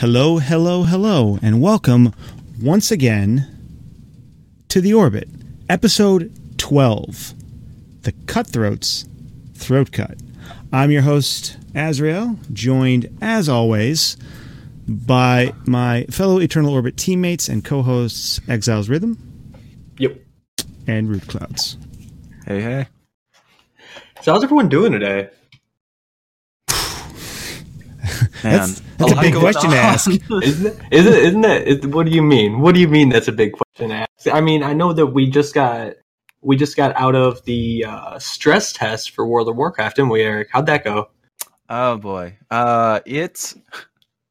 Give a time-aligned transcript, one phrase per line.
[0.00, 2.12] Hello, hello, hello, and welcome
[2.60, 3.46] once again
[4.68, 5.26] to The Orbit,
[5.70, 7.32] episode 12
[8.02, 9.06] The Cutthroats
[9.54, 10.18] Throat Cut.
[10.70, 14.18] I'm your host, Azrael, joined as always
[14.86, 19.16] by my fellow Eternal Orbit teammates and co hosts, Exiles Rhythm
[19.96, 20.20] Yep.
[20.86, 21.78] and Rude Clouds.
[22.46, 22.86] Hey, hey.
[24.20, 25.30] So how's everyone doing today?
[28.44, 30.10] Man, That's, that's a lot big going question to ask.
[30.42, 30.78] Isn't it?
[30.90, 31.24] Isn't it?
[31.24, 31.68] Isn't it?
[31.68, 32.60] Is, what do you mean?
[32.60, 33.08] What do you mean?
[33.08, 33.90] That's a big question.
[33.90, 34.34] to ask?
[34.34, 35.94] I mean, I know that we just got
[36.42, 40.22] we just got out of the uh, stress test for World of Warcraft, didn't we,
[40.22, 40.48] Eric?
[40.52, 41.08] How'd that go?
[41.68, 42.36] Oh boy.
[42.50, 43.56] Uh it's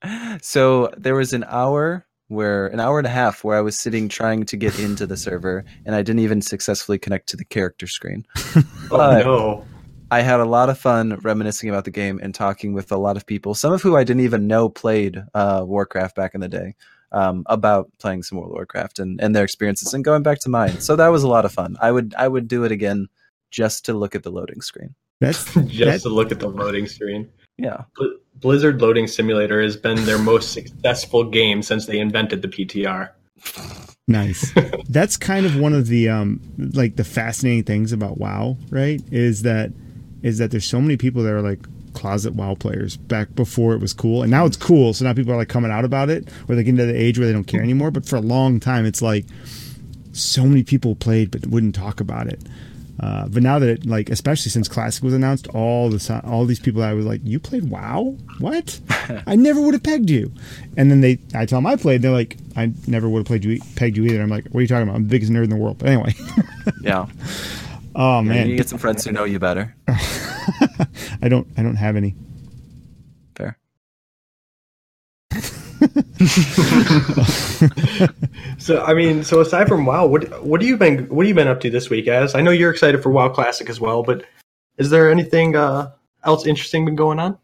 [0.42, 4.08] so there was an hour where an hour and a half where I was sitting
[4.10, 7.88] trying to get into the server and I didn't even successfully connect to the character
[7.88, 8.26] screen.
[8.56, 9.66] Oh But- no!
[10.12, 13.18] I had a lot of fun reminiscing about the game and talking with a lot
[13.18, 16.48] of people, some of who I didn't even know played uh, Warcraft back in the
[16.48, 16.76] day,
[17.12, 20.50] um, about playing some World of Warcraft and, and their experiences and going back to
[20.50, 20.80] mine.
[20.80, 21.76] So that was a lot of fun.
[21.82, 23.08] I would I would do it again
[23.52, 24.94] just to look at the loading screen.
[25.22, 27.30] That's Just that- to look at the loading screen.
[27.58, 27.84] Yeah.
[28.42, 33.12] Blizzard Loading Simulator has been their most successful game since they invented the PTR.
[34.10, 34.54] Nice.
[34.90, 36.42] That's kind of one of the um
[36.74, 39.02] like the fascinating things about WoW, right?
[39.12, 39.72] Is that
[40.26, 41.60] is that there's so many people that are like
[41.94, 44.92] closet WoW players back before it was cool, and now it's cool.
[44.94, 47.20] So now people are like coming out about it, or they get into the age
[47.20, 47.92] where they don't care anymore.
[47.92, 49.26] But for a long time, it's like
[50.14, 52.42] so many people played but wouldn't talk about it.
[53.00, 56.60] Uh, but now that it, like, especially since Classic was announced, all the all these
[56.60, 58.18] people I was like, "You played WoW?
[58.40, 58.80] What?
[59.28, 60.32] I never would have pegged you."
[60.76, 63.44] And then they, I tell them I played, they're like, "I never would have played
[63.46, 64.96] you, pegged you either." I'm like, "What are you talking about?
[64.96, 66.14] I'm the biggest nerd in the world." But anyway,
[66.82, 67.06] Yeah.
[67.96, 69.76] oh Man, man, you get some friends who know you better.
[69.88, 72.16] I don't, I don't have any.
[73.36, 73.58] Fair.
[78.58, 81.36] So I mean, so aside from WoW, what what have you been what have you
[81.36, 82.08] been up to this week?
[82.08, 84.26] As I know you're excited for WoW Classic as well, but
[84.78, 85.92] is there anything uh,
[86.24, 87.38] else interesting been going on?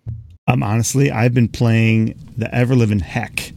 [0.48, 3.52] Um, honestly, I've been playing the ever living heck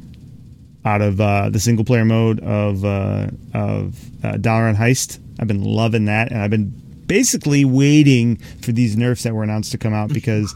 [0.84, 5.19] out of uh, the single player mode of uh, of uh, Dalaran Heist.
[5.40, 9.72] I've been loving that, and I've been basically waiting for these nerfs that were announced
[9.72, 10.54] to come out because.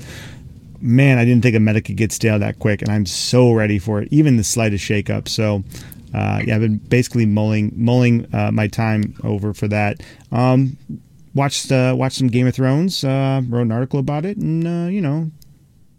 [0.80, 3.80] Man, I didn't think a meta could get stale that quick, and I'm so ready
[3.80, 4.06] for it.
[4.12, 5.26] Even the slightest shakeup.
[5.26, 5.64] So,
[6.14, 10.00] uh, yeah, I've been basically mulling mulling uh, my time over for that.
[10.30, 10.76] Um,
[11.34, 13.02] watched uh, watched some Game of Thrones.
[13.02, 15.32] Uh, wrote an article about it, and uh, you know,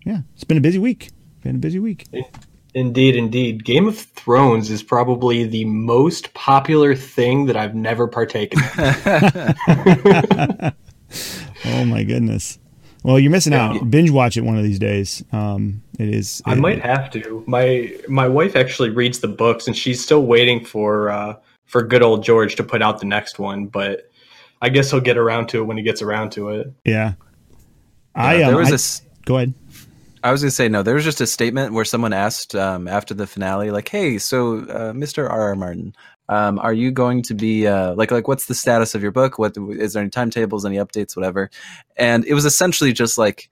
[0.05, 1.09] yeah, it's been a busy week.
[1.43, 2.05] Been a busy week.
[2.75, 3.63] Indeed, indeed.
[3.65, 10.73] Game of Thrones is probably the most popular thing that I've never partaken in.
[11.65, 12.57] Oh my goodness.
[13.03, 13.69] Well, you're missing Yeah.
[13.71, 13.89] out.
[13.89, 15.23] Binge watch it one of these days.
[15.31, 16.41] Um, it is.
[16.45, 17.43] I might have to.
[17.47, 21.35] My my wife actually reads the books, and she's still waiting for uh,
[21.65, 23.65] for good old George to put out the next one.
[23.65, 24.09] But
[24.61, 26.71] I guess he'll get around to it when he gets around to it.
[26.85, 27.13] Yeah.
[28.15, 29.53] I Uh, um, there was I- a s- go ahead.
[30.23, 30.83] I was gonna say no.
[30.83, 34.59] There was just a statement where someone asked um, after the finale, like, "Hey, so
[34.59, 35.29] uh, Mr.
[35.29, 35.39] R.
[35.39, 35.55] R.
[35.55, 35.95] Martin,
[36.27, 39.39] um, are you going to be uh, like like what's the status of your book?
[39.39, 41.49] What is there any timetables, any updates, whatever?"
[41.95, 43.49] And it was essentially just like,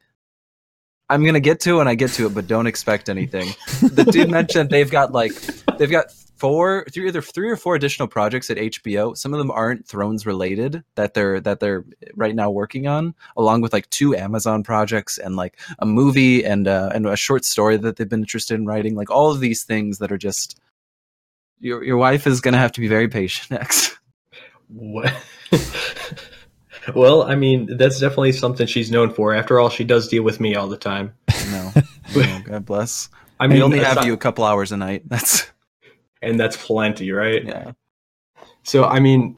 [1.10, 3.48] "I'm gonna get to it when I get to it, but don't expect anything."
[3.82, 5.34] the dude mentioned they've got like
[5.78, 6.08] they've got
[6.38, 9.18] four, three, either three or four additional projects at HBO.
[9.18, 11.84] Some of them aren't Thrones related that they're that they're
[12.16, 16.68] right now working on, along with like two Amazon projects and like a movie and
[16.68, 18.96] uh, and a short story that they've been interested in writing.
[18.96, 20.60] Like all of these things that are just
[21.60, 23.52] your your wife is gonna have to be very patient.
[23.52, 23.98] next.
[24.70, 25.14] What?
[26.96, 29.34] well, I mean, that's definitely something she's known for.
[29.34, 31.14] After all, she does deal with me all the time.
[31.52, 31.72] no,
[32.16, 33.10] no, God bless.
[33.40, 35.04] I mean, we only have aside- you a couple hours a night.
[35.06, 35.48] That's
[36.22, 37.44] and that's plenty, right?
[37.46, 37.72] yeah.
[38.64, 39.38] So, I mean,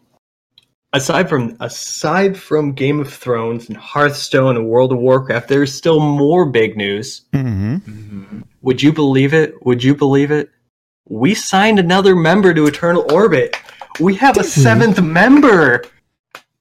[0.94, 6.00] aside from aside from Game of Thrones and Hearthstone and World of Warcraft, there's still
[6.00, 7.22] more big news.
[7.34, 8.42] Mm-hmm.
[8.62, 9.64] Would you believe it?
[9.66, 10.50] Would you believe it?
[11.08, 13.56] We signed another member to Eternal Orbit.
[14.00, 14.50] We have a Did we?
[14.50, 15.84] seventh member.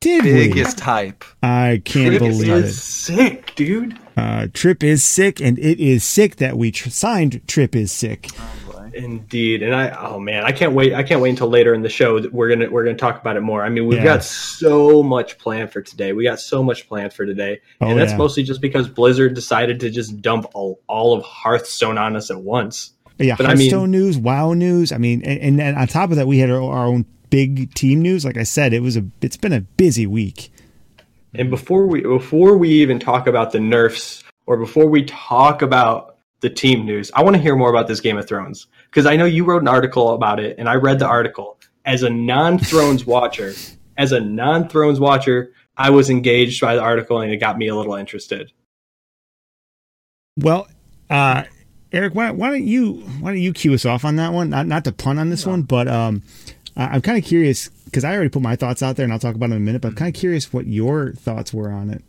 [0.01, 0.33] Did we?
[0.33, 1.25] Biggest hype.
[1.43, 2.81] I can't It believe is it.
[2.81, 3.99] sick, dude.
[4.17, 7.47] Uh, Trip is sick, and it is sick that we tr- signed.
[7.49, 8.29] Trip is sick.
[8.99, 10.93] Indeed, and I oh man, I can't wait.
[10.95, 13.37] I can't wait until later in the show that we're gonna we're gonna talk about
[13.37, 13.63] it more.
[13.63, 14.05] I mean, we've Yeah.
[14.05, 16.13] got so much planned for today.
[16.13, 18.19] We got so much planned for today, Oh, and that's yeah.
[18.19, 22.41] mostly just because Blizzard decided to just dump all, all of Hearthstone on us at
[22.41, 22.93] once.
[23.17, 24.93] But yeah, But I mean- Hearthstone news, WoW news.
[24.93, 27.73] I mean, and, and, and on top of that, we had our, our own big
[27.75, 28.25] team news.
[28.25, 30.51] Like I said, it was a it's been a busy week.
[31.35, 36.17] And before we before we even talk about the nerfs, or before we talk about
[36.41, 37.11] the team news.
[37.15, 39.63] I want to hear more about this Game of Thrones because I know you wrote
[39.63, 41.59] an article about it, and I read the article.
[41.85, 43.55] As a non-Thrones watcher,
[43.97, 47.75] as a non-Thrones watcher, I was engaged by the article, and it got me a
[47.75, 48.53] little interested.
[50.37, 50.69] Well,
[51.11, 51.45] uh,
[51.93, 54.51] Eric, why, why, don't you why don't you cue us off on that one?
[54.51, 55.53] Not not to pun on this no.
[55.53, 56.23] one, but um,
[56.77, 59.19] I, am kind of curious because I already put my thoughts out there, and I'll
[59.19, 59.83] talk about it in a minute.
[59.83, 62.03] But I'm kind of curious what your thoughts were on it.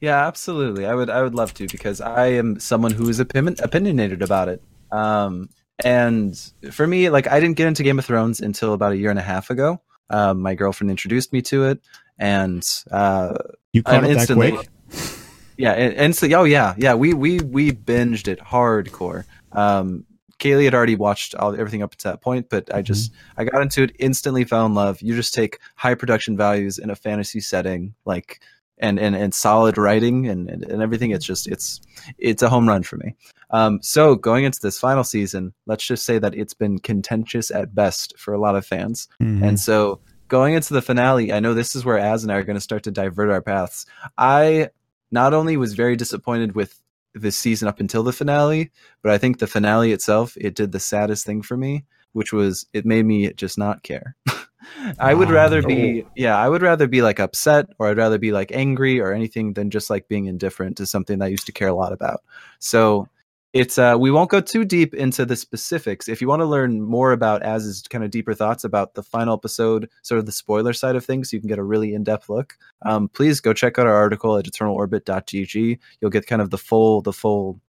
[0.00, 0.86] Yeah, absolutely.
[0.86, 4.48] I would I would love to because I am someone who is opinion, opinionated about
[4.48, 4.62] it.
[4.90, 5.50] Um,
[5.84, 6.38] and
[6.72, 9.18] for me, like I didn't get into Game of Thrones until about a year and
[9.18, 9.80] a half ago.
[10.08, 11.80] Um, my girlfriend introduced me to it,
[12.18, 13.34] and uh,
[13.72, 15.16] you caught it instantly, that quick.
[15.56, 19.24] Yeah, and, so oh yeah, yeah, we we we binged it hardcore.
[19.52, 20.06] Um,
[20.38, 23.40] Kaylee had already watched all, everything up to that point, but I just mm-hmm.
[23.42, 25.02] I got into it, instantly fell in love.
[25.02, 28.40] You just take high production values in a fantasy setting, like
[28.80, 31.10] and and, and solid writing and, and, and everything.
[31.10, 31.80] It's just it's
[32.18, 33.14] it's a home run for me.
[33.50, 37.74] Um, so going into this final season, let's just say that it's been contentious at
[37.74, 39.44] best for a lot of fans, mm-hmm.
[39.44, 42.44] and so going into the finale, I know this is where Az and I are
[42.44, 43.84] going to start to divert our paths.
[44.16, 44.70] I
[45.10, 46.80] not only was very disappointed with
[47.14, 48.70] this season up until the finale,
[49.02, 52.66] but I think the finale itself, it did the saddest thing for me, which was
[52.72, 54.16] it made me just not care.
[54.98, 58.32] I would rather be yeah, I would rather be like upset or I'd rather be
[58.32, 61.52] like angry or anything than just like being indifferent to something that I used to
[61.52, 62.22] care a lot about.
[62.58, 63.08] So
[63.52, 66.08] it's uh, we won't go too deep into the specifics.
[66.08, 69.34] If you want to learn more about Az's kind of deeper thoughts about the final
[69.34, 72.28] episode, sort of the spoiler side of things, so you can get a really in-depth
[72.28, 72.56] look.
[72.82, 75.78] Um, please go check out our article at eternalorbit.gg.
[76.00, 77.60] You'll get kind of the full, the full,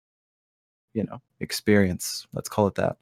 [0.93, 2.27] you know, experience.
[2.33, 2.97] Let's call it that.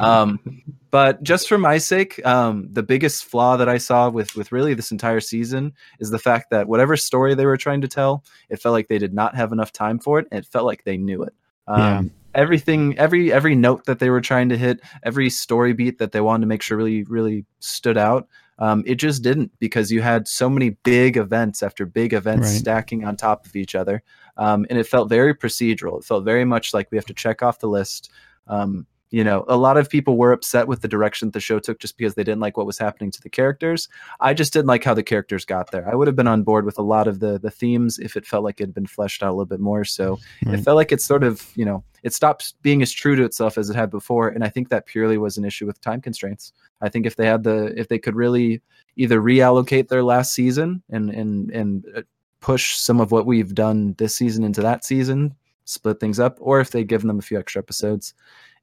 [0.00, 0.40] um,
[0.90, 4.74] but just for my sake, um, the biggest flaw that I saw with with really
[4.74, 8.60] this entire season is the fact that whatever story they were trying to tell, it
[8.60, 10.96] felt like they did not have enough time for it, and it felt like they
[10.96, 11.34] knew it.
[11.66, 12.02] Um, yeah
[12.34, 16.20] everything every every note that they were trying to hit every story beat that they
[16.20, 20.28] wanted to make sure really really stood out um, it just didn't because you had
[20.28, 22.56] so many big events after big events right.
[22.56, 24.02] stacking on top of each other
[24.36, 25.98] um, and it felt very procedural.
[25.98, 28.10] It felt very much like we have to check off the list.
[28.46, 31.78] Um, you know a lot of people were upset with the direction the show took
[31.78, 33.88] just because they didn't like what was happening to the characters.
[34.18, 35.88] I just didn't like how the characters got there.
[35.88, 38.26] I would have been on board with a lot of the the themes if it
[38.26, 39.84] felt like it had been fleshed out a little bit more.
[39.84, 40.58] So right.
[40.58, 43.56] it felt like it's sort of you know it stops being as true to itself
[43.56, 44.28] as it had before.
[44.28, 46.52] And i think that purely was an issue with time constraints.
[46.80, 48.62] I think if they had the if they could really
[48.96, 52.02] either reallocate their last season and and and uh,
[52.44, 56.60] push some of what we've done this season into that season split things up or
[56.60, 58.12] if they give them a few extra episodes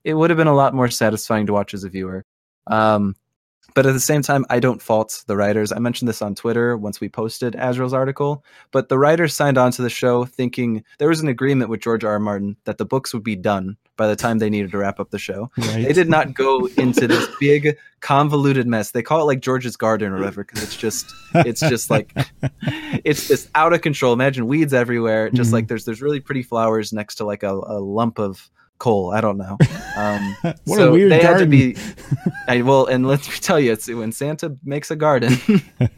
[0.04, 2.26] it would have been a lot more satisfying to watch as a viewer.
[2.68, 3.16] Um,
[3.74, 5.72] but at the same time, I don't fault the writers.
[5.72, 9.72] I mentioned this on Twitter once we posted Azrael's article, but the writers signed on
[9.74, 12.12] to the show thinking there was an agreement with George R.
[12.12, 12.20] R.
[12.20, 15.12] Martin that the books would be done by the time they needed to wrap up
[15.12, 15.52] the show.
[15.58, 15.86] Right.
[15.86, 18.92] They did not go into this big convoluted mess.
[18.92, 22.12] They call it like George's garden or whatever because it's just it's just like
[23.06, 24.14] it's just out of control.
[24.14, 25.30] Imagine weeds everywhere.
[25.30, 25.56] Just mm-hmm.
[25.56, 28.50] like there's there's really pretty flowers next to like a, a lump of
[28.82, 29.12] coal.
[29.12, 29.58] I don't know.
[29.94, 31.38] Um, what so a weird they garden.
[31.38, 31.76] had to be.
[32.48, 35.34] I, well, and let me tell you, it's when Santa makes a garden.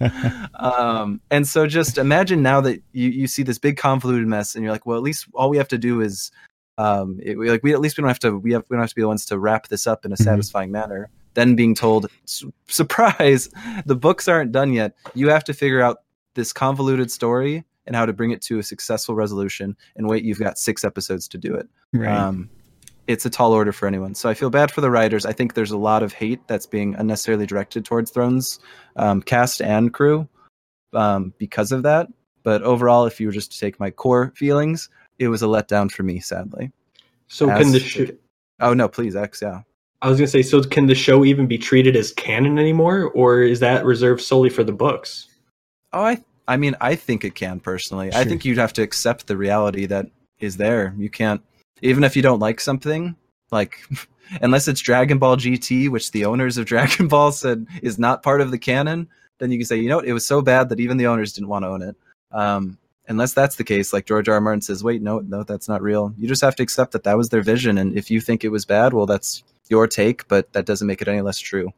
[0.56, 4.64] um, and so just imagine now that you, you see this big convoluted mess, and
[4.64, 6.32] you're like, well, at least all we have to do is,
[6.80, 8.82] um, it, we, like we at least we don't have to we have we don't
[8.82, 10.24] have to be the ones to wrap this up in a mm-hmm.
[10.24, 11.12] satisfying manner.
[11.36, 12.08] Then being told,
[12.68, 13.48] surprise,
[13.86, 14.96] the books aren't done yet.
[15.14, 16.00] You have to figure out
[16.34, 19.78] this convoluted story and how to bring it to a successful resolution.
[19.96, 21.70] And wait, you've got six episodes to do it.
[21.94, 22.10] Right.
[22.10, 22.50] Um,
[23.08, 24.16] it's a tall order for anyone.
[24.16, 25.26] So I feel bad for the writers.
[25.26, 28.60] I think there's a lot of hate that's being unnecessarily directed towards Thrones
[28.96, 30.28] um, cast and crew
[30.94, 32.08] um, because of that.
[32.44, 35.92] But overall, if you were just to take my core feelings, it was a letdown
[35.92, 36.72] for me, sadly.
[37.28, 38.06] So As, can the show?
[38.60, 39.62] Oh no, please, X, yeah.
[40.02, 43.42] I was gonna say, so can the show even be treated as canon anymore, or
[43.42, 45.28] is that reserved solely for the books?
[45.94, 48.12] Oh, I, I mean, I think it can personally.
[48.12, 48.20] Sure.
[48.20, 50.08] I think you'd have to accept the reality that
[50.40, 50.94] is there.
[50.98, 51.42] You can't
[51.84, 53.16] even if you don't like something,
[53.52, 53.78] like
[54.42, 58.42] unless it's Dragon Ball GT, which the owners of Dragon Ball said is not part
[58.42, 59.08] of the canon,
[59.40, 61.34] then you can say, you know what, it was so bad that even the owners
[61.34, 61.96] didn't want to own it.
[62.32, 64.36] Um, unless that's the case, like George R.
[64.36, 64.42] R.
[64.42, 66.14] Martin says, wait, no, no, that's not real.
[66.18, 68.50] You just have to accept that that was their vision, and if you think it
[68.50, 71.72] was bad, well, that's your take, but that doesn't make it any less true.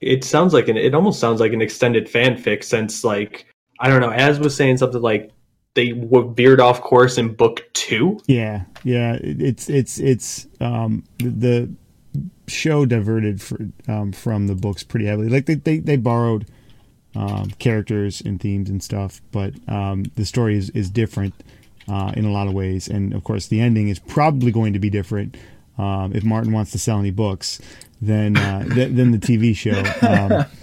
[0.00, 0.76] It sounds like an.
[0.76, 3.46] It almost sounds like an extended fanfic, since like
[3.78, 4.10] I don't know.
[4.10, 5.30] as was saying something like
[5.74, 8.20] they were veered off course in book two.
[8.26, 11.70] Yeah, yeah, it's it's it's um, the
[12.48, 15.28] show diverted for, um, from the books pretty heavily.
[15.28, 16.46] Like they they, they borrowed
[17.14, 21.34] um, characters and themes and stuff, but um, the story is is different.
[21.88, 22.86] uh, in a lot of ways.
[22.86, 25.36] And of course, the ending is probably going to be different
[25.78, 27.60] um, if Martin wants to sell any books
[28.00, 29.82] than uh, th- than the TV show.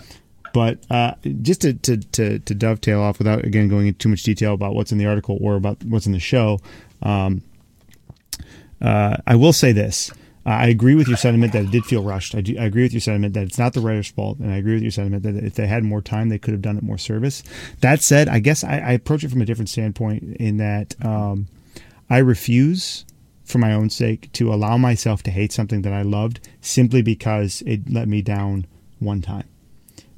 [0.53, 4.23] But uh, just to, to, to, to, dovetail off without again going into too much
[4.23, 6.59] detail about what's in the article or about what's in the show,
[7.01, 7.41] um,
[8.81, 10.11] uh, I will say this.
[10.45, 12.33] I agree with your sentiment that it did feel rushed.
[12.33, 14.55] I, do, I, agree with your sentiment that it's not the writer's fault, and I
[14.57, 16.81] agree with your sentiment that if they had more time, they could have done it
[16.81, 17.43] more service.
[17.81, 21.47] That said, I guess I, I approach it from a different standpoint in that um,
[22.09, 23.05] I refuse,
[23.43, 27.61] for my own sake, to allow myself to hate something that I loved simply because
[27.67, 28.65] it let me down
[28.99, 29.47] one time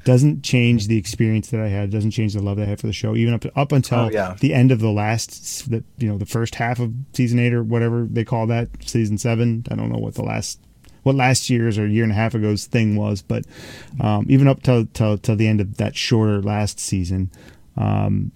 [0.04, 1.92] doesn't change the experience that I had.
[1.92, 4.10] Doesn't change the love that I had for the show, even up up until oh,
[4.10, 4.36] yeah.
[4.40, 7.64] the end of the last, the, you know, the first half of season eight or
[7.64, 9.66] whatever they call that, season seven.
[9.70, 10.60] I don't know what the last,
[11.04, 13.46] what last year's or year and a half ago's thing was, but
[14.00, 17.30] um, even up till, till till the end of that shorter last season,
[17.78, 18.32] um,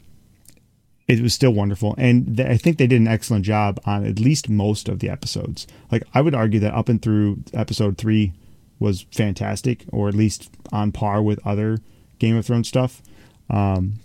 [1.08, 1.96] it was still wonderful.
[1.98, 5.10] And th- I think they did an excellent job on at least most of the
[5.10, 5.66] episodes.
[5.92, 8.34] Like I would argue that up and through episode three
[8.80, 11.78] was fantastic, or at least on par with other
[12.20, 13.02] Game of Thrones stuff.
[13.50, 13.96] Um,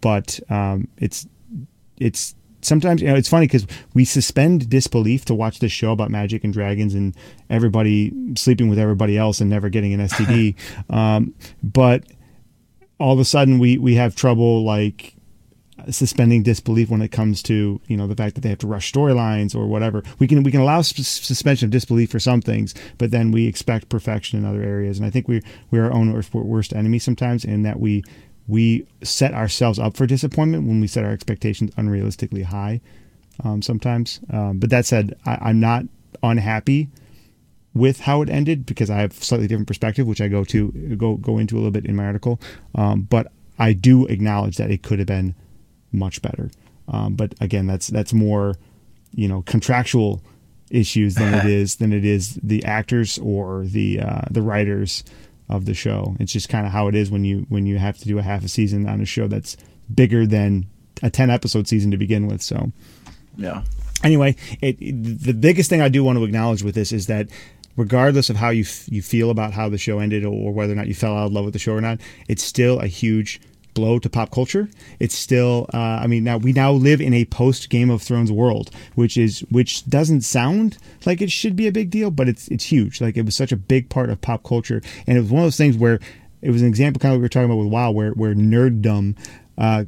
[0.00, 1.26] but um, it's
[1.98, 6.10] it's sometimes you know it's funny because we suspend disbelief to watch this show about
[6.10, 7.14] magic and dragons and
[7.50, 10.54] everybody sleeping with everybody else and never getting an STD.
[10.90, 12.04] um, but
[12.98, 15.15] all of a sudden we we have trouble like
[15.90, 18.92] suspending disbelief when it comes to you know the fact that they have to rush
[18.92, 20.02] storylines or whatever.
[20.18, 23.88] We can we can allow suspension of disbelief for some things, but then we expect
[23.88, 24.98] perfection in other areas.
[24.98, 28.02] And I think we we're our own worst enemy sometimes in that we
[28.48, 32.80] we set ourselves up for disappointment when we set our expectations unrealistically high.
[33.44, 35.84] Um, sometimes, um, but that said, I, I'm not
[36.22, 36.88] unhappy
[37.74, 41.16] with how it ended because I have slightly different perspective, which I go to go
[41.16, 42.40] go into a little bit in my article.
[42.74, 45.34] Um, but I do acknowledge that it could have been
[45.92, 46.50] much better.
[46.88, 48.54] Um, but again, that's that's more
[49.12, 50.22] you know contractual
[50.70, 55.04] issues than it is than it is the actors or the uh, the writers
[55.48, 56.16] of the show.
[56.18, 58.22] It's just kind of how it is when you when you have to do a
[58.22, 59.56] half a season on a show that's
[59.92, 60.66] bigger than
[61.02, 62.42] a 10 episode season to begin with.
[62.42, 62.72] So
[63.36, 63.62] yeah.
[64.02, 67.28] Anyway, it, the biggest thing I do want to acknowledge with this is that
[67.76, 70.76] regardless of how you f- you feel about how the show ended or whether or
[70.76, 73.40] not you fell out of love with the show or not, it's still a huge
[73.76, 74.68] blow to pop culture.
[74.98, 78.32] It's still, uh, I mean, now we now live in a post Game of Thrones
[78.32, 82.48] world, which is which doesn't sound like it should be a big deal, but it's
[82.48, 83.00] it's huge.
[83.00, 85.46] Like it was such a big part of pop culture, and it was one of
[85.46, 86.00] those things where
[86.42, 88.34] it was an example, kind of what we were talking about with WoW, where where
[88.34, 89.16] nerddom.
[89.58, 89.84] Uh,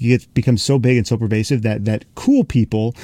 [0.00, 2.94] it becomes so big and so pervasive that that cool people,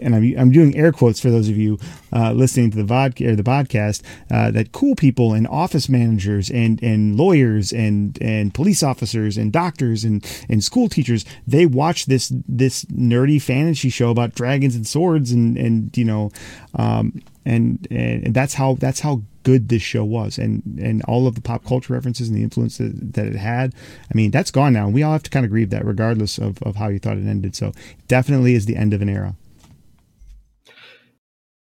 [0.00, 1.78] and I'm, I'm doing air quotes for those of you
[2.12, 6.50] uh, listening to the vodka or the podcast, uh, that cool people and office managers
[6.50, 12.06] and and lawyers and and police officers and doctors and and school teachers they watch
[12.06, 16.30] this this nerdy fantasy show about dragons and swords and and you know
[16.74, 20.38] um, and and that's how that's how good this show was.
[20.38, 23.74] And and all of the pop culture references and the influence that, that it had
[24.10, 24.86] i mean that's gone now.
[24.86, 27.16] And we all have to kind of grieve that regardless of, of how you thought
[27.16, 27.56] it ended.
[27.56, 27.72] So
[28.08, 29.34] definitely is the end of an era.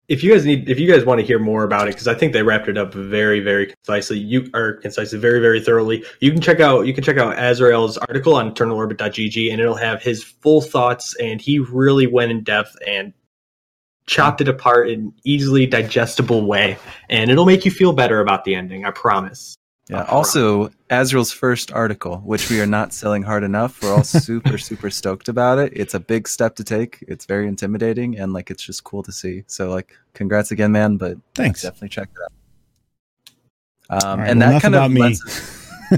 [0.08, 2.14] If you guys need if you guys want to hear more about it because i
[2.14, 4.18] think they wrapped it up very very concisely.
[4.18, 6.04] You are concisely very very thoroughly.
[6.20, 10.02] You can check out you can check out azrael's article on eternalorbit.gg and it'll have
[10.02, 11.16] his full thoughts.
[11.16, 13.14] And he really went in depth and
[14.06, 16.76] chopped it apart in easily digestible way,
[17.08, 18.84] and it'll make you feel better about the ending.
[18.84, 19.56] I promise.
[19.88, 20.04] Yeah.
[20.04, 23.82] Also, Azrael's first article, which we are not selling hard enough.
[23.82, 25.72] We're all super, super stoked about it.
[25.74, 27.04] It's a big step to take.
[27.08, 29.44] It's very intimidating, and like it's just cool to see.
[29.48, 30.96] So, like, congrats again, man.
[30.96, 31.62] But thanks.
[31.62, 34.04] Definitely check it out.
[34.04, 35.16] Um, right, and well, that kind of me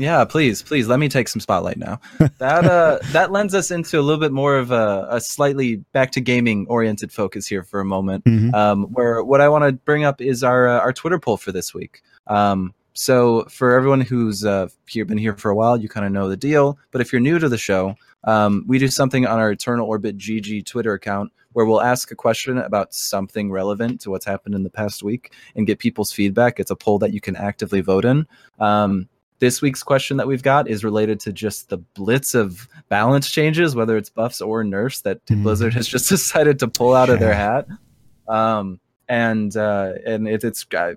[0.00, 2.00] yeah, please, please let me take some spotlight now.
[2.38, 6.10] That uh, that lends us into a little bit more of a, a slightly back
[6.12, 8.24] to gaming oriented focus here for a moment.
[8.24, 8.54] Mm-hmm.
[8.54, 11.52] Um, where what I want to bring up is our uh, our Twitter poll for
[11.52, 12.02] this week.
[12.26, 16.12] Um, so for everyone who's uh, here, been here for a while, you kind of
[16.12, 16.78] know the deal.
[16.92, 20.16] But if you're new to the show, um, we do something on our Eternal Orbit
[20.16, 24.64] GG Twitter account where we'll ask a question about something relevant to what's happened in
[24.64, 26.60] the past week and get people's feedback.
[26.60, 28.26] It's a poll that you can actively vote in.
[28.58, 29.08] Um,
[29.44, 33.76] this week's question that we've got is related to just the blitz of balance changes,
[33.76, 35.42] whether it's buffs or nerfs that mm.
[35.42, 37.14] Blizzard has just decided to pull out yeah.
[37.14, 37.66] of their hat.
[38.26, 40.94] Um, and uh, and it, it's I,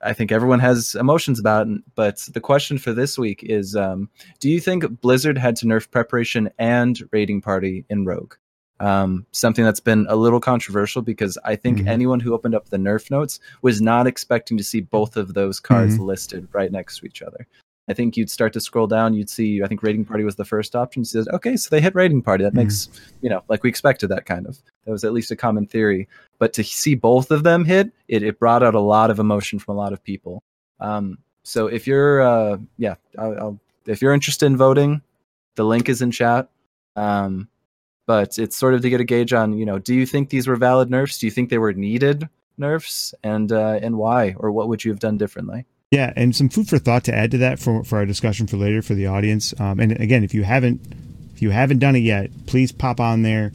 [0.00, 1.82] I think everyone has emotions about it.
[1.94, 4.08] But the question for this week is: um,
[4.40, 8.32] Do you think Blizzard had to nerf preparation and raiding party in Rogue?
[8.80, 11.88] Um, something that's been a little controversial because I think mm-hmm.
[11.88, 15.58] anyone who opened up the Nerf notes was not expecting to see both of those
[15.58, 16.04] cards mm-hmm.
[16.04, 17.46] listed right next to each other.
[17.88, 19.14] I think you'd start to scroll down.
[19.14, 21.04] You'd see, I think Raiding Party was the first option.
[21.04, 22.44] Says, okay, so they hit Raiding Party.
[22.44, 22.56] That Mhm.
[22.56, 22.88] makes,
[23.22, 24.58] you know, like we expected that kind of.
[24.84, 26.06] That was at least a common theory.
[26.38, 29.58] But to see both of them hit, it, it brought out a lot of emotion
[29.58, 30.42] from a lot of people.
[30.80, 35.00] Um, so if you're, uh, yeah, I'll, I'll, if you're interested in voting,
[35.56, 36.50] the link is in chat.
[36.94, 37.48] Um,
[38.08, 40.48] but it's sort of to get a gauge on, you know, do you think these
[40.48, 41.18] were valid nerfs?
[41.18, 44.90] Do you think they were needed nerfs, and uh, and why, or what would you
[44.90, 45.66] have done differently?
[45.90, 48.56] Yeah, and some food for thought to add to that for for our discussion for
[48.56, 49.52] later for the audience.
[49.60, 50.80] Um, and again, if you haven't
[51.34, 53.52] if you haven't done it yet, please pop on there,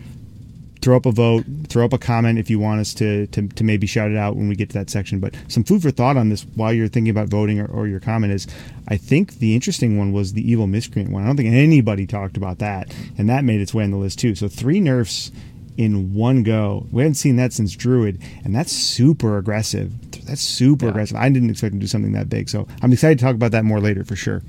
[0.83, 3.63] throw up a vote, throw up a comment if you want us to to, to
[3.63, 5.19] maybe shout it out when we get to that section.
[5.19, 8.01] But some food for thought on this while you're thinking about voting or, or your
[8.01, 8.45] comment is,
[8.89, 11.23] I think the interesting one was the evil miscreant one.
[11.23, 14.19] I don't think anybody talked about that, and that made its way on the list
[14.19, 14.35] too.
[14.35, 15.31] So three nerfs
[15.77, 16.85] in one go.
[16.91, 19.91] We haven't seen that since Druid, and that's super aggressive.
[20.25, 20.91] That's super Yeah.
[20.91, 21.17] aggressive.
[21.17, 23.51] I didn't expect him to do something that big, so I'm excited to talk about
[23.53, 24.43] that more later for sure.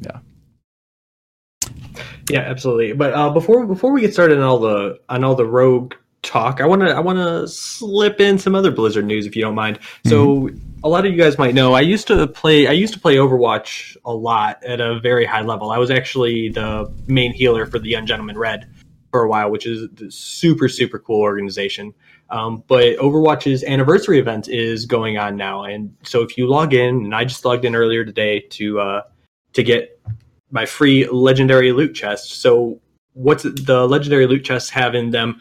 [0.00, 0.18] Yeah.
[2.30, 2.92] Yeah, absolutely.
[2.92, 6.60] But uh, before before we get started on all the on all the rogue talk,
[6.60, 9.54] I want to I want to slip in some other Blizzard news if you don't
[9.54, 9.78] mind.
[10.06, 10.50] So
[10.82, 13.16] a lot of you guys might know I used to play I used to play
[13.16, 15.70] Overwatch a lot at a very high level.
[15.70, 18.68] I was actually the main healer for the Young Gentleman Red
[19.12, 21.94] for a while, which is a super super cool organization.
[22.28, 27.04] Um, but Overwatch's anniversary event is going on now, and so if you log in,
[27.04, 29.02] and I just logged in earlier today to uh,
[29.52, 29.95] to get
[30.50, 32.40] my free legendary loot chest.
[32.40, 32.80] So
[33.14, 35.40] what's the legendary loot chests have in them?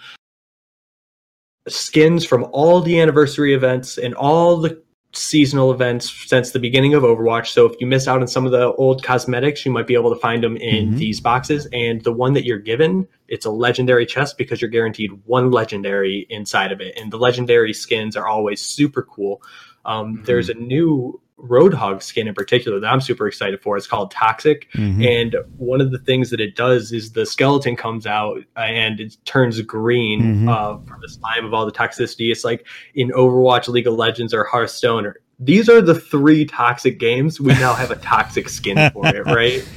[1.67, 4.81] Skins from all the anniversary events and all the
[5.13, 7.47] seasonal events since the beginning of Overwatch.
[7.47, 10.13] So if you miss out on some of the old cosmetics, you might be able
[10.13, 10.97] to find them in Mhm.
[10.97, 11.67] these boxes.
[11.71, 16.27] And the one that you're given, it's a legendary chest because you're guaranteed one legendary
[16.29, 16.99] inside of it.
[16.99, 19.41] And the legendary skins are always super cool.
[19.85, 20.25] Um, Mhm.
[20.25, 23.75] There's a new Roadhog skin in particular that I'm super excited for.
[23.75, 24.71] It's called Toxic.
[24.73, 25.05] Mhm.
[25.05, 29.17] And one of the things that it does is the skeleton comes out and it
[29.25, 30.49] turns green Mhm.
[30.49, 32.31] uh, from the slime of all the toxicity.
[32.31, 32.65] It's like
[32.95, 35.05] in Overwatch, League of Legends, or Hearthstone.
[35.05, 37.41] Or, these are the three toxic games.
[37.41, 39.67] We now have a toxic skin for it, right?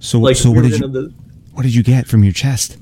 [0.00, 1.08] So, Like so what did you gonna-
[1.54, 2.76] what did you get from your chest?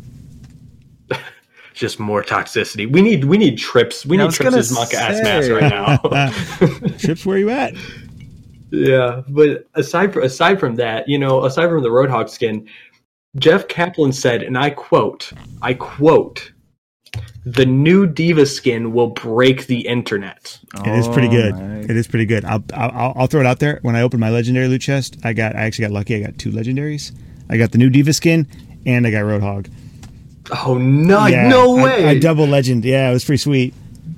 [1.83, 2.89] Just more toxicity.
[2.89, 4.07] We need we need trips.
[4.07, 5.97] We I need trips gonna as monk ass mass right now.
[6.99, 7.75] trips, where you at?
[8.71, 12.69] Yeah, but aside from aside from that, you know, aside from the Roadhog skin,
[13.35, 16.53] Jeff Kaplan said, and I quote, I quote,
[17.45, 20.61] the new D.Va skin will break the internet.
[20.87, 21.57] It is pretty Oh, good.
[21.57, 21.87] nice.
[21.87, 22.45] It is pretty good.
[22.45, 23.81] I'll, I'll I'll throw it out there.
[23.83, 26.15] When I opened my legendary loot chest, I got I actually got lucky.
[26.15, 27.11] I got two legendaries.
[27.51, 28.47] I got the new D.Va skin,
[28.87, 29.69] and I got Roadhog.
[30.65, 32.07] Oh no, Yeah, no way.
[32.07, 32.85] I, double legend.
[32.85, 33.75] Yeah, it was pretty sweet.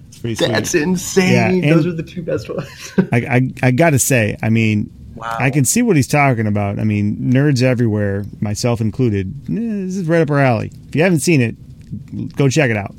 [0.08, 0.48] It's pretty sweet.
[0.48, 1.62] That's insane.
[1.62, 2.92] Yeah, Those are the two best ones.
[3.12, 3.16] I,
[3.62, 5.37] I I gotta say, I mean, Wow.
[5.38, 6.80] I can see what he's talking about.
[6.80, 9.32] I mean, nerds everywhere, myself included.
[9.48, 9.52] eh,
[9.87, 10.72] This is right up our alley.
[10.88, 12.96] If you haven't seen it, go check it out.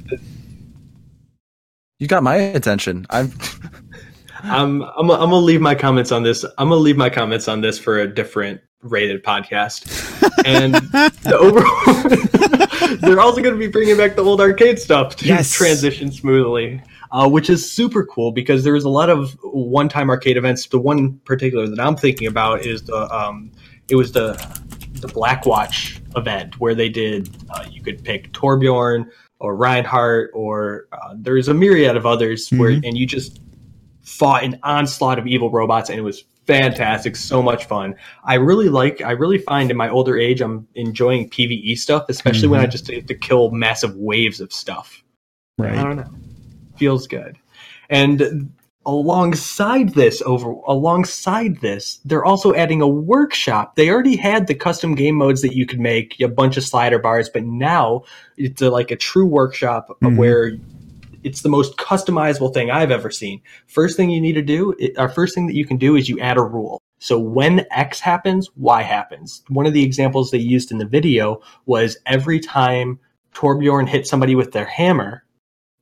[1.99, 3.05] You got my attention.
[3.09, 3.31] I'm.
[4.43, 6.43] I'm I'm I'm gonna leave my comments on this.
[6.57, 9.85] I'm gonna leave my comments on this for a different rated podcast.
[10.45, 15.25] And the overall, they're also going to be bringing back the old arcade stuff to
[15.25, 15.51] Yes.
[15.51, 20.37] transition smoothly, uh, which is super cool because there is a lot of one-time arcade
[20.37, 20.67] events.
[20.67, 23.51] The one particular that I'm thinking about is the um,
[23.89, 24.33] it was the
[25.01, 29.05] the Black Watch event where they did uh, you could pick Torbjorn
[29.39, 32.87] or Reinhardt or uh, there's a myriad of others where Mhm.
[32.87, 33.41] and you just
[34.03, 37.95] fought an onslaught of evil robots and it was fantastic so much fun.
[38.23, 42.47] I really like i really find in my older age i'm enjoying pve stuff especially
[42.47, 45.03] when i just have to kill massive waves of stuff.
[45.57, 45.73] Right.
[45.77, 46.09] i don't know.
[46.77, 47.37] Feels good.
[47.89, 48.51] And
[48.87, 53.75] alongside this over alongside this they're also adding a workshop.
[53.75, 56.99] They already had the custom game modes that you could make a bunch of slider
[56.99, 58.03] bars but now
[58.37, 60.17] it's a, like a true workshop Mhm.
[60.17, 60.51] where
[61.25, 63.41] it's the most customizable thing i've ever seen.
[63.67, 66.07] First thing you need to do it, our first thing that you can do is
[66.07, 66.81] you add a rule.
[66.99, 69.43] So when x happens y happens.
[69.49, 72.99] One of the examples they used in the video was every time
[73.33, 75.23] torbjorn hits somebody with their hammer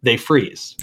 [0.02, 0.76] they freeze.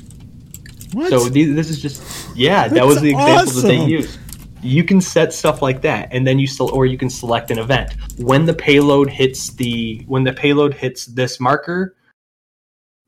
[0.92, 1.10] What?
[1.10, 4.18] so these, this is just yeah, that was the example that they used.
[4.62, 7.58] You can set stuff like that, and then you still, or you can select an
[7.58, 7.94] event.
[8.18, 11.94] When the payload hits the when the payload hits this marker,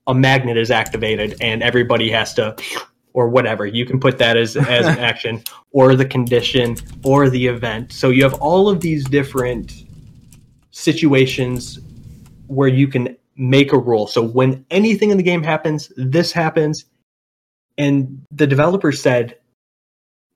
[0.06, 2.56] a magnet is activated, and everybody has to,
[3.12, 3.66] or whatever.
[3.66, 7.92] You can put that as as an action, or the condition, or the event.
[7.92, 9.84] So you have all of these different
[10.70, 11.78] situations
[12.46, 14.06] where you can make a rule.
[14.06, 16.84] So when anything in the game happens, this happens,
[17.78, 19.36] and the developer said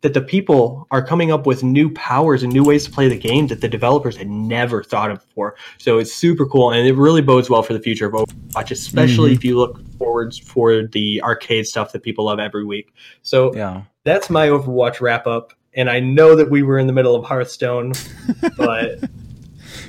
[0.06, 3.18] that the people are coming up with new powers and new ways to play the
[3.18, 5.56] game that the developers had never thought of before.
[5.78, 9.30] So it's super cool, and it really bodes well for the future of Overwatch, especially
[9.32, 9.34] Mhm.
[9.34, 12.92] if you look forwards for the arcade stuff that people love every week.
[13.22, 13.82] So Yeah.
[14.04, 15.52] that's my Overwatch wrap up.
[15.74, 17.92] And I know that we were in the middle of Hearthstone,
[18.56, 19.00] but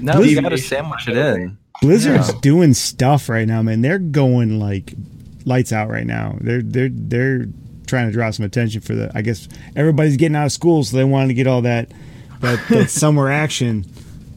[0.02, 1.60] now you got to sandwich it in.
[1.84, 2.40] Blizzard's Yeah.
[2.42, 3.82] doing stuff right now, man.
[3.82, 4.96] They're going like
[5.46, 6.38] lights out right now.
[6.42, 7.46] They're they're they're
[7.88, 9.12] trying to draw some attention for the.
[9.16, 11.92] I guess everybody's getting out of school, so they wanted to get all that
[12.42, 13.86] that, that summer action.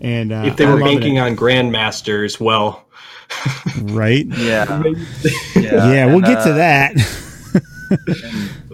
[0.01, 2.87] And uh, if they I'm were banking it, on grandmasters, well,
[3.83, 4.83] right, Yeah.
[5.55, 6.93] yeah, yeah, we'll and, get to uh, that.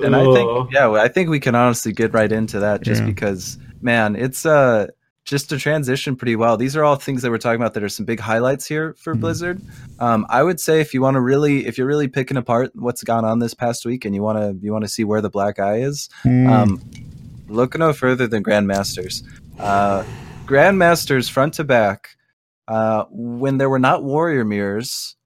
[0.05, 3.07] and I think yeah, I think we can honestly get right into that just Yeah.
[3.09, 4.89] because man, it's uh
[5.27, 6.57] just to transition pretty well.
[6.57, 9.15] These are all things that we're talking about that are some big highlights here for
[9.15, 9.21] Mhm.
[9.21, 9.61] Blizzard.
[9.99, 13.03] Um, I would say if you want to really, if you're really picking apart what's
[13.03, 15.29] gone on this past week, and you want to, you want to see where the
[15.29, 16.49] black eye is, Mm.
[16.49, 16.81] um,
[17.49, 19.23] look no further than Grandmasters.
[19.59, 20.05] Uh,
[20.47, 22.11] Grandmasters front to back.
[22.69, 25.17] Uh, when there were not warrior mirrors,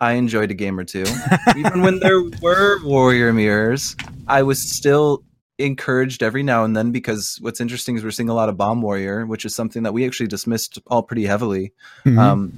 [0.00, 1.04] I enjoyed a game or two.
[1.56, 5.22] Even when there were warrior mirrors, I was still
[5.64, 8.82] encouraged every now and then because what's interesting is we're seeing a lot of bomb
[8.82, 11.72] warrior, which is something that we actually dismissed all pretty heavily.
[12.04, 12.18] Mhm.
[12.18, 12.52] Um,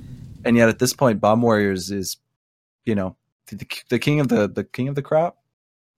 [0.44, 2.16] and yet at this point, bomb warriors is,
[2.84, 3.16] you know,
[3.48, 5.38] the, the king of the the king of the crop,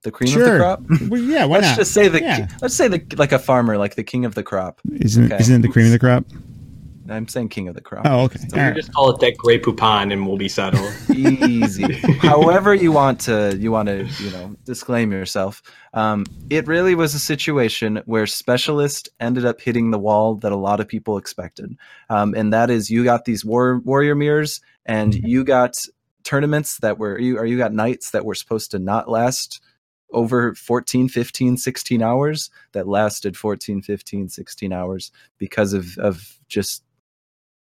[0.02, 0.82] the cream of the crop.
[1.08, 1.76] Well, yeah, why let's not?
[1.78, 2.48] just say the Yeah.
[2.60, 4.80] let's say the like a farmer, like the king of the crop.
[4.90, 5.40] isn't okay.
[5.40, 6.24] isn't it the cream of the crop?
[7.10, 8.06] I'm saying king of the crop.
[8.06, 8.38] Oh, okay.
[8.38, 8.74] So we right.
[8.74, 10.92] just call it that Grey Poupon, and we'll be settled.
[11.16, 15.62] easy however you want to you want to you know disclaim yourself
[15.94, 20.56] um, it really was a situation where specialist ended up hitting the wall that a
[20.56, 21.76] lot of people expected
[22.10, 25.76] um, and that is you got these war, warrior mirrors and you got
[26.24, 29.60] tournaments that were you or you got nights that were supposed to not last
[30.12, 36.82] over 14 15 16 hours that lasted 14 15 16 hours because of of just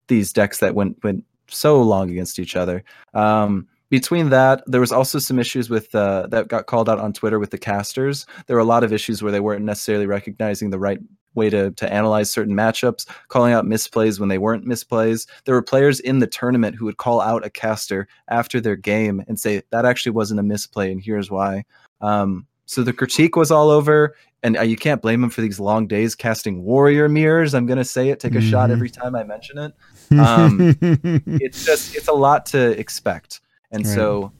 [0.08, 2.82] these decks that went went so long against each other
[3.14, 7.12] um, between that, there was also some issues with uh, that got called out on
[7.12, 8.26] Twitter with the casters.
[8.46, 10.98] There were a lot of issues where they weren't necessarily recognizing the right
[11.36, 15.28] way to to analyze certain matchups, calling out misplays when they weren't misplays.
[15.44, 19.22] There were players in the tournament who would call out a caster after their game
[19.28, 21.64] and say that actually wasn't a misplay, and here's why.
[22.00, 25.60] Um, so the critique was all over, and uh, you can't blame them for these
[25.60, 27.54] long days casting warrior mirrors.
[27.54, 28.72] I'm gonna say it, take a shot Mhm.
[28.72, 29.72] every time I mention it
[30.12, 30.76] um,
[31.26, 33.40] it's just it's a lot to expect
[33.72, 33.94] and Right.
[33.94, 34.32] so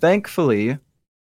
[0.00, 0.78] thankfully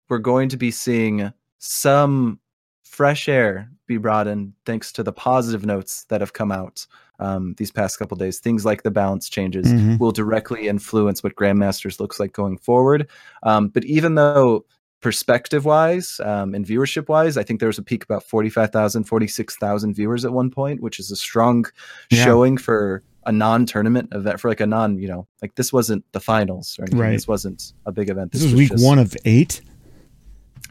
[0.10, 2.40] we're going to be seeing some
[2.84, 6.86] fresh air be brought in thanks to the positive notes that have come out
[7.20, 10.00] um, these past couple days things like the balance changes Mhm.
[10.00, 13.08] will directly influence what grandmasters looks like going forward
[13.44, 14.66] um, but even though
[15.02, 19.94] perspective wise um, and viewership wise i think there was a peak about 45000 46000
[19.94, 21.66] viewers at one point which is a strong
[22.10, 22.24] Yeah.
[22.26, 26.20] showing for a non-tournament event for like a non you know like this wasn't the
[26.20, 27.00] finals or anything.
[27.00, 27.12] Right.
[27.12, 29.62] this wasn't a big event this was week just- one of eight.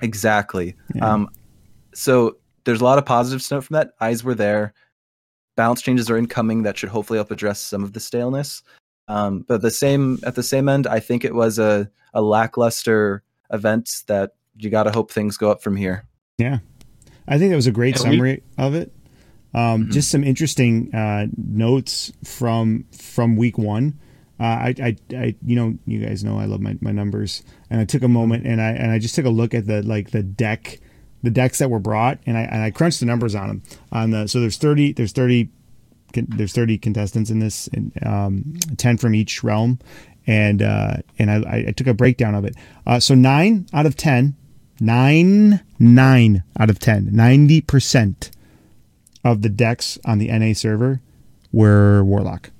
[0.02, 1.12] exactly Yeah.
[1.12, 1.28] um
[1.94, 4.72] so there's a lot of positives to note from that eyes were there
[5.56, 8.62] balance changes are incoming that should hopefully help address some of the staleness
[9.08, 13.22] um but the same at the same end i think it was a a lackluster
[13.52, 16.04] event that you got to hope things go up from here
[16.38, 16.58] Yeah,
[17.28, 18.92] I think that was a great And we- summary of it.
[19.52, 19.92] Um, Mhm.
[19.92, 23.98] Just some interesting uh, notes from from week one.
[24.38, 27.78] Uh, I, I, I, you know, you guys know I love my, my numbers, and
[27.78, 30.12] I took a moment and I and I just took a look at the like
[30.12, 30.80] the deck,
[31.22, 33.62] the decks that were brought, and I and I crunched the numbers on them.
[33.92, 35.50] On the so there's thirty there's thirty
[36.12, 39.78] there's 30 contestants in this and um, 10 from each realm
[40.26, 43.96] and uh, and I, I took a breakdown of it uh, so 9 out of
[43.96, 44.34] 10
[44.80, 48.30] 9 9 out of 10 90%
[49.24, 51.00] of the decks on the NA server
[51.52, 52.50] were warlock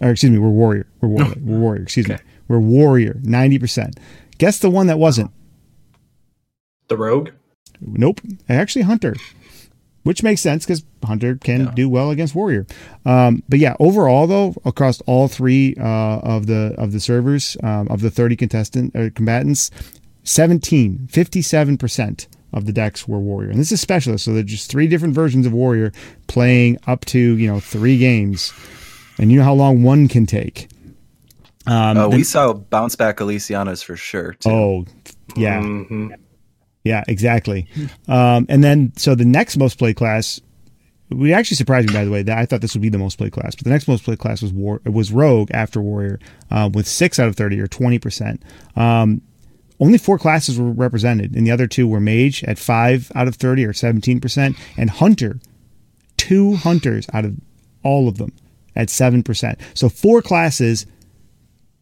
[0.00, 2.16] or excuse me were warrior we're warrior, we're warrior excuse me
[2.48, 3.94] we're warrior 90%
[4.38, 5.30] guess the one that wasn't
[6.88, 7.30] the Rogue.
[7.80, 8.20] Nope.
[8.48, 9.16] Actually, Hunter,
[10.04, 11.72] which makes sense because Hunter can Yeah.
[11.74, 12.64] do well against Warrior.
[13.04, 15.84] Um, but yeah, overall though, across all three uh,
[16.20, 19.72] of the of the servers um, of the thirty contestant uh, combatants,
[20.22, 24.24] 17, 57 percent of the decks were Warrior, and this is specialist.
[24.24, 25.92] So there's just three different versions of Warrior
[26.26, 28.52] playing up to you know three games,
[29.18, 30.68] and you know how long one can take.
[31.66, 34.50] Um, uh, the- we saw bounce back Elysianas for sure too.
[34.50, 34.84] oh,
[35.36, 35.60] yeah.
[35.60, 36.10] Mhm.
[36.84, 37.66] Yeah, exactly.
[38.06, 40.40] Um, and then, so the next most played class,
[41.10, 43.18] we actually surprised me by the way that I thought this would be the most
[43.18, 46.20] played class, but the next most played class was war was Rogue after Warrior,
[46.52, 48.42] uh, with six out of thirty or twenty percent.
[48.76, 49.20] Um,
[49.78, 53.36] only four classes were represented, and the other two were Mage at five out of
[53.36, 55.38] thirty or seventeen percent, and Hunter,
[56.16, 57.36] two hunters out of
[57.82, 58.32] all of them
[58.74, 59.60] at seven percent.
[59.74, 60.86] So four classes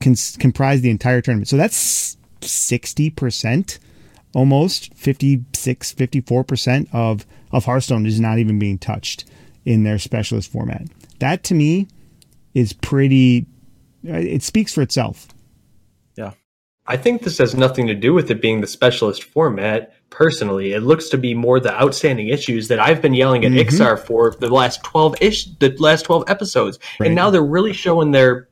[0.00, 1.48] cons- comprise the entire tournament.
[1.48, 3.78] So that's sixty percent,
[4.34, 9.24] almost 56, 54 percent of of Hearthstone is not even being touched
[9.64, 10.88] in their specialist format.
[11.20, 11.88] That to me
[12.52, 13.46] is pretty.
[14.06, 15.28] Uh, it speaks for itself.
[16.86, 19.94] I think this has nothing to do with it being the specialist format.
[20.10, 23.64] Personally, it looks to be more the outstanding issues that I've been yelling at Mhm.
[23.64, 27.06] Iksar for the last twelve ish, the last twelve episodes, Right.
[27.06, 28.48] and now they're really showing their,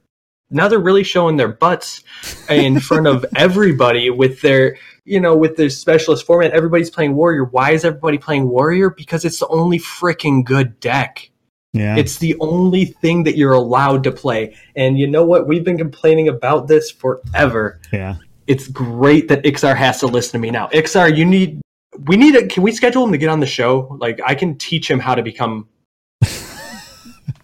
[0.51, 2.03] now they're really showing their butts
[2.49, 6.53] in front of everybody with their, you know, with their specialist format.
[6.53, 7.45] Everybody's playing warrior.
[7.45, 8.89] Why is everybody playing warrior?
[8.91, 11.31] Because it's the only freaking good deck.
[11.73, 11.97] Yeah.
[11.97, 14.55] It's the only thing that you're allowed to play.
[14.77, 15.47] And you know what?
[15.49, 17.81] We've been complaining about this forever.
[17.93, 18.17] yeah.
[18.47, 20.67] It's great that Iksar has to listen to me now.
[20.69, 21.61] Iksar, you need
[22.07, 23.97] we need a can we schedule him to get on the show?
[24.01, 25.69] Like I can teach him how to become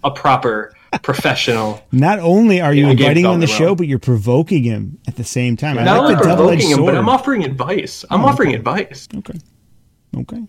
[0.05, 1.83] a proper professional.
[1.93, 5.17] Not only are you I inviting him on the show, but you're provoking him at
[5.17, 5.79] the same time.
[5.79, 6.93] I Not only like the edged provoking him, sword.
[6.95, 8.05] but I'm offering advice.
[8.11, 8.57] I'm Oh, offering okay.
[8.59, 9.09] advice.
[9.19, 9.39] okay.
[10.17, 10.43] Okay.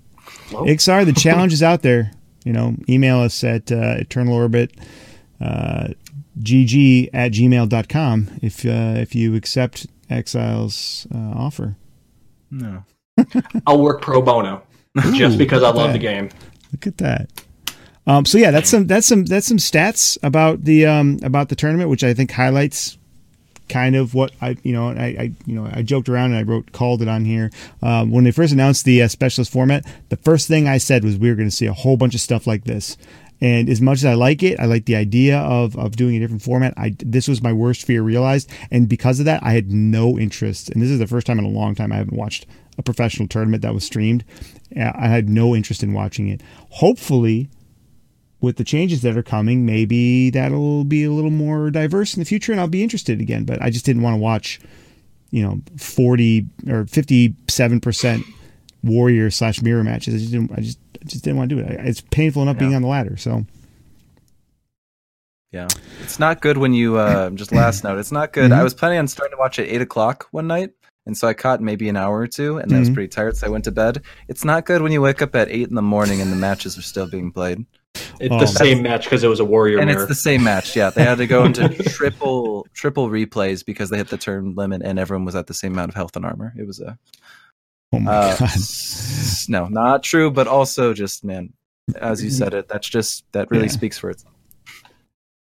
[0.51, 2.11] Well, Iksar, the challenge is out there.
[2.49, 4.71] You know, email us at uh, Eternal Orbit
[5.39, 5.89] uh,
[6.39, 11.75] gg at gmail.com if, uh, if you accept Exile's uh, offer.
[12.49, 12.85] No.
[13.67, 14.63] I'll work pro bono
[15.13, 15.93] just Ooh, because I love that.
[15.93, 16.29] the game.
[16.71, 17.29] Look at that.
[18.07, 21.55] Um, so yeah, that's some that's some that's some stats about the um, about the
[21.55, 22.97] tournament, which I think highlights
[23.69, 26.43] kind of what I you know I, I you know I joked around and I
[26.43, 27.51] wrote called it on here
[27.81, 29.85] um, when they first announced the uh, specialist format.
[30.09, 32.21] The first thing I said was we were going to see a whole bunch of
[32.21, 32.97] stuff like this.
[33.41, 36.19] And as much as I like it, I like the idea of, of doing a
[36.19, 36.73] different format.
[36.75, 40.69] I this was my worst fear realized, and because of that, I had no interest.
[40.69, 42.45] And this is the first time in a long time I haven't watched
[42.77, 44.25] a professional tournament that was streamed.
[44.75, 46.41] Uh, I had no interest in watching it.
[46.69, 47.49] Hopefully,
[48.41, 52.25] with the changes that are coming, maybe that'll be a little more diverse in the
[52.25, 53.43] future, and I'll be interested again.
[53.43, 54.59] But I just didn't want to watch,
[55.31, 58.23] you know, forty or fifty-seven percent
[58.83, 60.15] warrior slash mirror matches.
[60.15, 60.51] I just didn't.
[60.51, 61.71] I just, I just didn't want to do it.
[61.85, 63.17] It's painful enough being on the ladder.
[63.17, 63.45] So
[65.51, 65.67] Yeah,
[66.03, 66.97] it's not good when you.
[66.97, 68.51] Uh, just last note, it's not good.
[68.51, 68.55] Mhm.
[68.55, 70.71] I was planning on starting to watch at eight o'clock one night,
[71.09, 72.93] and so I caught maybe an hour or two, and I was Mhm.
[72.93, 74.03] pretty tired, so I went to bed.
[74.27, 76.77] It's not good when you wake up at eight in the morning and the matches
[76.77, 77.65] are still being played,
[78.19, 78.39] It's Oh.
[78.39, 80.01] the same match because it was a warrior and mirror.
[80.03, 80.75] it's the same match.
[80.75, 81.67] Yeah, they had to go into
[81.97, 85.73] triple triple replays because they hit the turn limit, and everyone was at the same
[85.73, 86.53] amount of health and armor.
[86.55, 86.97] It was a
[87.91, 88.51] oh my uh, god,
[89.49, 91.51] no, not true, but also just man,
[91.95, 93.71] as you said it, that's just that really Yeah.
[93.71, 94.35] speaks for itself.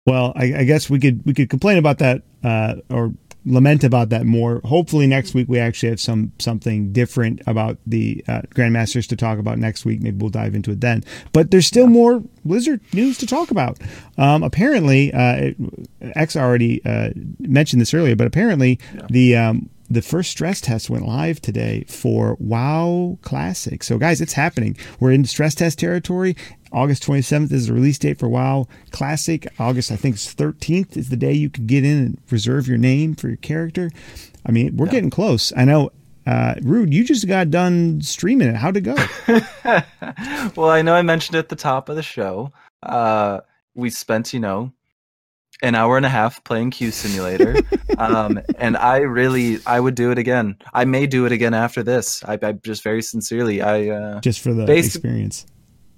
[0.07, 3.13] Well, I, I guess we could we could complain about that uh, or
[3.45, 4.61] lament about that more.
[4.65, 9.39] Hopefully next week we actually have some something different about the uh, Grandmasters to talk
[9.39, 10.01] about next week.
[10.01, 11.03] Maybe we'll dive into it then.
[11.31, 13.79] But there's still more Blizzard news to talk about.
[14.17, 15.51] Um, apparently, uh,
[16.15, 19.01] X already uh, mentioned this earlier, but apparently Yeah.
[19.09, 23.83] the um, the first stress test went live today for WoW Classic.
[23.83, 24.77] So, guys, it's happening.
[24.99, 26.35] We're in stress test territory.
[26.71, 29.47] August 27th is the release date for WoW Classic.
[29.57, 32.77] August, I think, is 13th is the day you can get in and reserve your
[32.77, 33.89] name for your character.
[34.45, 34.91] I mean, we're Yeah.
[34.93, 35.51] getting close.
[35.57, 35.91] I know.
[36.27, 38.55] Uh, Rude, you just got done streaming it.
[38.55, 38.95] How'd it go?
[40.55, 42.51] well, I know I mentioned at the top of the show.
[42.83, 43.39] Uh,
[43.73, 44.71] we spent, you know,
[45.61, 47.55] an hour and a half playing Q Simulator,
[47.97, 50.55] um, and I really, I would do it again.
[50.73, 52.23] I may do it again after this.
[52.23, 55.45] I, I just very sincerely, I, uh, Just for the experience.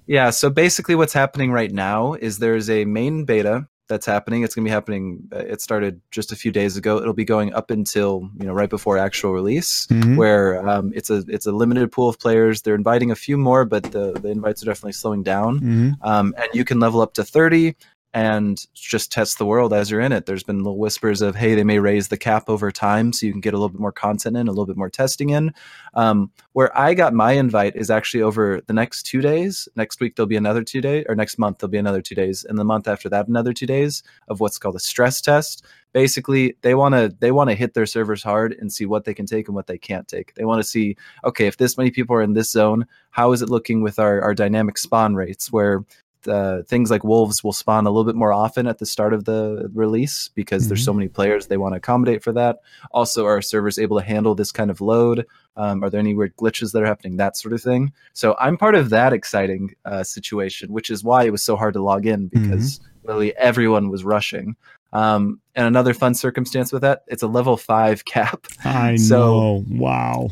[0.06, 0.30] yeah.
[0.30, 4.42] So basically, what's happening right now is there's a main beta that's happening.
[4.42, 5.28] It's going to be happening.
[5.34, 6.98] uh, It started just a few days ago.
[6.98, 10.16] It'll be going up until you know right before actual release Mhm.
[10.16, 12.62] where um, it's a it's a limited pool of players.
[12.62, 15.60] They're inviting a few more, but the the invites are definitely slowing down.
[15.60, 15.94] Mhm.
[16.02, 17.76] Um, and you can level up to thirty
[18.14, 20.26] and just test the world as you're in it.
[20.26, 23.32] There's been little whispers of hey, they may raise the cap over time, so you
[23.32, 25.52] can get a little bit more content in, a little bit more testing in.
[25.94, 29.68] Um, where I got my invite is actually over the next two days.
[29.76, 32.44] Next week there'll be another two day, or next month there'll be another two days,
[32.44, 36.56] and the month after that another two days of what's called a stress test basically
[36.62, 39.26] they want to they want to hit their servers hard and see what they can
[39.26, 42.16] take and what they can't take they want to see okay if this many people
[42.16, 45.84] are in this zone how is it looking with our, our dynamic spawn rates where
[46.28, 49.24] uh, things like wolves will spawn a little bit more often at the start of
[49.24, 52.58] the release because there's so many players they want to accommodate for that
[52.92, 56.34] also are servers able to handle this kind of load um, are there any weird
[56.36, 60.02] glitches that are happening that sort of thing so i'm part of that exciting uh,
[60.02, 64.04] situation which is why it was so hard to log in because literally everyone was
[64.04, 64.56] rushing
[64.92, 68.46] Um, and another fun circumstance with that, it's a level five cap.
[68.64, 69.64] I So- know.
[69.70, 70.28] Wow.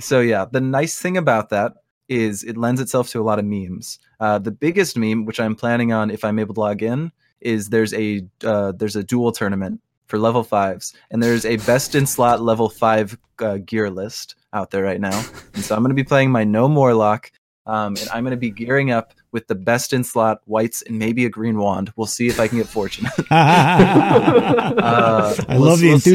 [0.00, 1.72] So yeah, the nice thing about that
[2.08, 3.98] is it lends itself to a lot of memes.
[4.20, 7.68] Uh, the biggest meme, which I'm planning on if I'm able to log in, is
[7.68, 12.06] there's a uh, there's a duel tournament for level fives, and there's a best in
[12.06, 15.24] slot level five uh, gear list out there right now.
[15.54, 17.30] And so I'm going to be playing my Gnome Warlock,
[17.66, 20.98] um, and I'm going to be gearing up with the best in slot whites and
[20.98, 21.92] maybe a green wand.
[21.96, 23.12] We'll see if I can get fortunate.
[23.30, 26.10] I we'll- love the we'll see.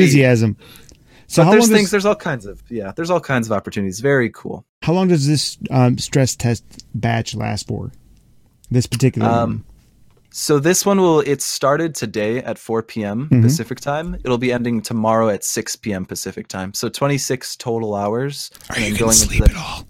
[1.29, 1.35] Enthusiasm.
[1.35, 3.47] So but how there's long, things, does, there's all kinds of yeah, there's all kinds
[3.47, 3.99] of opportunities.
[3.99, 4.65] Very cool.
[4.81, 6.63] how long does this um, stress test
[6.95, 7.91] batch last for?
[8.71, 9.63] This particular Um, one?
[10.31, 13.29] So this one will it started today at 4 p.m.
[13.31, 13.41] Mhm.
[13.41, 14.13] Pacific time.
[14.23, 16.05] It'll be ending tomorrow at 6 p.m.
[16.05, 16.73] Pacific time.
[16.75, 18.51] So 26 total hours.
[18.69, 19.87] Are you and going to sleep the- at all?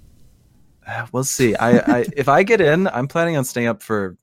[1.12, 1.56] We'll see.
[1.56, 4.16] I, I if I get in, I'm planning on staying up for.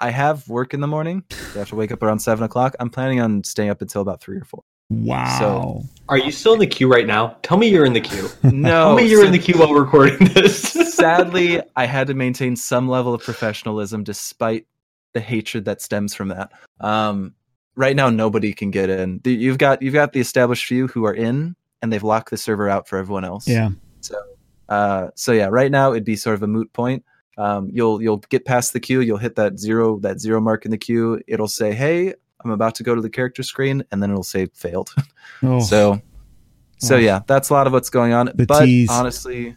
[0.00, 1.22] I have work in the morning.
[1.54, 2.74] I have to wake up around seven o'clock.
[2.80, 4.62] I'm planning on staying up until about three or four.
[5.04, 5.38] Wow.
[5.38, 7.36] So, are you still in the queue right now?
[7.42, 8.28] Tell me you're in the queue.
[8.52, 10.72] No, Tell me you're so- in the queue while recording this.
[10.94, 14.66] sadly, I had to maintain some level of professionalism despite
[15.14, 16.52] the hatred that stems from that.
[16.80, 17.34] Um,
[17.76, 19.20] right now, nobody can get in.
[19.24, 22.68] You've got you've got the established few who are in, and they've locked the server
[22.68, 23.46] out for everyone else.
[23.48, 23.70] yeah.
[24.00, 24.16] So,
[24.68, 27.04] uh, so yeah, right now it'd be sort of a moot point.
[27.38, 30.70] Um, you'll you'll get past the queue, you'll hit that zero that zero mark in
[30.70, 31.20] the queue.
[31.26, 34.46] It'll say, "Hey, I'm about to go to the character screen," and then it'll say
[34.54, 34.90] "failed."
[35.42, 36.00] Oh, So,
[36.78, 36.98] so Oh.
[36.98, 38.30] yeah, that's a lot of what's going on.
[38.34, 38.90] The but tease.
[38.90, 39.56] honestly,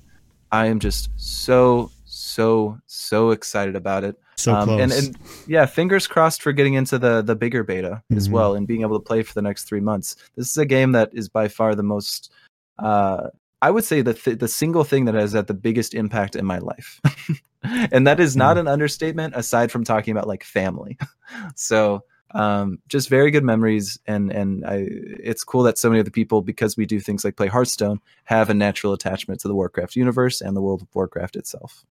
[0.52, 4.16] I am just so so so excited about it.
[4.38, 4.68] so close.
[4.76, 5.18] Um, and, and
[5.48, 8.32] yeah, fingers crossed for getting into the the bigger beta as Mhm.
[8.32, 10.16] well and being able to play for the next three months.
[10.36, 12.32] This is a game that is by far the most.
[12.80, 13.30] Uh,
[13.62, 16.46] I would say the th- the single thing that has had the biggest impact in
[16.46, 17.00] my life,
[17.64, 19.34] and that is not an understatement.
[19.36, 20.98] Aside from talking about like family,
[21.56, 22.04] so
[22.36, 26.12] um, just very good memories, and and I, it's cool that so many of the
[26.12, 29.96] people, because we do things like play Hearthstone, have a natural attachment to the Warcraft
[29.96, 31.86] universe and the World of Warcraft itself.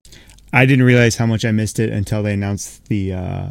[0.52, 3.48] I didn't realize how much I missed it until they announced the uh,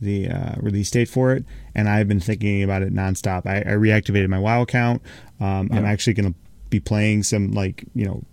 [0.00, 1.44] the uh, release date for it,
[1.76, 3.46] and I've been thinking about it nonstop.
[3.46, 5.02] I, I reactivated my WoW account.
[5.38, 8.24] Um, I'm actually going to be playing some like you know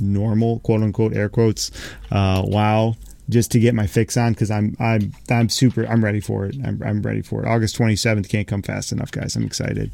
[0.00, 1.70] normal quote unquote air quotes
[2.10, 2.94] uh, WoW
[3.28, 6.56] just to get my fix on because I'm I'm I'm super I'm ready for it.
[6.64, 7.48] I'm I'm ready for it.
[7.48, 9.36] August 27th can't come fast enough, guys.
[9.36, 9.90] I'm excited.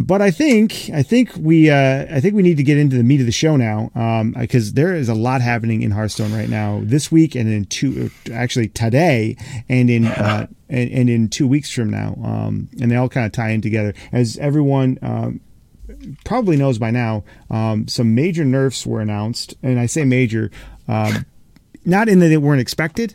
[0.00, 3.02] But I think I think we uh, I think we need to get into the
[3.02, 3.90] meat of the show now
[4.38, 8.08] because there is a lot happening in Hearthstone right now this week and in two
[8.32, 9.36] actually today
[9.68, 13.26] and in uh, and, and in two weeks from now um, and they all kind
[13.26, 15.40] of tie in together as everyone um,
[16.24, 20.52] probably knows by now um, some major nerfs were announced and I say major
[20.88, 21.24] um,
[21.84, 23.14] not in that they weren't expected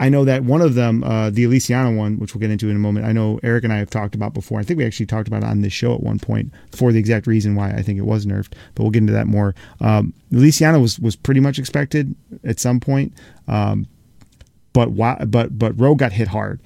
[0.00, 2.76] I know that one of them, uh, the Elysiana one, which we'll get into in
[2.76, 4.58] a moment, I know Eric and I have talked about before.
[4.58, 6.98] I think we actually talked about it on this show at one point for the
[6.98, 9.54] exact reason why I think it was nerfed, but we'll get into that more.
[9.82, 13.12] Um, Elysiana was, was pretty much expected at some point,
[13.46, 13.86] um,
[14.72, 16.60] but why, but but Rogue got hit hard.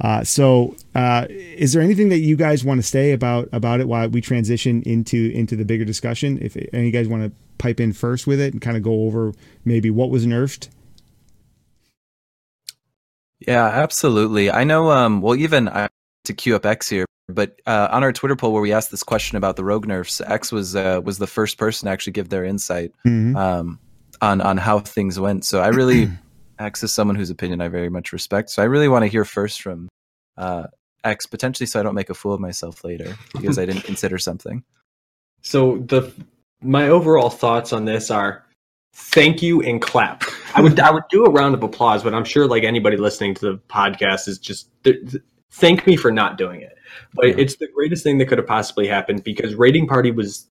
[0.00, 3.88] Uh, so, uh, is there anything that you guys want to say about about it
[3.88, 6.38] while we transition into into the bigger discussion?
[6.42, 8.82] If any of you guys want to pipe in first with it and kind of
[8.82, 9.32] go over
[9.64, 10.68] maybe what was nerfed
[13.40, 14.50] Yeah, absolutely.
[14.50, 14.90] I know.
[14.90, 15.88] Um, well, even I,
[16.24, 19.02] to queue up X here, but uh, on our Twitter poll where we asked this
[19.02, 22.28] question about the rogue nerfs, X was uh, was the first person to actually give
[22.28, 23.36] their insight Mhm.
[23.36, 23.78] um,
[24.20, 25.44] on on how things went.
[25.44, 26.10] So I really
[26.58, 28.50] X is someone whose opinion I very much respect.
[28.50, 29.88] So I really want to hear first from
[30.36, 30.64] uh,
[31.04, 34.18] X potentially, so I don't make a fool of myself later because I didn't consider
[34.18, 34.64] something.
[35.42, 36.12] So the
[36.62, 38.44] my overall thoughts on this are
[38.94, 40.24] thank you and clap.
[40.54, 43.34] I would I would do a round of applause, but I'm sure like anybody listening
[43.34, 46.76] to the podcast is just th- th- thank me for not doing it.
[47.14, 47.34] But Yeah.
[47.38, 50.48] it's the greatest thing that could have possibly happened because Raiding Party was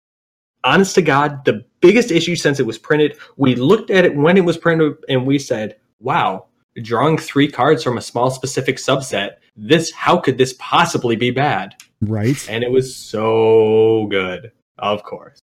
[0.65, 3.17] honest to God the biggest issue since it was printed.
[3.37, 6.45] We looked at it when it was printed and we said, "Wow,
[6.81, 9.37] drawing three cards from a small specific subset.
[9.55, 12.49] This how could this possibly be bad?" right?
[12.49, 15.39] and it was so good, of course.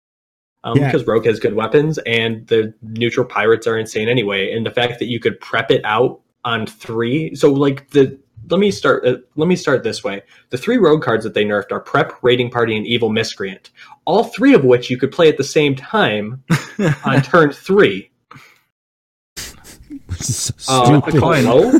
[0.64, 0.92] Um, Yeah.
[0.92, 4.52] Because Rogue has good weapons, and the neutral pirates are insane anyway.
[4.52, 8.20] And the fact that you could prep it out on three, so like the
[8.50, 9.06] let me start.
[9.06, 12.14] Uh, let me start this way: the three Rogue cards that they nerfed are Prep,
[12.22, 13.70] Raiding Party, and Evil Miscreant.
[14.06, 16.44] All three of which you could play at the same time
[17.06, 18.09] on turn three.
[20.20, 21.14] Which is so Uh, stupid.
[21.14, 21.72] hello?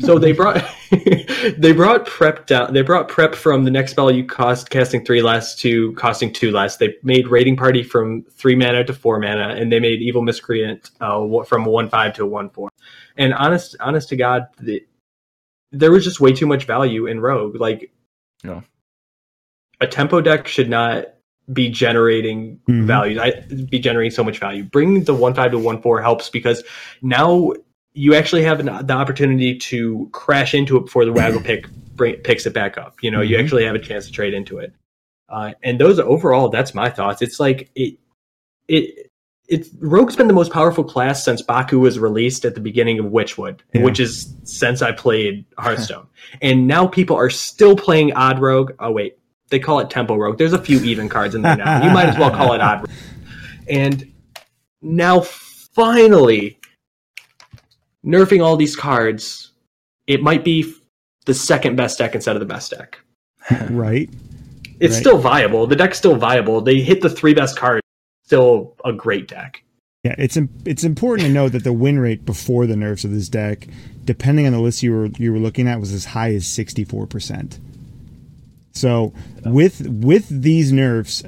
[0.00, 0.64] so they brought
[1.58, 2.72] they brought prep down.
[2.72, 6.50] They brought prep from the next spell you cost casting three less to costing two
[6.50, 6.78] less.
[6.78, 10.90] They made raiding party from three mana to four mana, and they made evil miscreant
[11.00, 12.70] uh, from one five to one four.
[13.16, 14.82] And honest, honest to God, the,
[15.72, 17.60] there was just way too much value in Rogue.
[17.60, 17.90] Like,
[18.44, 18.62] Yeah.
[19.80, 21.06] a tempo deck should not
[21.52, 22.84] be generating Mhm.
[22.84, 23.20] value.
[23.20, 24.64] I be generating so much value.
[24.64, 26.62] Bringing the one five to one four helps because
[27.02, 27.52] now
[27.94, 32.14] you actually have an, the opportunity to crash into it before the waggle pick bring,
[32.16, 32.96] picks it back up.
[33.02, 33.42] You know, you Mhm.
[33.44, 34.72] actually have a chance to trade into it.
[35.28, 37.20] Uh, and those overall, that's my thoughts.
[37.22, 37.98] It's like it,
[38.68, 39.10] it,
[39.48, 43.06] it's Rogue's been the most powerful class since Baku was released at the beginning of
[43.06, 43.82] Witchwood, Yeah.
[43.82, 46.06] which is since I played Hearthstone.
[46.40, 48.72] and now people are still playing Odd Rogue.
[48.78, 49.17] Oh wait,
[49.50, 50.38] they call it Tempo Rogue.
[50.38, 51.84] There's a few even cards in there now.
[51.84, 52.90] You might as well call it Odd Rogue.
[53.68, 54.12] And
[54.82, 56.58] now finally,
[58.04, 59.52] nerfing all these cards,
[60.06, 60.72] it might be
[61.26, 62.98] the second best deck instead of the best deck.
[63.70, 64.08] right?
[64.80, 65.00] It's Right.
[65.00, 65.66] still viable.
[65.66, 66.60] The deck's still viable.
[66.60, 67.82] They hit the three best cards.
[68.24, 69.62] Still a great deck.
[70.04, 73.28] Yeah, it's it's important to note that the win rate before the nerfs of this
[73.28, 73.66] deck,
[74.04, 76.84] depending on the list you were you were looking at, was as high as sixty
[76.84, 77.58] four percent.
[78.78, 79.12] So
[79.44, 81.22] with with these nerfs,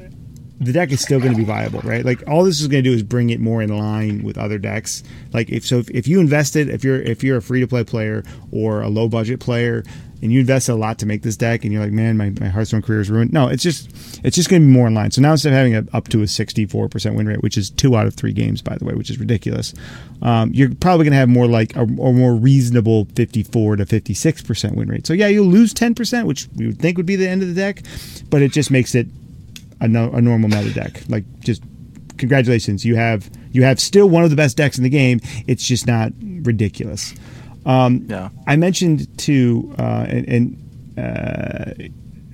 [0.61, 2.05] the deck is still going to be viable, right?
[2.05, 4.59] Like all this is going to do is bring it more in line with other
[4.59, 5.03] decks.
[5.33, 7.83] Like if so, if, if you invested, if you're if you're a free to play
[7.83, 8.23] player
[8.53, 9.83] or a low budget player,
[10.23, 12.49] and you invested a lot to make this deck, and you're like, man, my, my
[12.49, 13.33] Hearthstone career is ruined.
[13.33, 13.91] No, it's just
[14.25, 15.11] it's just going to be more in line.
[15.11, 17.71] So now instead of having a, up to a 64 percent win rate, which is
[17.71, 19.75] two out of three games, by the way, which is ridiculous,
[20.23, 24.43] um, you're probably going to have more like a, a more reasonable 54 to 56
[24.43, 25.07] percent win rate.
[25.07, 27.49] So yeah, you'll lose 10 percent, which we would think would be the end of
[27.49, 27.83] the deck,
[28.29, 29.07] but it just makes it
[29.81, 31.03] a, no, a normal meta deck.
[31.09, 31.63] Like just
[32.19, 35.21] congratulations, you have you have still one of the best decks in the game.
[35.47, 37.15] It's just not ridiculous.
[37.67, 38.31] Um, Yeah.
[38.47, 41.73] I mentioned to uh, and, and uh,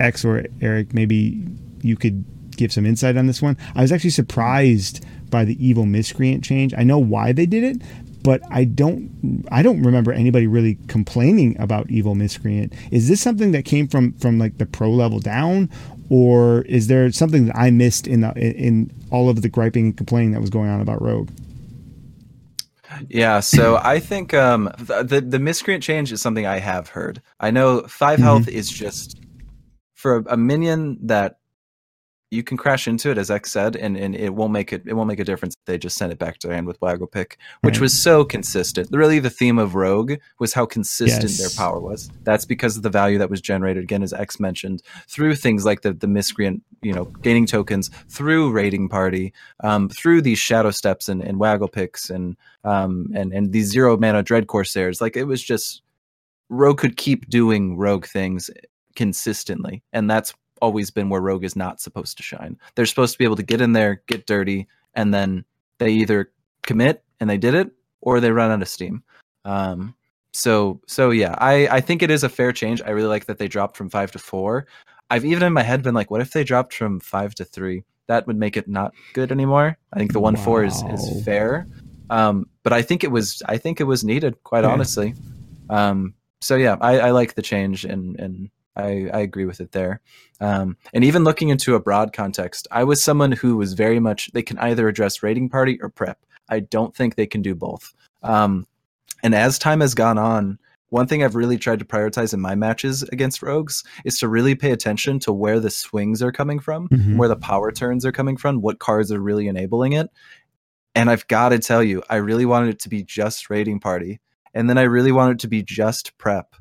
[0.00, 1.46] X or Eric, maybe
[1.82, 2.24] you could
[2.56, 3.56] give some insight on this one.
[3.74, 6.72] I was actually surprised by the evil miscreant change.
[6.76, 7.82] I know why they did it,
[8.22, 12.72] but I don't I don't remember anybody really complaining about evil miscreant.
[12.90, 15.70] Is this something that came from from like the pro level down,
[16.08, 19.86] or is there something that I missed in the in, in all of the griping
[19.86, 21.30] and complaining that was going on about Rogue?
[23.08, 27.22] Yeah, so I think um, th- the the miscreant change is something I have heard.
[27.40, 28.22] I know 5 Mhm.
[28.22, 29.20] health is just
[29.94, 31.38] for a, a minion that
[32.30, 34.94] you can crash into it, as X said, and, and it won't make it it
[34.94, 35.54] won't make a difference.
[35.64, 37.82] They just sent it back to hand with Waggle Pick, which Right.
[37.82, 38.88] was so consistent.
[38.90, 41.38] Really, the theme of Rogue was how consistent Yes.
[41.38, 42.10] their power was.
[42.24, 45.82] That's because of the value that was generated, again, as X mentioned, through things like
[45.82, 51.08] the the miscreant, you know, gaining tokens through raiding party, um, through these shadow steps
[51.08, 55.00] and, and Waggle Picks and um, and and these zero mana dread corsairs.
[55.00, 55.82] Like it was just
[56.48, 58.50] Rogue could keep doing Rogue things
[58.96, 62.58] consistently, and that's always been where Rogue is not supposed to shine.
[62.74, 65.44] They're supposed to be able to get in there, get dirty, and then
[65.78, 66.30] they either
[66.62, 69.02] commit and they did it, or they run out of steam.
[69.44, 69.94] Um,
[70.32, 72.82] so so yeah, I I think it is a fair change.
[72.82, 74.66] I really like that they dropped from five to four.
[75.10, 77.84] I've even in my head been like, what if they dropped from five to three?
[78.08, 79.76] That would make it not good anymore.
[79.92, 81.66] I think the one four is, is fair.
[82.10, 84.70] Um, but I think it was I think it was needed, quite Yeah.
[84.70, 85.14] honestly.
[85.70, 89.72] Um, so yeah, I, I like the change and and I, I agree with it
[89.72, 90.00] there.
[90.40, 94.30] Um, and even looking into a broad context, I was someone who was very much
[94.32, 96.18] they can either address raiding party or prep.
[96.48, 97.94] I don't think they can do both.
[98.22, 98.66] Um,
[99.22, 100.58] and as time has gone on,
[100.90, 104.54] one thing I've really tried to prioritize in my matches against rogues is to really
[104.54, 107.16] pay attention to where the swings are coming from, Mhm.
[107.16, 110.10] where the power turns are coming from, what cards are really enabling it.
[110.94, 114.20] And I've got to tell you, I really wanted it to be just raiding party.
[114.54, 116.54] And then I really wanted it to be just prep.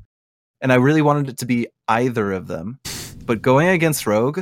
[0.60, 2.78] And I really wanted it to be either of them.
[3.24, 4.40] But going against Rogue,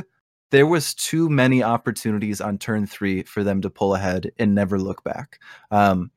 [0.51, 4.79] there was too many opportunities on turn three for them to pull ahead and never
[4.79, 5.39] look back.
[5.71, 6.11] Um,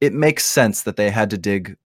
[0.00, 1.76] it makes sense that they had to dig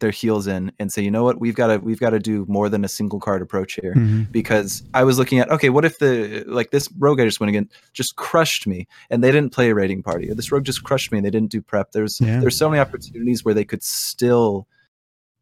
[0.00, 2.46] their heels in and say, you know what, we've got to we've got to do
[2.48, 4.32] more than a single card approach here Mhm.
[4.32, 7.50] because I was looking at okay, what if the like this rogue I just went
[7.50, 10.84] again just crushed me and they didn't play a raiding party or this rogue just
[10.84, 11.92] crushed me and they didn't do prep.
[11.92, 12.40] There's Yeah.
[12.40, 14.66] there's so many opportunities where they could still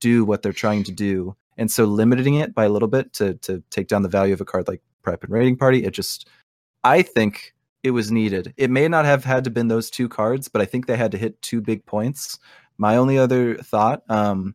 [0.00, 3.34] do what they're trying to do, and so limiting it by a little bit to
[3.34, 6.26] to take down the value of a card like prep and raiding party, it just
[6.84, 8.54] I think it was needed.
[8.56, 11.12] It may not have had to been those two cards, but I think they had
[11.12, 12.38] to hit two big points.
[12.78, 14.54] My only other thought, um,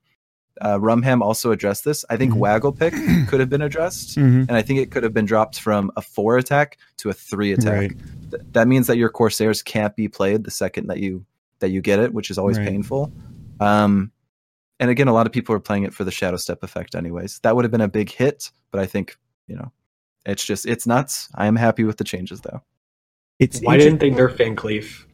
[0.61, 2.05] uh, Rumham also addressed this.
[2.09, 2.37] I think Mhm.
[2.37, 2.93] Waggle Pick
[3.27, 4.41] could have been addressed Mhm.
[4.47, 7.51] and I think it could have been dropped from a four attack to a three
[7.53, 7.79] attack.
[7.79, 7.97] Right.
[8.31, 11.25] Th- that means that your Corsairs can't be played the second that you
[11.59, 12.67] that you get it, which is always Right.
[12.67, 13.11] painful.
[13.59, 14.11] Um,
[14.83, 17.39] and again, a lot of people are playing it for the Shadow Step effect, anyways.
[17.39, 19.17] That would have been a big hit, but I think
[19.47, 19.71] you know,
[20.25, 21.29] it's just it's nuts.
[21.35, 22.61] I am happy with the changes though.
[23.39, 25.05] It's Why didn't they nerf Van Cleef?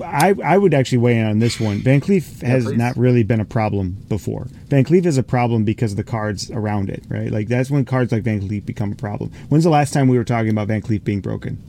[0.00, 1.78] I, I would actually weigh in on this one.
[1.78, 2.78] Van Cleef has please.
[2.78, 4.46] not really been a problem before.
[4.68, 7.32] Van Cleef is a problem because of the cards around it, right?
[7.32, 9.32] Like that's when cards like Van Cleef become a problem.
[9.48, 11.60] When's the last time we were talking about Van Cleef being broken?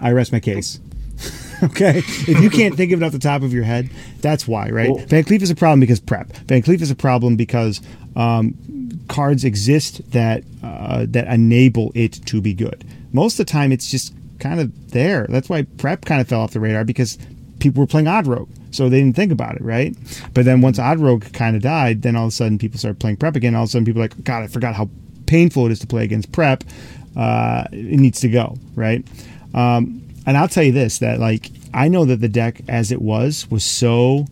[0.00, 0.80] I rest my case.
[1.62, 3.90] okay, if you can't think of it off the top of your head,
[4.20, 4.90] that's why, right?
[4.90, 6.32] Well- Van Cleef is a problem because prep.
[6.46, 7.80] Van Cleef is a problem because
[8.16, 8.54] um,
[9.08, 12.84] cards exist that uh, that enable it to be good.
[13.12, 15.26] Most of the time, it's just kind of there.
[15.28, 17.18] That's why prep kind of fell off the radar because
[17.58, 19.96] people were playing Odd Rogue, so they didn't think about it, right?
[20.34, 23.00] But then once Odd Rogue kind of died, then all of a sudden people started
[23.00, 23.54] playing prep again.
[23.54, 24.88] All of a sudden people are like, God, I forgot how
[25.26, 26.64] painful it is to play against prep.
[27.16, 29.04] Uh, it needs to go, right?
[29.54, 33.00] Um, and I'll tell you this: that like I know that the deck as it
[33.00, 34.26] was was so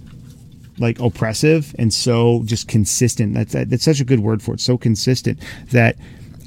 [0.78, 3.32] like oppressive and so just consistent.
[3.32, 4.60] That's that's such a good word for it.
[4.60, 5.40] So consistent
[5.72, 5.96] that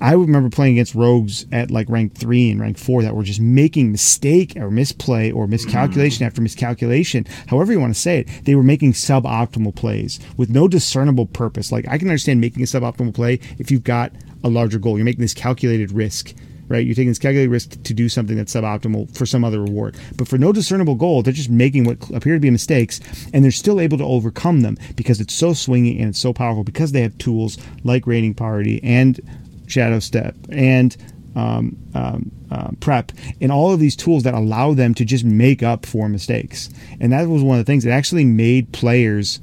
[0.01, 3.41] I remember playing against rogues at like rank three and rank four that were just
[3.41, 8.45] making mistake or misplay or miscalculation after miscalculation, however you want to say it.
[8.45, 11.71] They were making suboptimal plays with no discernible purpose.
[11.71, 14.11] Like I can understand making a suboptimal play if you've got
[14.43, 14.99] a larger goal.
[14.99, 16.35] You're making this calculated risk
[16.69, 16.85] right?
[16.85, 19.97] You're taking this calculated risk to do something that's suboptimal for some other reward.
[20.15, 23.01] But for no discernible goal, they're just making what appear to be mistakes,
[23.33, 26.63] and they're still able to overcome them because it's so swinging and it's so powerful
[26.63, 29.19] because they have tools like Raiding Party and
[29.67, 30.95] Shadow Step and
[31.35, 35.63] um, um, uh, prep and all of these tools that allow them to just make
[35.63, 36.69] up for mistakes.
[36.99, 39.39] And that was one of the things that actually made players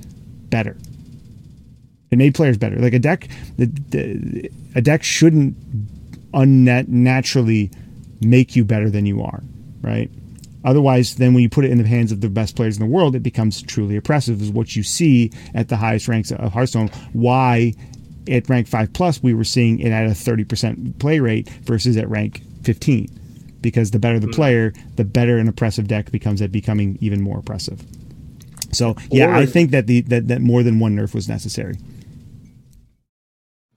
[0.51, 0.77] better.
[2.11, 2.77] It made players better.
[2.77, 5.57] Like a deck, the, the, a deck shouldn't
[6.37, 7.73] unnaturally
[8.21, 9.43] make you better than you are,
[9.81, 10.09] right?
[10.65, 12.91] Otherwise, then when you put it in the hands of the best players in the
[12.93, 14.43] world, it becomes truly oppressive.
[14.43, 16.89] Is what you see at the highest ranks of Hearthstone.
[17.13, 17.73] Why
[18.29, 21.97] at rank five plus we were seeing it at a thirty percent play rate versus
[21.97, 23.09] at rank fifteen,
[23.61, 24.33] because the better the hmm.
[24.33, 27.85] player, the better an oppressive deck becomes at becoming even more oppressive.
[28.73, 31.77] So yeah, Or- I think that the that, that more than one nerf was necessary.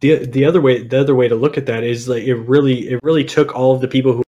[0.01, 2.89] The the other way the other way to look at that is like it really
[2.89, 4.23] it really took all of the people who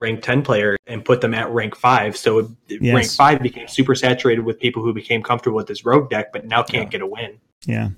[0.00, 2.94] rank 10 player and put them at rank 5 so Yes.
[2.94, 6.44] rank 5 became super saturated with people who became comfortable with this rogue deck but
[6.46, 6.90] now can't Yeah.
[6.90, 7.90] get a win Yeah,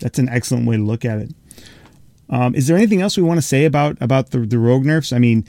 [0.00, 1.30] that's an excellent way to look at it.
[2.30, 5.12] Um, is there anything else we want to say about about the, the rogue nerfs?
[5.12, 5.44] I mean,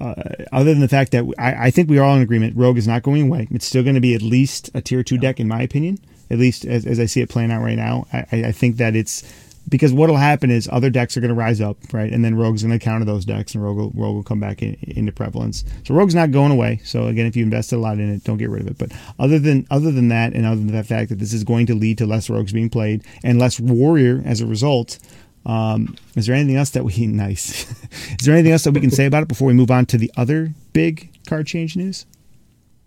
[0.00, 0.14] uh,
[0.52, 2.86] other than the fact that I, I think we are all in agreement, rogue is
[2.86, 3.48] not going away.
[3.50, 5.98] It's still going to be at least a tier two deck, in my opinion.
[6.30, 8.76] At least as, as I see it playing out right now, I, I I think
[8.76, 9.24] that it's
[9.68, 12.36] because what will happen is other decks are going to rise up, right, and then
[12.36, 15.12] rogue's going to counter those decks, and rogue will, rogue will come back in, into
[15.12, 15.64] prevalence.
[15.84, 16.80] So rogue's not going away.
[16.84, 18.78] So again, if you invested a lot in it, don't get rid of it.
[18.78, 21.66] But other than other than that, and other than the fact that this is going
[21.66, 24.98] to lead to less rogues being played and less warrior as a result.
[25.44, 27.70] Um, is there anything else that we nice?
[28.18, 29.98] is there anything else that we can say about it before we move on to
[29.98, 32.06] the other big card change news?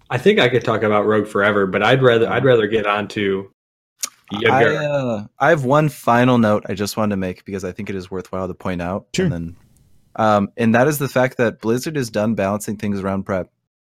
[0.09, 3.07] i think i could talk about rogue forever but i'd rather i'd rather get on
[3.07, 3.51] to
[4.31, 7.89] I, uh, I have one final note I just wanted to make because I think
[7.89, 9.07] it is worthwhile to point out.
[9.15, 9.25] Sure.
[9.25, 9.55] And then,
[10.15, 13.51] um, and that is the fact that Blizzard is done balancing things around prep.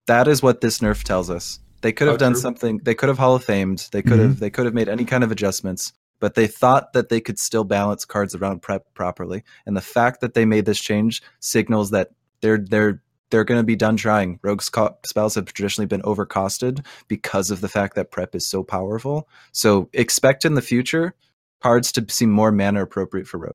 [0.06, 1.58] That is what this nerf tells us.
[1.82, 2.40] They could have Oh, done true.
[2.40, 2.78] something.
[2.78, 3.88] They could have Hall of Famed.
[3.92, 4.38] They could have.
[4.38, 5.92] They could have made any kind of adjustments.
[6.20, 9.42] But they thought that they could still balance cards around prep properly.
[9.66, 12.10] And the fact that they made this change signals that
[12.40, 13.01] they're they're
[13.32, 14.38] they're going to be done trying.
[14.42, 14.70] Rogue's
[15.04, 19.26] spells have traditionally been overcosted because of the fact that prep is so powerful.
[19.50, 21.14] So expect in the future
[21.62, 23.52] cards to seem more mana appropriate for Rogue.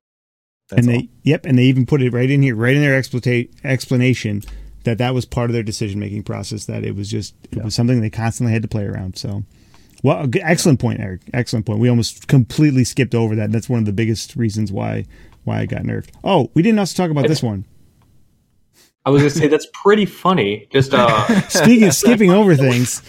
[0.68, 1.00] That's and all.
[1.02, 2.96] they yep, and they even put it right in here, right in their
[3.64, 4.42] explanation
[4.84, 6.66] that that was part of their decision making process.
[6.66, 7.64] That it was just it Yeah.
[7.64, 9.16] was something they constantly had to play around.
[9.16, 9.44] So,
[10.02, 11.20] well, excellent point, Eric.
[11.32, 11.78] Excellent point.
[11.78, 13.52] We almost completely skipped over that.
[13.52, 15.04] That's one of the biggest reasons why
[15.44, 16.08] why I got nerfed.
[16.24, 17.64] Oh, we didn't also talk about this one.
[19.08, 23.02] I was gonna say that's pretty funny just uh Speaking skipping over things,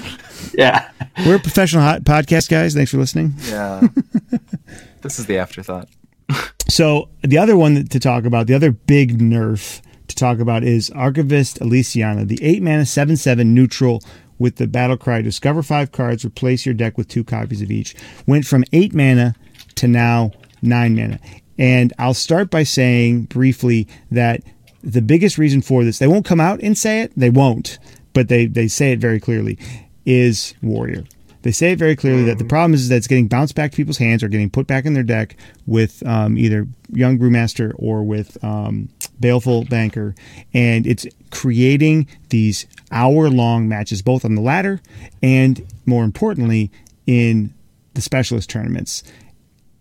[0.54, 0.90] yeah
[1.26, 2.74] we're professional hot podcast guys.
[2.74, 3.34] Thanks for listening.
[3.44, 3.86] yeah.
[5.02, 5.90] this is the afterthought.
[6.70, 10.90] So the other one to talk about, the other big nerf to talk about is
[10.92, 14.02] Archivist Elysiana, the eight mana seven seven neutral
[14.38, 15.22] with the battle cry.
[15.22, 17.96] Discover five cards, replace your deck with two copies of each.
[18.26, 19.36] Went from eight mana
[19.76, 20.32] to now
[20.62, 21.20] nine mana.
[21.58, 24.42] And I'll start by saying briefly that
[24.82, 27.80] the biggest reason for this, they won't come out and say it, they won't,
[28.14, 29.58] but they, they say it very clearly,
[30.06, 31.04] is Warrior.
[31.42, 33.78] They say it very clearly that the problem is that it's getting bounced back to
[33.78, 38.04] people's hands or getting put back in their deck with um, either Young Brewmaster or
[38.04, 38.90] with um,
[39.22, 40.16] Baleful Banker,
[40.54, 44.82] and it's creating these hour-long matches, both on the ladder
[45.24, 46.72] and, more importantly,
[47.08, 47.54] in
[47.94, 49.02] the specialist tournaments.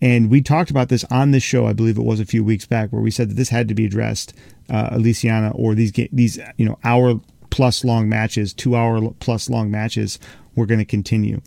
[0.01, 2.67] And we talked about this on this show, I believe it was a few weeks
[2.67, 4.33] back, where we said that this had to be addressed,
[4.69, 9.49] uh, Elysiana, or these ga- these you know hour plus long matches, two hour plus
[9.49, 10.19] long matches,
[10.55, 11.41] were going to continue.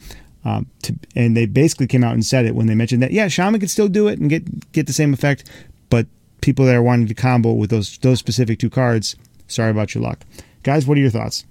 [0.43, 3.27] Um, to, and they basically came out and said it when they mentioned that yeah,
[3.27, 5.49] shaman could still do it and get get the same effect,
[5.89, 6.07] but
[6.41, 9.15] people that are wanting to combo with those those specific two cards,
[9.47, 10.19] sorry about your luck,
[10.63, 10.87] guys.
[10.87, 11.45] What are your thoughts?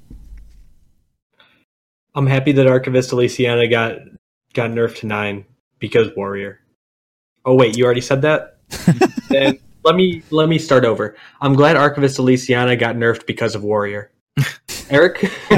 [2.14, 3.98] I'm happy that Archivist Elysiana got
[4.54, 5.44] got nerfed to nine
[5.78, 6.58] because Warrior.
[7.44, 8.58] Oh wait, you already said that.
[9.28, 11.16] then let me let me start over.
[11.40, 14.10] I'm glad Archivist Elysiana got nerfed because of Warrior.
[14.90, 15.22] Eric?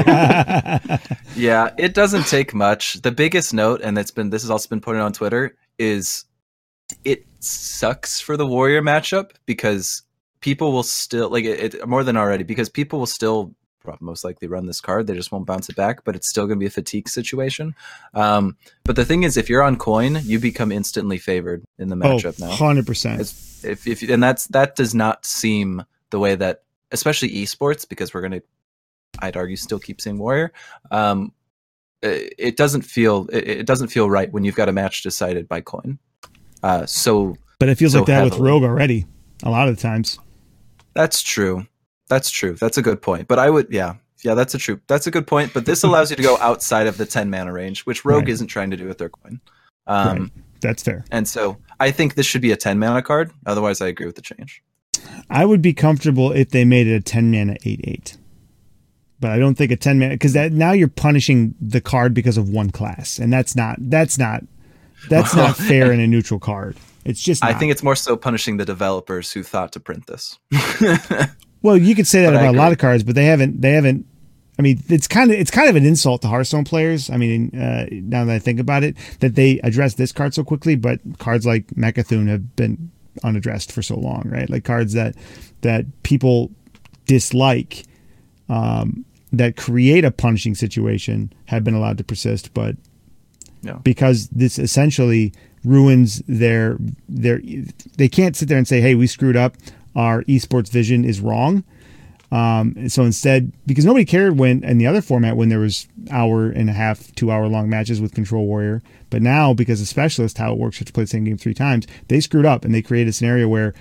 [1.35, 3.01] yeah, it doesn't take much.
[3.01, 6.25] The biggest note, and that's been this has also been put on Twitter, is
[7.03, 10.03] it sucks for the Warrior matchup because
[10.41, 13.55] people will still like it, it more than already because people will still
[13.99, 15.07] most likely run this card.
[15.07, 17.75] They just won't bounce it back, but it's still going to be a fatigue situation.
[18.13, 21.95] Um, but the thing is, if you're on coin, you become instantly favored in the
[21.95, 22.51] matchup oh, now.
[22.53, 23.21] Hundred percent.
[23.63, 28.21] If, if and that's that does not seem the way that, especially esports, because we're
[28.21, 28.43] going to,
[29.19, 30.51] I'd argue, still keep seeing warrior.
[30.91, 31.33] Um,
[32.01, 35.47] it, it doesn't feel it, it, doesn't feel right when you've got a match decided
[35.47, 35.97] by coin.
[36.61, 38.31] Uh, so, but it feels so like that heavily.
[38.31, 39.05] with Rogue already.
[39.43, 40.19] A lot of the times.
[40.93, 41.67] That's true.
[42.13, 42.53] That's true.
[42.53, 43.27] That's a good point.
[43.27, 44.79] But I would, yeah, yeah, that's a true.
[44.85, 45.51] That's a good point.
[45.51, 48.29] But this allows you to go outside of the ten mana range, which Rogue right.
[48.29, 49.41] isn't trying to do with their coin.
[49.87, 50.31] Um, right.
[50.61, 51.05] That's fair.
[51.09, 53.31] And so I think this should be a ten mana card.
[53.47, 54.61] Otherwise, I agree with the change.
[55.31, 58.15] I would be comfortable if they made it a ten mana eight eight.
[59.19, 62.47] But I don't think a ten mana because now you're punishing the card because of
[62.47, 64.43] one class, and that's not that's not
[65.09, 66.77] that's not fair in a neutral card.
[67.05, 67.41] It's just.
[67.41, 67.55] Not.
[67.55, 70.37] I think it's more so punishing the developers who thought to print this.
[71.63, 73.61] Well, you could say that but about a lot of cards, but they haven't.
[73.61, 74.05] They haven't.
[74.59, 77.09] I mean, it's kind of it's kind of an insult to Hearthstone players.
[77.09, 80.43] I mean, uh, now that I think about it, that they address this card so
[80.43, 82.91] quickly, but cards like Mecha'thun have been
[83.23, 84.49] unaddressed for so long, right?
[84.49, 85.15] Like cards that
[85.61, 86.51] that people
[87.05, 87.85] dislike,
[88.49, 92.75] um, that create a punishing situation, have been allowed to persist, but
[93.61, 93.79] yeah.
[93.83, 95.33] because this essentially
[95.63, 97.41] ruins their their
[97.97, 99.55] they can't sit there and say, "Hey, we screwed up
[99.95, 101.63] our esports vision is wrong.
[102.31, 106.49] Um, so instead, because nobody cared when in the other format when there was hour
[106.49, 108.81] and a half, two hour long matches with Control Warrior,
[109.11, 111.37] but now because of Specialist, how it works, you have to play the same game
[111.37, 113.75] three times, they screwed up and they created a scenario where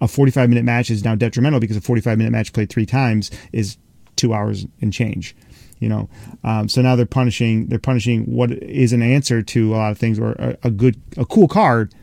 [0.00, 3.30] a 45 minute match is now detrimental because a 45 minute match played three times
[3.52, 3.76] is
[4.16, 5.36] two hours and change.
[5.78, 6.08] You know,
[6.42, 9.98] um, so now they're punishing they're punishing what is an answer to a lot of
[9.98, 11.94] things or a, a good a cool card.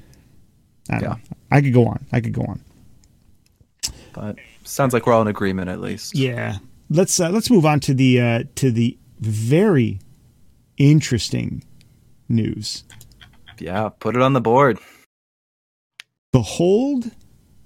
[0.91, 1.15] I, yeah.
[1.51, 2.05] I could go on.
[2.11, 2.59] I could go on.
[4.19, 6.15] But sounds like we're all in agreement at least.
[6.15, 6.57] Yeah.
[6.89, 9.99] Let's uh, let's move on to the uh, to the very
[10.77, 11.63] interesting
[12.27, 12.83] news.
[13.59, 14.79] Yeah, put it on the board.
[16.31, 17.11] Behold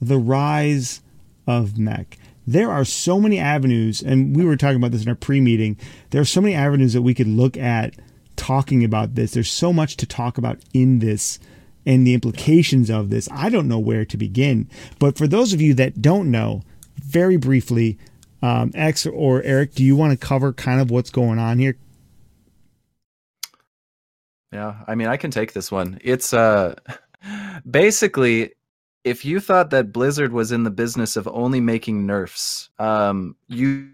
[0.02, 1.02] the rise
[1.48, 2.18] of mech.
[2.48, 5.78] There are so many avenues, and we were talking about this in our pre-meeting.
[6.10, 7.96] There are so many avenues that we could look at
[8.36, 9.32] talking about this.
[9.32, 11.40] There's so much to talk about in this
[11.86, 14.70] and the implications of this, I don't know where to begin.
[15.00, 16.62] But for those of you that don't know,
[16.98, 17.98] very briefly,
[18.42, 21.78] um, X or Eric, do you want to cover kind of what's going on here?
[24.52, 26.00] Yeah, I mean, I can take this one.
[26.04, 26.76] It's uh,
[27.70, 28.52] basically
[29.04, 33.90] if you thought that Blizzard was in the business of only making nerfs, um, you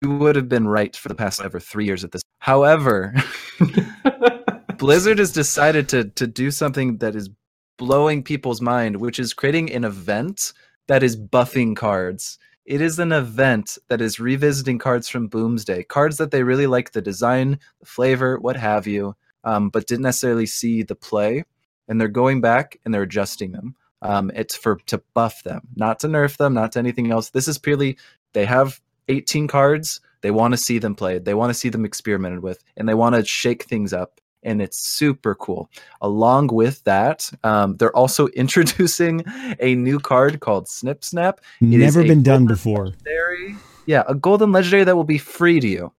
[0.00, 2.22] you would have been right for the past ever three years at this.
[2.38, 3.14] However,
[4.78, 7.30] Blizzard has decided to to do something that is
[7.78, 10.52] blowing people's mind, which is creating an event
[10.86, 12.38] that is buffing cards.
[12.64, 16.92] It is an event that is revisiting cards from Boomsday, cards that they really like
[16.92, 21.44] the design, the flavor, what have you, um, but didn't necessarily see the play,
[21.88, 23.74] and they're going back and they're adjusting them.
[24.00, 27.30] Um, it's for to buff them, not to nerf them, not to anything else.
[27.30, 27.98] This is purely
[28.32, 30.00] they have 18 cards.
[30.20, 31.24] They want to see them played.
[31.24, 34.62] They want to see them experimented with, and they want to shake things up and
[34.62, 35.70] it's super cool.
[36.00, 39.24] Along with that, um, they're also introducing
[39.60, 41.40] a new card called Snip Snap.
[41.60, 42.86] It Never been done before.
[42.86, 43.56] Legendary.
[43.86, 45.92] Yeah, a golden legendary that will be free to you.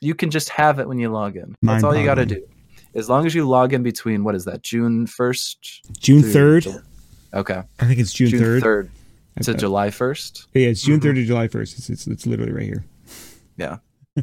[0.00, 1.54] You can just have it when you log in.
[1.62, 2.46] That's all you got to do.
[2.94, 6.66] As long as you log in between what is that, June first, June third.
[7.32, 8.90] Okay, I think it's June third.
[9.42, 10.46] to July first.
[10.54, 11.14] Yeah, it's June 3rd mm-hmm.
[11.16, 11.78] to July first.
[11.78, 12.84] It's, it's it's literally right here.
[13.56, 13.78] Yeah.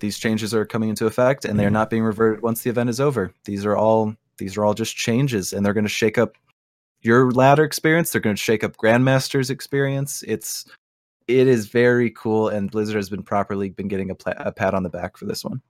[0.00, 1.74] these changes are coming into effect and they're mm-hmm.
[1.74, 3.32] not being reverted once the event is over.
[3.44, 6.36] These are all these are all just changes and they're going to shake up
[7.02, 8.10] your ladder experience.
[8.10, 10.24] They're going to shake up Grandmaster's experience.
[10.26, 10.66] It's
[11.28, 14.82] it is very cool and Blizzard has been properly been getting a, a pat on
[14.82, 15.62] the back for this one.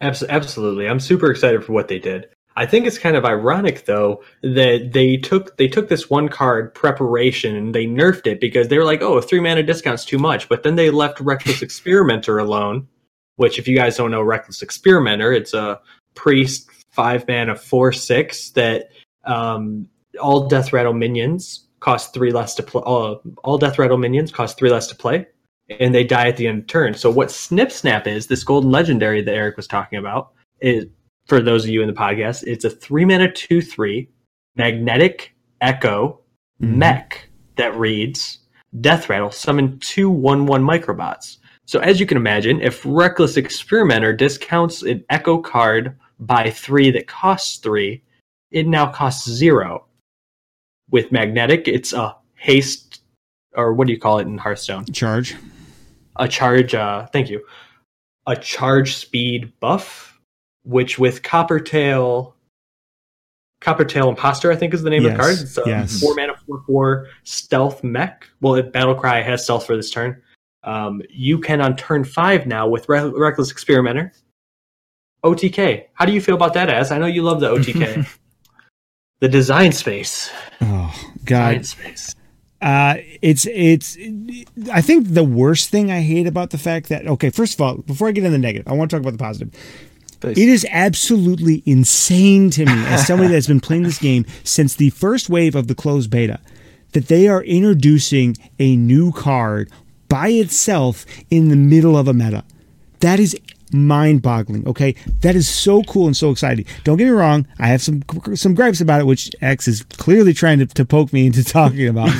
[0.00, 0.88] Absolutely.
[0.88, 2.28] I'm super excited for what they did.
[2.56, 6.74] I think it's kind of ironic though that they took they took this one card
[6.74, 10.48] preparation and they nerfed it because they were like, oh, three mana discount's too much.
[10.48, 12.88] But then they left Reckless Experimenter alone,
[13.36, 15.80] which if you guys don't know Reckless Experimenter, it's a
[16.14, 18.90] priest five mana four six that
[19.24, 19.88] um,
[20.20, 22.82] all Death Rattle minions cost three less to play.
[22.82, 25.26] All, all Death Rattle minions cost three less to play,
[25.80, 26.94] and they die at the end of turn.
[26.94, 30.86] So what Snip Snap is, this golden legendary that Eric was talking about, is
[31.26, 34.08] for those of you in the podcast, it's a three mana two three
[34.56, 36.18] magnetic echo
[36.62, 36.76] Mhm.
[36.76, 38.38] mech that reads
[38.80, 41.38] Death Rattle summon two one one microbots.
[41.66, 47.06] So as you can imagine, if Reckless Experimenter discounts an echo card by three that
[47.06, 48.02] costs three,
[48.50, 49.86] it now costs zero.
[50.90, 53.02] With magnetic, it's a haste
[53.54, 54.84] or what do you call it in Hearthstone?
[54.86, 55.36] Charge.
[56.16, 57.42] a charge uh thank you
[58.26, 60.20] a charge speed buff
[60.64, 62.34] which with coppertail
[63.62, 66.00] coppertail imposter i think is the name of the card it's a yes.
[66.00, 70.20] four mana four four stealth mech well it, battle cry has stealth for this turn
[70.64, 74.12] um, you can on turn five now with Re- reckless experimenter
[75.24, 78.08] otk how do you feel about that as i know you love the otk
[79.20, 80.94] the design space Oh
[81.24, 81.58] God.
[81.58, 82.14] design space
[82.62, 83.96] Uh, it's it's.
[84.72, 87.78] I think the worst thing I hate about the fact that okay, first of all,
[87.78, 89.50] before I get into the negative, I want to talk about the positive.
[90.20, 90.38] Please.
[90.38, 94.90] It is absolutely insane to me, as somebody that's been playing this game since the
[94.90, 96.38] first wave of the closed beta,
[96.92, 99.68] that they are introducing a new card
[100.12, 102.44] by itself in the middle of a meta.
[103.00, 103.34] That is
[103.72, 104.68] mind-boggling.
[104.68, 106.66] Okay, that is so cool and so exciting.
[106.84, 108.02] Don't get me wrong; I have some
[108.34, 111.88] some gripes about it, which X is clearly trying to, to poke me into talking
[111.88, 112.10] about.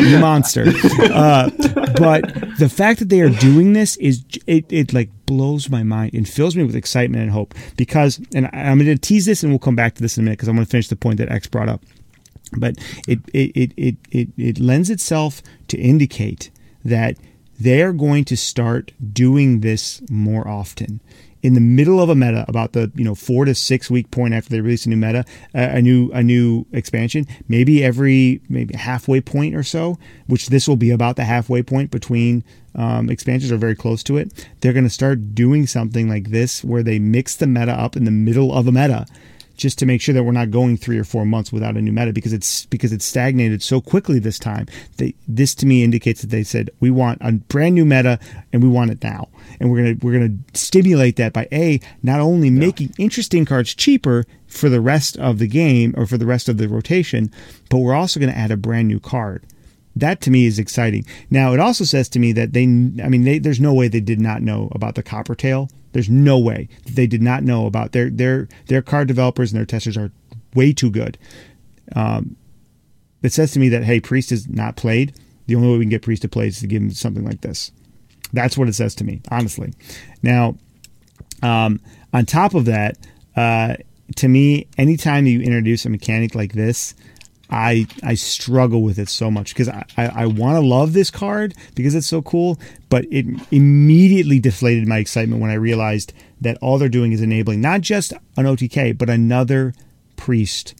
[0.00, 0.64] you monster!
[1.04, 1.50] Uh,
[1.96, 2.24] but
[2.58, 6.28] the fact that they are doing this is it, it like blows my mind and
[6.28, 9.60] fills me with excitement and hope because and I'm going to tease this and we'll
[9.60, 11.30] come back to this in a minute because I want to finish the point that
[11.30, 11.84] X brought up
[12.56, 12.76] but
[13.06, 16.50] it it, it, it, it it lends itself to indicate
[16.84, 17.16] that
[17.58, 21.00] they're going to start doing this more often.
[21.42, 24.34] In the middle of a meta about the you know four to six week point
[24.34, 29.20] after they release a new meta a new a new expansion maybe every maybe halfway
[29.20, 29.96] point or so
[30.26, 32.42] which this will be about the halfway point between
[32.74, 36.64] um, expansions are very close to it they're going to start doing something like this
[36.64, 39.06] where they mix the meta up in the middle of a meta
[39.56, 41.92] just to make sure that we're not going three or four months without a new
[41.92, 44.66] meta because it's because it's stagnated so quickly this time.
[44.96, 48.18] They, this to me indicates that they said we want a brand new meta
[48.52, 49.28] and we want it now,
[49.60, 54.24] and we're gonna we're gonna stimulate that by a not only making interesting cards cheaper
[54.46, 57.30] for the rest of the game or for the rest of the rotation,
[57.70, 59.44] but we're also going to add a brand new card.
[59.94, 61.06] That to me is exciting.
[61.30, 64.00] Now it also says to me that they, I mean, they, there's no way they
[64.00, 65.70] did not know about the Coppertail.
[65.96, 69.64] There's no way they did not know about their their their card developers and their
[69.64, 70.12] testers are
[70.54, 71.16] way too good.
[71.94, 72.36] Um,
[73.22, 75.14] it says to me that hey, Priest is not played.
[75.46, 77.40] The only way we can get Priest to play is to give him something like
[77.40, 77.72] this.
[78.34, 79.72] That's what it says to me, honestly.
[80.22, 80.58] Now,
[81.42, 81.80] um,
[82.12, 82.98] on top of that,
[83.34, 83.76] uh,
[84.16, 86.94] to me, anytime you introduce a mechanic like this,
[87.50, 91.10] I I struggle with it so much because I, I, I want to love this
[91.10, 96.58] card because it's so cool, but it immediately deflated my excitement when I realized that
[96.60, 99.74] all they're doing is enabling not just an OTK but another
[100.16, 100.74] priest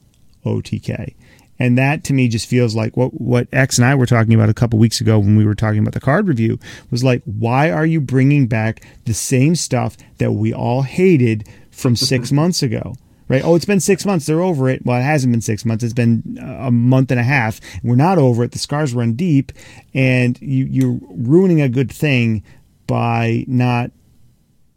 [0.44, 1.14] OTK.
[1.58, 4.48] And that to me just feels like what what X and I were talking about
[4.48, 6.58] a couple weeks ago when we were talking about the card review
[6.90, 11.96] was like, why are you bringing back the same stuff that we all hated from
[11.96, 12.94] six months ago?
[13.28, 13.44] Right?
[13.44, 14.26] Oh, it's been six months.
[14.26, 14.86] They're over it.
[14.86, 15.82] Well, it hasn't been six months.
[15.82, 17.60] It's been a month and a half.
[17.82, 18.52] We're not over it.
[18.52, 19.52] The scars run deep,
[19.94, 22.44] and you, you're ruining a good thing
[22.86, 23.90] by not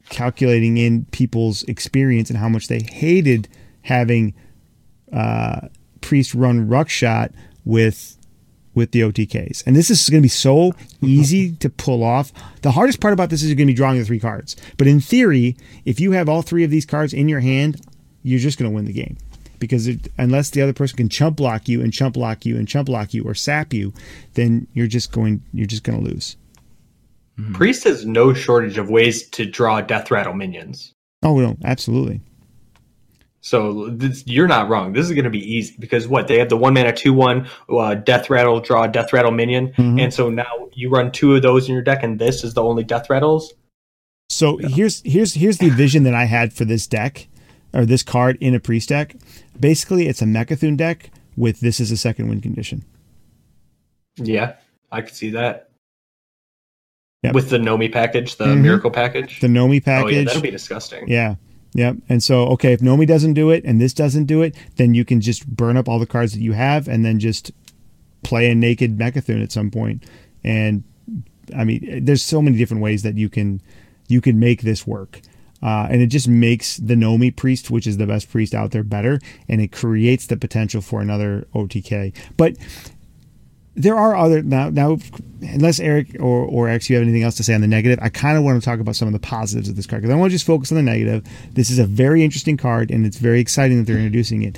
[0.10, 3.48] calculating in people's experience and how much they hated
[3.84, 4.34] having
[5.14, 5.68] uh,
[6.02, 7.32] priest run ruckshot
[7.66, 8.18] with
[8.76, 9.66] with the OTKs.
[9.66, 12.32] And this is going to be so easy to pull off.
[12.62, 14.56] The hardest part about this is you're going to be drawing the three cards.
[14.78, 17.82] But in theory, if you have all three of these cards in your hand,
[18.24, 19.18] you're just going to win the game.
[19.60, 22.68] Because it, unless the other person can chump block you and chump block you and
[22.68, 23.94] chump block you or sap you,
[24.36, 26.38] then you're just going you're just going to lose.
[27.54, 30.94] priest has no shortage of ways to draw death rattle minions
[31.24, 32.22] Oh no, absolutely.
[33.42, 34.92] So this, you're not wrong.
[34.94, 37.48] This is going to be easy because what they have the one mana two one
[37.70, 40.02] uh, death rattle draw death rattle minion, Mhm.
[40.02, 42.64] and so now you run two of those in your deck, and this is the
[42.64, 43.54] only death rattles.
[44.30, 47.28] So here's here's here's the vision that I had for this deck
[47.74, 49.16] or this card in a priest deck.
[49.60, 52.84] Basically, it's a Mecha'thun deck with this as a second win condition.
[54.18, 54.56] Yeah,
[54.92, 55.70] I could see that.
[57.24, 57.34] Yep.
[57.36, 58.62] With the Nomi package, the Mhm.
[58.62, 59.40] miracle package.
[59.42, 60.26] The Nomi oh yeah, package.
[60.28, 61.08] that'll be disgusting.
[61.08, 61.36] yeah.
[61.76, 61.98] Yep.
[62.10, 65.06] And so, okay, if Nomi doesn't do it and this doesn't do it, then you
[65.06, 67.52] can just burn up all the cards that you have and then just
[68.24, 70.04] play a naked Mecha'thun at some point.
[70.44, 70.84] And
[71.56, 73.62] I mean, there's so many different ways that you can
[74.08, 75.22] you can make this work.
[75.62, 78.84] Uh, and it just makes the Nomi priest, which is the best priest out there,
[78.84, 82.16] better, and it creates the potential for another OTK.
[82.38, 82.56] But
[83.76, 84.70] there are other now.
[84.70, 84.98] Now,
[85.42, 88.10] unless Eric or or X, you have anything else to say on the negative, I
[88.10, 90.18] kind of want to talk about some of the positives of this card because I
[90.18, 91.26] want to just focus on the negative.
[91.54, 94.58] This is a very interesting card, and it's very exciting that they're introducing it.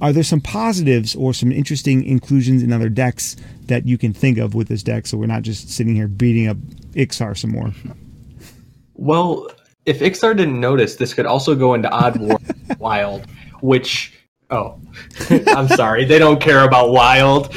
[0.00, 3.36] Are there some positives or some interesting inclusions in other decks
[3.66, 6.46] that you can think of with this deck, so we're not just sitting here beating
[6.46, 6.56] up
[6.92, 7.72] Iksar some more?
[8.94, 9.48] Well,
[9.88, 12.38] if Iksar didn't notice, this could also go into Odd War
[12.78, 13.26] Wild,
[13.60, 14.12] which
[14.50, 14.80] oh,
[15.30, 17.54] I'm sorry, they don't care about Wild.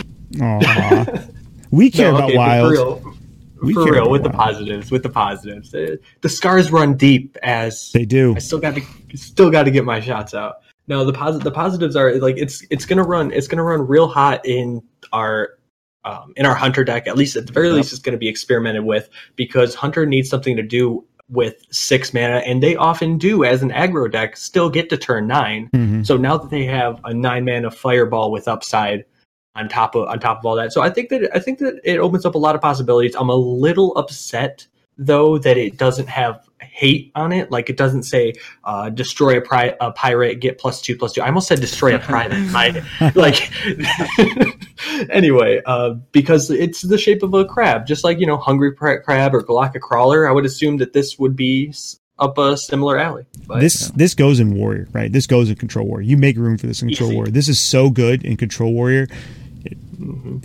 [1.72, 2.68] We care No, about okay, but Wild.
[2.68, 3.14] For real,
[3.62, 5.74] We for care real about with the positives, with the positives.
[5.74, 8.36] Uh, The scars run deep as They do.
[8.36, 8.82] I still got to
[9.16, 10.56] still got to get my shots out.
[10.88, 14.08] No, the posit the positives are like it's it's gonna run it's gonna run real
[14.08, 14.82] hot in
[15.14, 15.52] our
[16.04, 17.08] um, in our hunter deck.
[17.08, 17.76] At least at the very Yep.
[17.76, 22.14] least, it's going to be experimented with because hunter needs something to do with six
[22.14, 25.70] mana, and they often do as an aggro deck still get to turn nine.
[25.74, 26.06] Mhm.
[26.06, 29.06] So now that they have a nine mana fireball with upside
[29.56, 31.80] on top of on top of all that, so I think that I think that
[31.84, 33.16] it opens up a lot of possibilities.
[33.16, 34.68] I'm a little upset
[34.98, 37.51] though that it doesn't have hate on it.
[37.51, 41.22] Like it doesn't say uh, destroy a, pri- a pirate, get plus two plus two.
[41.22, 42.38] I almost said destroy a private.
[42.55, 43.51] I, like
[45.09, 49.01] anyway, uh, because it's the shape of a crab, just like you know hungry pra-
[49.01, 50.28] crab or Golakka crawler.
[50.28, 53.26] I would assume that this would be s- up a similar alley.
[53.47, 55.11] But, this this goes in warrior, right?
[55.11, 56.07] This goes in control warrior.
[56.07, 57.15] You make room for this in control Easy.
[57.17, 57.32] warrior.
[57.32, 59.07] This is so good in control warrior.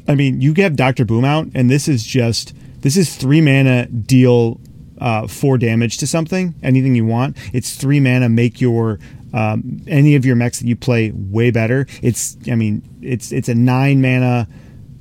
[0.06, 2.52] I mean, you have Doctor Boom out, and this is just
[2.82, 4.60] this is three mana deal
[5.00, 7.36] uh, four damage to something, anything you want.
[7.52, 8.98] It's three mana make your
[9.32, 11.86] um, any of your mechs that you play way better.
[12.02, 14.48] It's I mean it's it's a nine mana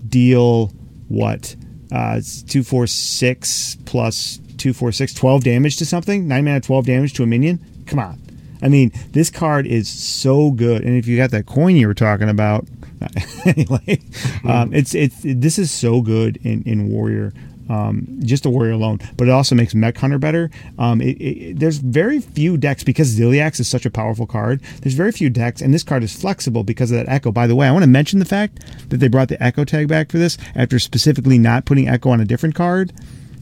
[0.07, 0.73] deal
[1.07, 1.55] what
[1.91, 6.27] uh, it's two four six plus two four six 12 damage to something?
[6.27, 7.59] Nine mana 12 damage to a minion?
[7.85, 8.21] Come on.
[8.61, 10.83] I mean this card is so good.
[10.83, 12.67] And if you got that coin you were talking about
[13.45, 13.99] anyway
[14.45, 17.33] um, it's it's this is so good in in warrior
[17.69, 20.49] um, just a warrior alone, but it also makes Mech Hunter better.
[20.77, 24.61] Um, it, it, there's very few decks because Ziliax is such a powerful card.
[24.81, 27.31] There's very few decks, and this card is flexible because of that Echo.
[27.31, 28.59] By the way, I want to mention the fact
[28.89, 32.21] that they brought the Echo tag back for this after specifically not putting Echo on
[32.21, 32.93] a different card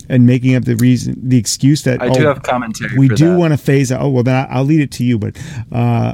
[0.10, 2.98] and making up the reason, the excuse that I do oh, have commentary.
[2.98, 3.38] we do that.
[3.38, 4.02] want to phase out.
[4.02, 5.18] Oh well, then I'll lead it to you.
[5.18, 5.38] But
[5.72, 6.14] uh,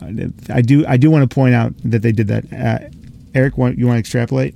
[0.49, 2.45] I do I do want to point out that they did that.
[2.53, 2.89] Uh,
[3.35, 4.55] Eric, you want to extrapolate?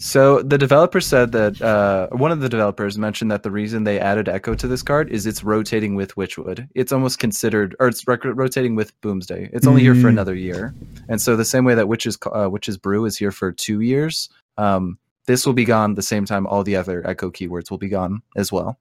[0.00, 3.98] So the developer said that uh, one of the developers mentioned that the reason they
[3.98, 6.68] added Echo to this card is it's rotating with Witchwood.
[6.76, 9.50] It's almost considered, or it's rec- rotating with Boomsday.
[9.52, 10.10] It's only here for Mm.
[10.10, 10.72] another year,
[11.08, 14.28] and so the same way that Witch's uh, Witch's Brew is here for two years,
[14.56, 17.88] um, this will be gone the same time all the other Echo keywords will be
[17.88, 18.78] gone as well.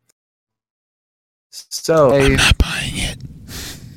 [1.49, 3.17] So I'm not buying it.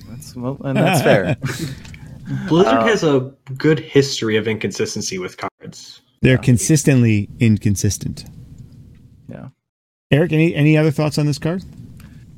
[0.09, 1.37] that's, well, and that's fair.
[2.49, 6.00] Blizzard Uh, has a good history of inconsistency with cards.
[6.23, 6.37] They're Yeah.
[6.39, 8.25] consistently inconsistent.
[9.29, 9.49] Yeah.
[10.11, 11.65] Eric, any any other thoughts on this card?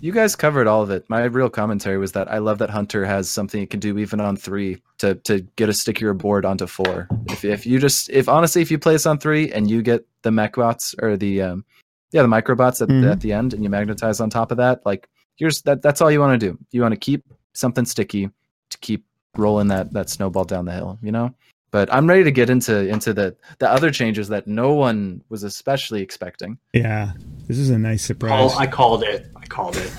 [0.01, 1.05] You guys covered all of it.
[1.09, 4.21] My real commentary was that I love that Hunter has something it can do even
[4.21, 7.09] on three to to get a stickier board onto four.
[7.29, 10.31] If if you just if honestly if you place on three and you get the
[10.31, 11.65] mech bots or the um
[12.13, 13.11] yeah the microbots at, Mhm.
[13.11, 16.11] at the end and you magnetize on top of that, like here's that that's all
[16.11, 16.59] you want to do.
[16.71, 17.25] You want to keep
[17.55, 18.29] something sticky
[18.71, 19.05] to keep
[19.37, 21.35] rolling that that snowball down the hill, you know?
[21.73, 25.43] But I'm ready to get into into the the other changes that no one was
[25.43, 26.59] especially expecting.
[26.75, 27.13] Yeah,
[27.49, 28.55] this is a nice Call, surprise.
[28.57, 29.27] I called it.
[29.35, 29.91] I called it.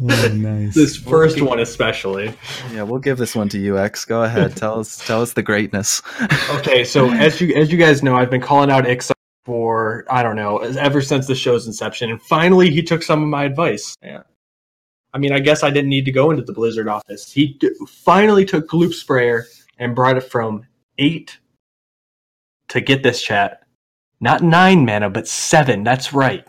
[0.02, 0.74] oh, nice.
[0.74, 2.34] This first one especially.
[2.70, 4.04] Yeah, we'll give this one to UX.
[4.04, 4.54] Go ahead.
[4.58, 6.02] Tell us tell us the greatness.
[6.56, 9.12] Okay, so as you as you guys know, I've been calling out Iksar
[9.46, 13.28] for I don't know ever since the show's inception, and finally he took some of
[13.28, 13.96] my advice.
[14.02, 14.24] Yeah.
[15.16, 17.32] I mean, I guess I didn't need to go into the Blizzard office.
[17.32, 19.46] He d- finally took Gloop Sprayer
[19.78, 20.66] and brought it from
[20.98, 21.38] eight
[22.68, 23.62] to get this chat.
[24.20, 25.84] Not nine mana, but seven.
[25.84, 26.44] That's right.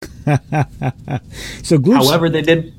[0.00, 2.72] so Gloop, However, they did.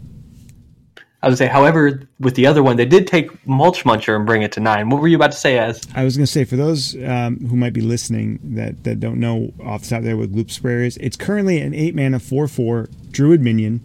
[1.21, 4.43] I would say, however, with the other one, they did take Mulch Muncher and bring
[4.43, 4.89] it to nine.
[4.89, 5.81] What were you about to say, As?
[5.95, 9.19] I was going to say for those um, who might be listening that, that don't
[9.19, 12.47] know off the top there what Gloop Sprayer is, it's currently an eight mana four
[12.47, 13.81] four Druid minion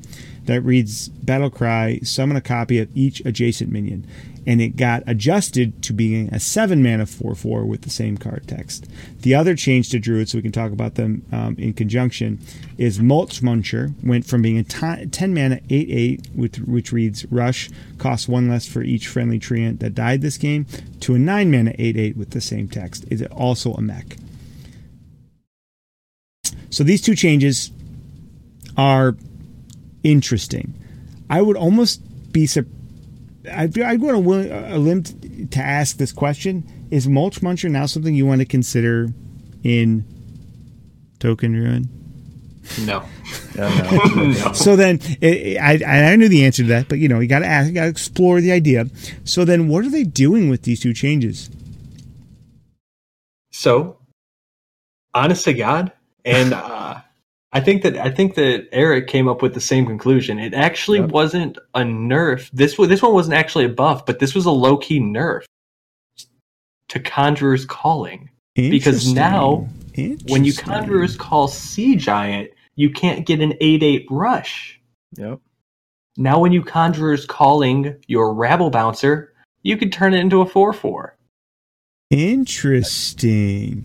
[0.47, 4.07] that reads Battle Cry, summon a copy of each adjacent minion.
[4.45, 8.49] And it got adjusted to being a 7 mana 4 4 with the same card
[8.49, 8.88] text.
[9.20, 12.40] The other change to Druid, so we can talk about them um, in conjunction,
[12.76, 17.24] is Mulch Muncher went from being a ti- 10 mana 8 8, with, which reads
[17.26, 20.66] Rush, costs 1 less for each friendly treant that died this game,
[21.01, 23.05] to a 9 mana 8 8 with the same text.
[23.12, 24.16] Is it also a mech.
[26.70, 27.70] So these two changes
[28.76, 29.14] are
[30.03, 30.74] interesting.
[31.30, 32.00] I would almost
[32.32, 32.78] be surprised.
[33.50, 37.86] I'd, I'd go on a, a limb to ask this question: Is mulch muncher now
[37.86, 39.09] something you want to consider
[39.64, 40.05] in
[41.18, 41.88] token druid?
[42.80, 43.05] No.
[43.57, 44.24] Yeah, no.
[44.26, 44.53] no.
[44.53, 47.40] So then, it, I, I knew the answer to that, but you know, you got
[47.40, 48.86] to ask, you got to explore the idea.
[49.24, 51.50] So then, what are they doing with these two changes?
[53.50, 53.98] So,
[55.12, 55.92] honest to God,
[56.24, 57.00] and uh,
[57.53, 60.38] I think that I think that Eric came up with the same conclusion.
[60.38, 61.11] It actually Yep.
[61.11, 62.50] wasn't a nerf.
[62.53, 65.44] This one, this one wasn't actually a buff, but this was a low key nerf
[66.88, 68.30] to Conjurer's Calling.
[68.55, 69.68] Because now,
[70.28, 74.80] When you Conjurer's Call Sea Giant, you can't get an eight eight rush.
[75.16, 75.40] Yep.
[76.16, 79.32] Now, when you Conjurer's Calling your Rabble Bouncer,
[79.62, 81.16] you can turn it into a four four.
[82.11, 83.84] Interesting.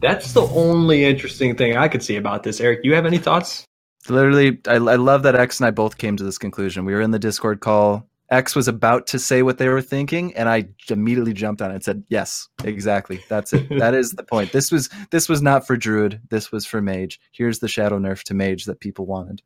[0.00, 2.60] That's the only interesting thing I could see about this.
[2.60, 3.64] Eric, you have any thoughts?
[4.08, 6.84] Literally, I, I love that X and I both came to this conclusion.
[6.84, 8.08] We were in the Discord call.
[8.30, 11.74] X was about to say what they were thinking, and I immediately jumped on it
[11.74, 13.20] and said, "Yes, exactly.
[13.28, 13.68] That's it.
[13.78, 14.52] that is the point.
[14.52, 16.20] This was this was not for Druid.
[16.28, 17.18] This was for Mage.
[17.32, 19.42] Here's the Shadow nerf to Mage that people wanted."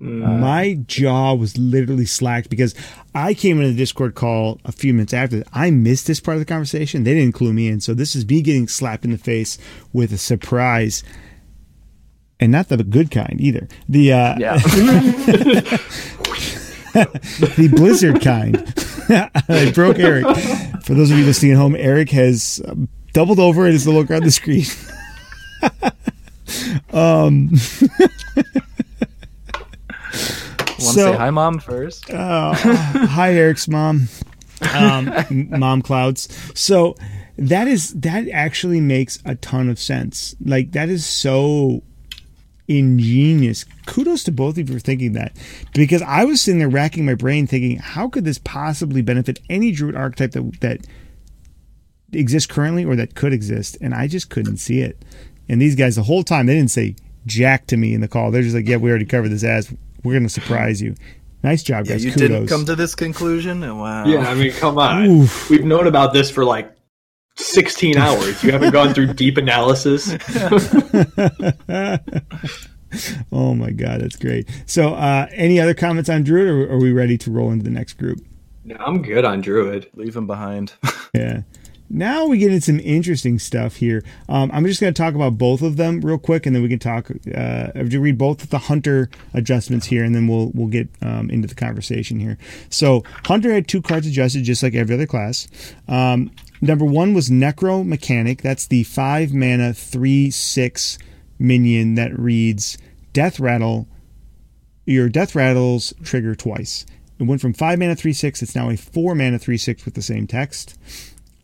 [0.00, 2.74] Mm, My jaw was literally slacked because
[3.14, 5.42] I came into the Discord call a few minutes after.
[5.52, 7.02] I missed this part of the conversation.
[7.04, 9.58] They didn't clue me in, so this is me getting slapped in the face
[9.92, 11.02] with a surprise,
[12.38, 13.66] and not the good kind either.
[13.88, 14.58] The uh, Yeah.
[16.94, 18.56] the blizzard kind.
[19.48, 20.24] I broke Eric.
[20.84, 23.94] For those of you listening at home, Eric has um, doubled over and is no
[23.94, 24.64] longer on the screen.
[26.92, 27.50] um,
[30.60, 32.08] Want So- to say hi, mom first?
[32.10, 34.08] uh, hi, Eric's mom.
[34.74, 35.12] Um,
[35.58, 36.28] mom clouds.
[36.54, 36.96] So
[37.36, 40.34] that is that actually makes a ton of sense.
[40.44, 41.82] Like that is so
[42.66, 43.64] ingenious.
[43.86, 45.32] Kudos to both of you for thinking that,
[45.74, 49.72] because I was sitting there racking my brain thinking, how could this possibly benefit any
[49.72, 50.86] druid archetype that that
[52.12, 55.02] exists currently or that could exist, and I just couldn't see it.
[55.48, 56.94] And these guys, the whole time, they didn't say
[57.26, 58.30] jack to me in the call.
[58.30, 59.72] They're just like, yeah, we already covered this as.
[60.04, 60.94] We're going to surprise you.
[61.42, 62.04] Nice job, Yeah, guys.
[62.04, 62.28] you Kudos.
[62.28, 63.60] didn't come to this conclusion.
[63.78, 64.04] Wow.
[64.06, 65.04] Yeah, I mean, come on.
[65.06, 65.48] Oof.
[65.50, 66.74] We've known about this for like
[67.36, 68.42] 16 hours.
[68.42, 70.08] You haven't gone through deep analysis.
[73.32, 74.48] oh my god, that's great.
[74.66, 77.70] So, uh, any other comments on Druid, or are we ready to roll into the
[77.70, 78.18] next group?
[78.64, 79.88] No, I'm good on Druid.
[79.94, 80.72] Leave him behind.
[81.14, 81.40] Yeah.
[81.90, 84.04] Now we get into some interesting stuff here.
[84.28, 86.68] Um, I'm just going to talk about both of them real quick, and then we
[86.68, 87.10] can talk.
[87.34, 91.48] Uh, read both of the Hunter adjustments here, and then we'll we'll get um, into
[91.48, 92.36] the conversation here.
[92.68, 95.48] So Hunter had two cards adjusted, just like every other class.
[95.88, 96.30] Um,
[96.60, 98.42] number one was Necromechanic.
[98.42, 100.98] That's the five mana three six
[101.38, 102.76] minion that reads
[103.12, 103.88] Death Rattle.
[104.84, 106.84] Your Death Rattles trigger twice.
[107.18, 108.42] It went from five mana three six.
[108.42, 110.78] It's now a four mana three six with the same text.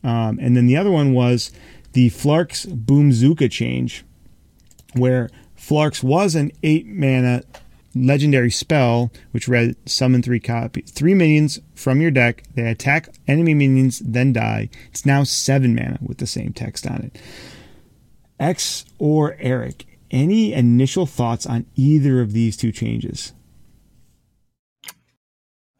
[0.04, 1.50] Um, and then the other one was
[1.92, 4.04] the Flark's Boomzooka change,
[4.92, 7.42] where Flark's was an eight mana
[7.94, 12.42] legendary spell, which read summon three copies, three minions from your deck.
[12.54, 14.68] They attack enemy minions, then die.
[14.90, 17.18] It's now seven mana with the same text on it.
[18.38, 23.32] X or Eric, any initial thoughts on either of these two changes?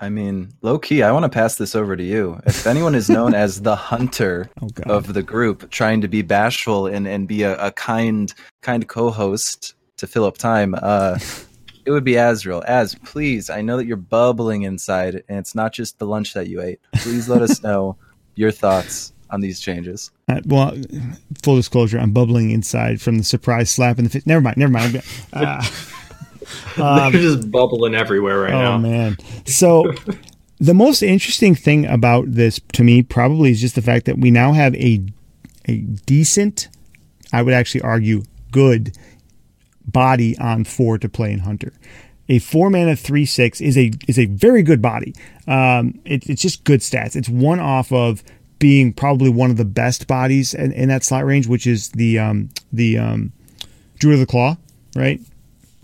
[0.01, 2.41] I mean, low key, I want to pass this over to you.
[2.47, 6.87] If anyone is known as the hunter Oh of the group, trying to be bashful
[6.87, 11.19] and, and be a, a kind kind co-host to fill up time, uh,
[11.85, 12.63] it would be Azrael.
[12.67, 16.49] As please, I know that you're bubbling inside, and it's not just the lunch that
[16.49, 16.81] you ate.
[16.97, 17.97] Please let us know
[18.35, 20.11] your thoughts on these changes.
[20.29, 20.77] Uh, well,
[21.43, 24.27] full disclosure, I'm bubbling inside from the surprise slap in the face.
[24.27, 25.03] Never mind, never mind.
[25.33, 25.65] Uh,
[26.77, 28.79] They're just bubbling everywhere right oh now.
[28.79, 29.17] man.
[29.47, 29.93] So
[30.59, 34.31] the most interesting thing about this to me probably is just the fact that we
[34.31, 35.05] now have a
[35.67, 36.69] a decent,
[37.33, 38.97] I would actually argue, good
[39.87, 41.73] body on four to play in Hunter.
[42.29, 45.15] A four mana three six is a is a very good body.
[45.47, 47.17] Um, it, it's just good stats.
[47.17, 48.23] It's one off of
[48.59, 52.19] being probably one of the best bodies in, in that slot range, which is the
[52.19, 53.33] um, the um,
[53.99, 54.57] Druid of the Claw,
[54.97, 55.21] right?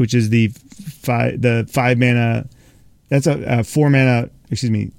[0.00, 2.48] Which is the five the five mana
[3.10, 4.30] that's a, a four mana.
[4.50, 4.92] Excuse me.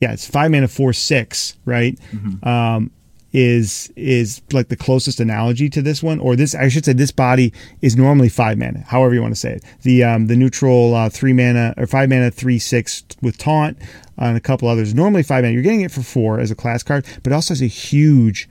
[0.00, 1.98] Yeah, it's five mana, four six, right?
[2.42, 2.90] Um,
[3.32, 7.12] is is like the closest analogy to this one, or this I should say this
[7.12, 9.64] body is normally five mana, however you want to say it.
[9.82, 13.76] The um, the neutral uh, three mana or five mana three six with taunt
[14.16, 14.94] and a couple others.
[14.94, 15.52] Normally five mana.
[15.52, 18.48] You're getting it for four as a class card, but it also has a huge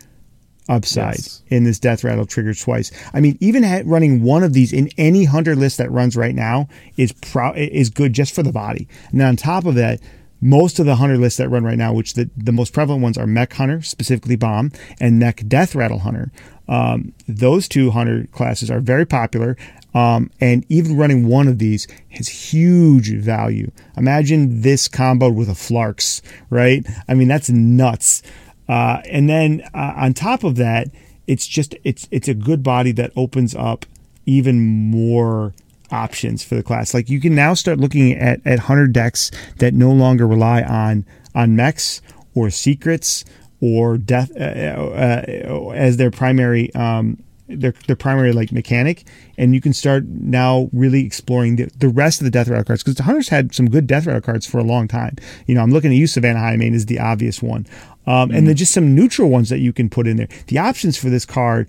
[0.70, 1.42] upside Yes.
[1.50, 2.92] in this death rattle triggered twice.
[3.14, 6.36] I mean, even ha- running one of these in any hunter list that runs right
[6.36, 8.88] now is pro- is good just for the body.
[9.12, 10.00] And on top of that,
[10.42, 13.18] most of the hunter lists that run right now, which the, the most prevalent ones
[13.18, 16.32] are Mech Hunter, specifically Bomb, and Mech Death Rattle Hunter.
[16.70, 19.58] Um, those two hunter classes are very popular.
[19.94, 23.72] Um, and even running one of these has huge value.
[23.98, 26.86] Imagine this comboed with a Flarks, right?
[27.08, 28.22] I mean, that's nuts.
[28.70, 30.88] Uh, and then uh, on top of that,
[31.28, 33.86] it's just it's it's a good body that opens up
[34.26, 35.54] even more
[35.92, 36.94] options for the class.
[36.94, 41.06] Like you can now start looking at at hunter decks that no longer rely on
[41.34, 42.02] on mechs
[42.36, 43.26] or secrets
[43.60, 49.06] or death uh, uh, as their primary um, their their primary like mechanic,
[49.38, 52.84] and you can start now really exploring the, the rest of the death rattle cards
[52.84, 55.16] because the hunters had some good death rattle cards for a long time.
[55.47, 57.66] You know, I'm looking at you, Savannah Highmane is the obvious one,
[58.08, 60.30] um, and then just some neutral ones that you can put in there.
[60.47, 61.68] The options for this card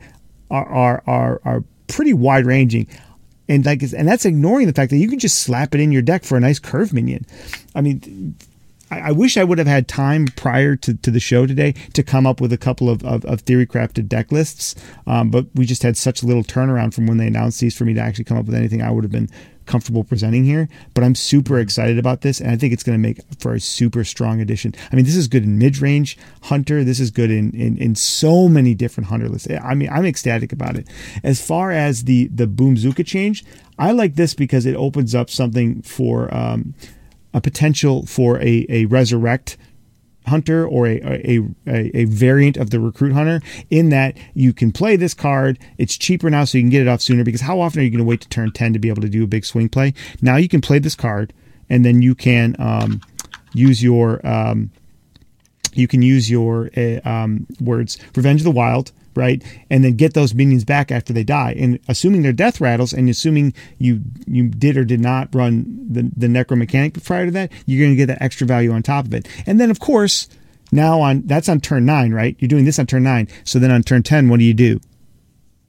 [0.51, 2.87] are are are, are pretty wide ranging.
[3.49, 6.03] And like, and that's ignoring the fact that you can just slap it in your
[6.03, 7.27] deck for a nice curve minion.
[7.75, 8.37] I mean,
[8.91, 12.27] I, wish I would have had time prior to, to the show today to come
[12.27, 14.75] up with a couple of, of, of theory crafted deck lists.
[15.07, 17.95] Um, but we just had such little turnaround from when they announced these for me
[17.95, 19.29] to actually come up with anything I would have been
[19.71, 20.69] comfortable presenting here.
[20.95, 23.61] But I'm super excited about this, and I think it's going to make for a
[23.61, 24.75] super strong addition.
[24.93, 26.83] I mean, this is good in mid range hunter.
[26.83, 29.49] This is good in, in in so many different hunter lists.
[29.63, 30.89] I mean, I'm ecstatic about it.
[31.23, 33.45] As far as the the Boomzooka change,
[33.79, 36.35] I like this because it opens up something for.
[36.35, 36.75] Um,
[37.33, 39.57] a potential for a, a resurrect
[40.27, 44.73] hunter or a, a, a, a variant of the recruit hunter in that you can
[44.73, 45.59] play this card.
[45.79, 47.91] It's cheaper now so you can get it off sooner because how often are you
[47.91, 49.95] going to wait to turn 10 to be able to do a big swing play?
[50.21, 51.33] Now you can play this card
[51.69, 53.01] and then you can um,
[53.53, 54.71] use your um,
[55.73, 59.43] you can use your uh, um, words revenge of the wild right?
[59.69, 61.55] And then get those minions back after they die.
[61.59, 66.11] And assuming they're death rattles and assuming you you did or did not run the,
[66.17, 69.15] the necromechanic prior to that you're going to get that extra value on top of
[69.15, 69.29] it.
[69.47, 70.29] And then of course
[70.73, 72.35] now on that's on turn 9 right?
[72.39, 74.81] You're doing this on turn 9 so then on turn 10 what do you do?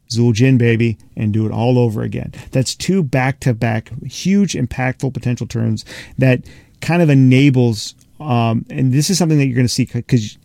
[0.09, 2.33] Zul'jin, baby, and do it all over again.
[2.51, 5.85] That's two back to back, huge, impactful potential turns
[6.17, 6.41] that
[6.81, 7.95] kind of enables.
[8.19, 10.37] Um, and this is something that you're going to see because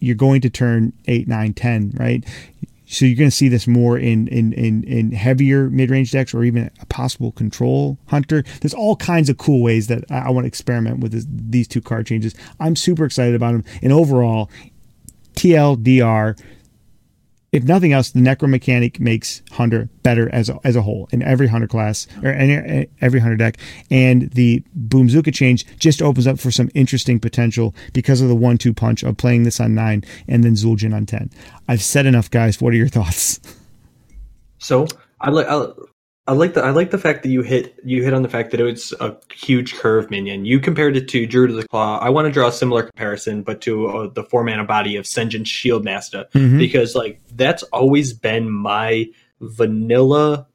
[0.00, 2.24] you're going to turn 8, 9, 10, right?
[2.86, 6.34] So you're going to see this more in in in, in heavier mid range decks
[6.34, 8.42] or even a possible control hunter.
[8.60, 11.68] There's all kinds of cool ways that I, I want to experiment with this, these
[11.68, 12.34] two card changes.
[12.58, 13.64] I'm super excited about them.
[13.80, 14.50] And overall,
[15.34, 16.36] TLDR
[17.52, 21.48] if nothing else, the necromechanic makes hunter better as a, as a whole in every
[21.48, 23.56] hunter class or any, eh, every hunter deck,
[23.90, 28.72] and the boomzooka change just opens up for some interesting potential because of the one-two
[28.72, 31.30] punch of playing this on nine and then Zul'jin on ten.
[31.68, 32.60] I've said enough, guys.
[32.60, 33.40] What are your thoughts?
[34.58, 34.86] So
[35.20, 35.46] I like
[36.30, 38.52] I, like the I like the fact that you hit you hit on the fact
[38.52, 40.44] that it was a huge curve minion.
[40.44, 41.98] You compared it to Druid of the Claw.
[41.98, 45.06] I want to draw a similar comparison, but to uh, the four mana body of
[45.06, 46.58] Sen'jin Shieldmasta Mhm.
[46.58, 49.06] because like that's always been my
[49.40, 50.46] vanilla.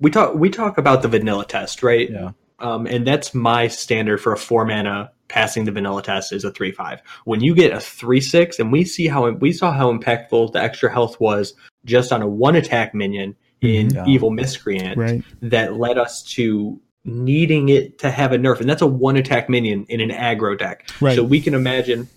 [0.00, 2.10] We talk we talk about the vanilla test, right?
[2.10, 2.30] Yeah.
[2.58, 6.50] Um, and that's my standard for a four mana passing the vanilla test is a
[6.50, 7.00] three five.
[7.24, 10.60] When you get a three six, and we see how we saw how impactful the
[10.60, 11.54] extra health was
[11.84, 14.06] just on a one attack minion in Yeah.
[14.06, 15.22] Evil Miscreant, Right.
[15.42, 19.48] that led us to needing it to have a nerf, and that's a one attack
[19.48, 20.90] minion in an aggro deck.
[21.00, 21.16] Right.
[21.16, 22.08] So we can imagine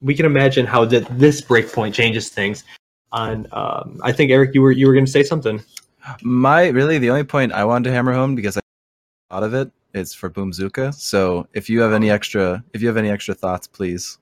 [0.00, 2.64] we can imagine how that this breakpoint changes things.
[3.12, 5.62] On, um, I think Eric, you were you were going to say something.
[6.22, 8.60] My really the only point I wanted to hammer home because I
[9.30, 10.94] thought of it is for Boomzooka.
[10.94, 14.18] So if you have any extra if you have any extra thoughts, please.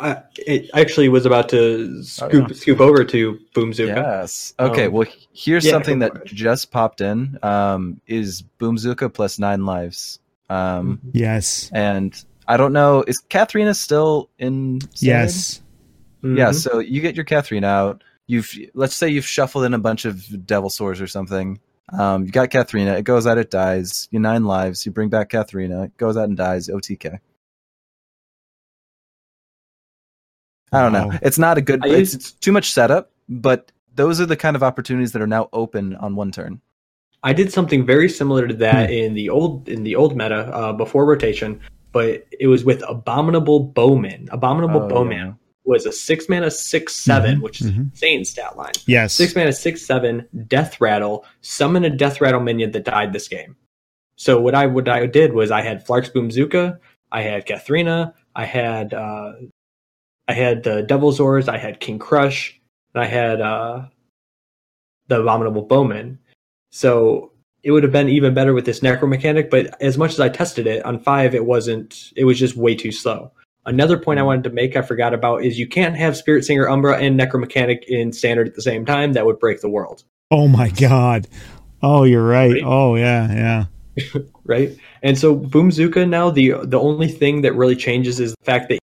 [0.00, 2.54] I it actually was about to scoop Oh, yeah.
[2.54, 3.96] scoop over to Boomzooka.
[3.96, 4.54] Yes.
[4.58, 4.86] Okay.
[4.86, 7.38] Um, well, here's yeah, something that just popped in.
[7.42, 10.20] Um, is Boomzooka plus nine lives.
[10.50, 11.70] Um, Yes.
[11.74, 12.14] and
[12.46, 13.04] I don't know.
[13.06, 14.80] Is Kathrena still in?
[14.80, 15.00] standard?
[15.02, 15.60] Yes.
[16.22, 16.50] Yeah.
[16.50, 16.54] Mhm.
[16.54, 18.02] So you get your Kathrena out.
[18.26, 21.60] You've let's say you've shuffled in a bunch of Devilsaurs or something.
[21.90, 22.98] Um, you got Kathrena.
[22.98, 23.38] It goes out.
[23.38, 24.08] It dies.
[24.10, 24.84] You nine lives.
[24.84, 25.84] You bring back Katharina.
[25.84, 26.68] It goes out and dies.
[26.68, 27.18] OTK.
[30.72, 31.12] I don't know.
[31.22, 31.84] It's not a good.
[31.84, 33.10] I It's, used- it's too much setup.
[33.28, 36.60] But those are the kind of opportunities that are now open on one turn.
[37.22, 40.72] I did something very similar to that in the old in the old meta uh,
[40.72, 41.60] before rotation,
[41.92, 44.28] but it was with Abominable Bowman.
[44.30, 45.32] Abominable Oh, Bowman yeah.
[45.64, 47.90] was a six mana six seven, Mhm, which is mhm.
[47.90, 48.72] insane stat line.
[48.86, 49.14] Yes.
[49.14, 51.24] Six mana six seven Death Rattle.
[51.40, 53.56] Summon a Death Rattle minion that died this game.
[54.16, 56.78] So what I what I did was I had Flark's Boomzooka,
[57.12, 59.32] I had Kathrena, I had uh,
[60.28, 62.52] I had the Devilsaurs, I had King Krush,
[62.94, 63.86] and I had uh,
[65.08, 66.18] the Abominable Bowman.
[66.70, 67.32] So
[67.62, 70.28] it would have been even better with this necro mechanic, but as much as I
[70.28, 72.12] tested it on five, it wasn't.
[72.14, 73.32] It was just way too slow.
[73.66, 76.98] Another point I wanted to make I forgot about is you can't have Spiritsinger Umbra
[76.98, 79.12] and Necromechanic in standard at the same time.
[79.12, 81.26] That would break the world, Oh my god.
[81.82, 82.52] Oh, you're right.
[82.52, 82.62] Right?
[82.64, 84.20] Oh yeah, yeah.
[84.44, 84.76] right?
[85.02, 88.78] And so Boomzooka now the the only thing that really changes is the fact that,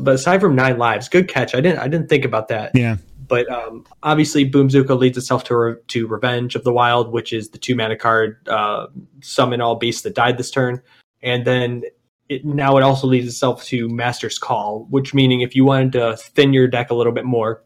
[0.00, 1.54] but aside from nine lives, good catch.
[1.54, 2.72] I didn't I didn't think about that.
[2.74, 2.96] Yeah.
[3.28, 7.50] But um, obviously, Boomzooka leads itself to re- to Revenge of the Wild, which is
[7.50, 8.86] the two mana card uh,
[9.20, 10.80] summon all beasts that died this turn,
[11.22, 11.82] and then
[12.28, 16.16] it, now it also leads itself to Master's Call, which meaning if you wanted to
[16.16, 17.64] thin your deck a little bit more,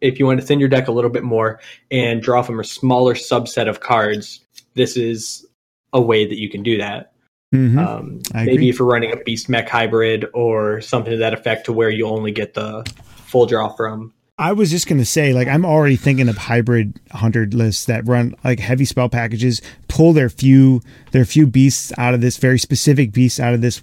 [0.00, 2.64] if you want to thin your deck a little bit more and draw from a
[2.64, 4.44] smaller subset of cards,
[4.74, 5.46] this is
[5.92, 7.13] a way that you can do that.
[7.54, 7.78] Mhm.
[7.78, 11.72] Um, maybe if you're running a beast mech hybrid or something to that effect, to
[11.72, 12.84] where you only get the
[13.26, 17.46] full draw from I was just gonna say, like, I'm already thinking of hybrid hunter
[17.46, 20.82] lists that run like heavy spell packages, pull their few
[21.12, 23.80] their few beasts out of this very specific beasts out of this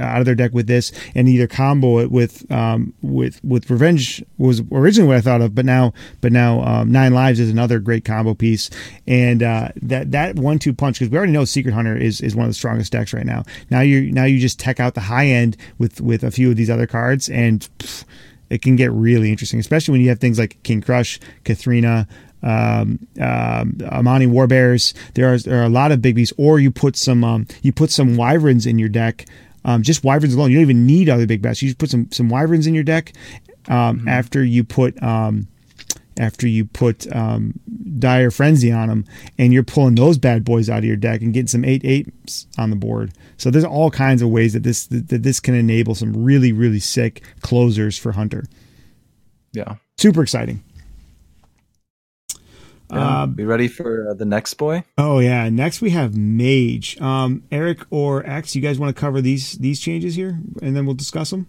[0.00, 4.24] out of their deck with this, and either combo it with um with with revenge
[4.38, 7.78] was originally what I thought of, but now but now um, nine lives is another
[7.78, 8.70] great combo piece,
[9.06, 12.34] and uh, that that one two punch because we already know secret hunter is is
[12.34, 13.44] one of the strongest decks right now.
[13.70, 16.56] Now you now you just tech out the high end with with a few of
[16.56, 17.68] these other cards and.
[17.78, 18.04] pff,
[18.52, 22.06] it can get really interesting, especially when you have things like King Krush, Kathrena,
[22.42, 24.92] um, um, Amani Warbears.
[25.14, 27.72] There are there are a lot of big beasts, or you put some um, you
[27.72, 29.24] put some Wyverns in your deck.
[29.64, 31.62] Um, just Wyverns alone, you don't even need other big bats.
[31.62, 33.14] You just put some some Wyverns in your deck.
[33.68, 35.46] Um, After you put um,
[36.18, 37.54] after you put um,
[37.98, 39.04] dire frenzy on them
[39.38, 42.46] and you're pulling those bad boys out of your deck and getting some eight eights
[42.58, 45.94] on the board so there's all kinds of ways that this that this can enable
[45.94, 48.44] some really really sick closers for hunter
[49.52, 49.76] Yeah.
[49.98, 50.62] super exciting
[52.92, 53.22] Yeah.
[53.22, 54.84] Um, Be ready for uh, the next boy?
[54.98, 59.20] oh yeah next we have mage um, eric or x you guys want to cover
[59.22, 61.46] these these changes here and then we'll discuss them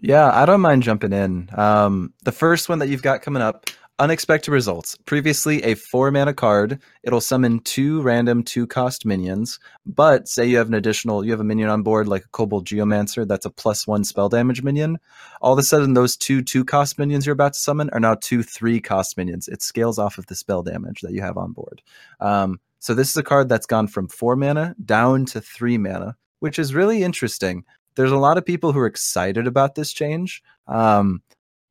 [0.00, 1.48] Yeah, I don't mind jumping in.
[1.54, 3.66] Um, the first one that you've got coming up,
[3.98, 4.96] unexpected results.
[5.06, 6.80] Previously, a four mana card.
[7.02, 9.58] It'll summon two random two cost minions.
[9.86, 12.64] But say you have an additional, you have a minion on board like a Kobold
[12.64, 14.98] Geomancer that's a plus one spell damage minion.
[15.40, 18.14] All of a sudden, those two two cost minions you're about to summon are now
[18.14, 19.48] two three cost minions.
[19.48, 21.82] It scales off of the spell damage that you have on board.
[22.20, 26.16] Um, so this is a card that's gone from four mana down to three mana,
[26.38, 27.64] which is really interesting
[27.98, 30.40] there's a lot of people who are excited about this change.
[30.68, 31.20] Um,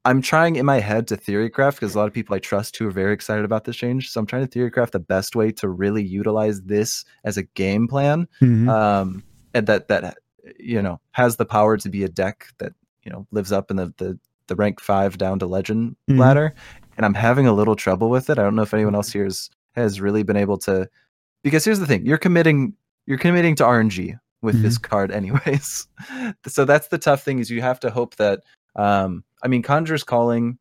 [0.03, 2.87] I'm trying in my head to theorycraft because a lot of people I trust who
[2.87, 4.09] are very excited about this change.
[4.09, 7.87] So I'm trying to theorycraft the best way to really utilize this as a game
[7.87, 8.69] plan, Mhm.
[8.69, 9.23] um,
[9.53, 10.17] and that that
[10.59, 12.73] you know has the power to be a deck that
[13.03, 16.19] you know lives up in the the, the rank five down to legend Mhm.
[16.19, 16.53] ladder.
[16.97, 18.37] And I'm having a little trouble with it.
[18.39, 20.89] I don't know if anyone else here is, has really been able to,
[21.43, 22.73] because here's the thing: you're committing
[23.05, 25.87] you're committing to RNG with this card anyways.
[26.47, 28.41] So that's the tough thing is you have to hope that
[28.75, 30.59] um i mean conjurer's calling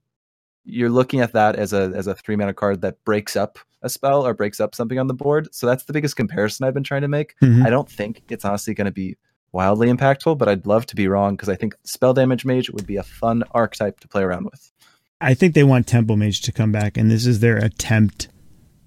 [0.65, 3.89] you're looking at that as a as a three mana card that breaks up a
[3.90, 5.55] spell or breaks up something on the board.
[5.55, 7.35] So that's the biggest comparison i've been trying to make.
[7.43, 7.65] Mhm.
[7.66, 9.16] i don't think it's honestly going to be
[9.53, 12.86] wildly impactful but i'd love to be wrong because i think spell damage mage would
[12.86, 14.73] be a fun archetype to play around with.
[15.20, 18.28] I think they want Tempo Mage to come back, and this is their attempt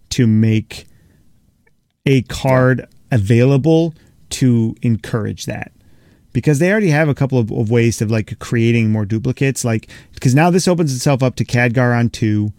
[0.09, 0.85] to make
[2.05, 3.95] a card available
[4.31, 5.71] to encourage that.
[6.31, 9.89] Because they already have a couple of, of ways of like creating more duplicates, like
[10.13, 12.53] because now this opens itself up to Khadgar on two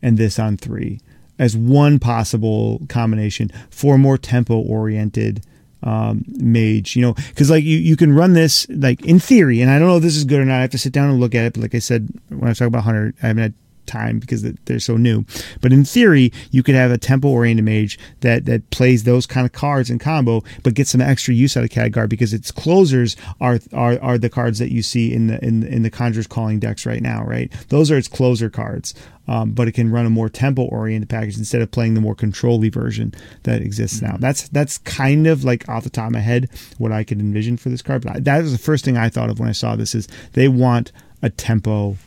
[0.00, 1.00] and this on three
[1.38, 5.42] as one possible combination for more tempo oriented
[5.82, 9.70] um, mage, you know, because like you, you can run this like in theory, and
[9.70, 10.58] I don't know if this is good or not.
[10.58, 11.52] I have to sit down and look at it.
[11.54, 13.54] But like I said, when I was talking about Hunter, I haven't had
[13.88, 15.24] time because they're so new.
[15.60, 19.44] But in theory, you could have a tempo oriented mage that that plays those kind
[19.44, 23.16] of cards in combo, but gets some extra use out of Khadgar because its closers
[23.40, 26.60] are are are the cards that you see in the in in the Conjurer's Calling
[26.60, 27.52] decks right now, right?
[27.68, 28.94] Those are its closer cards.
[29.28, 32.14] Um, but it can run a more tempo oriented package instead of playing the more
[32.14, 33.12] control-y version
[33.42, 34.16] that exists now.
[34.18, 36.48] That's that's kind of like off the top of my head
[36.78, 38.04] what I could envision for this card.
[38.04, 40.08] But I, that was the first thing I thought of when I saw this is
[40.32, 40.92] they want
[41.22, 41.98] a tempo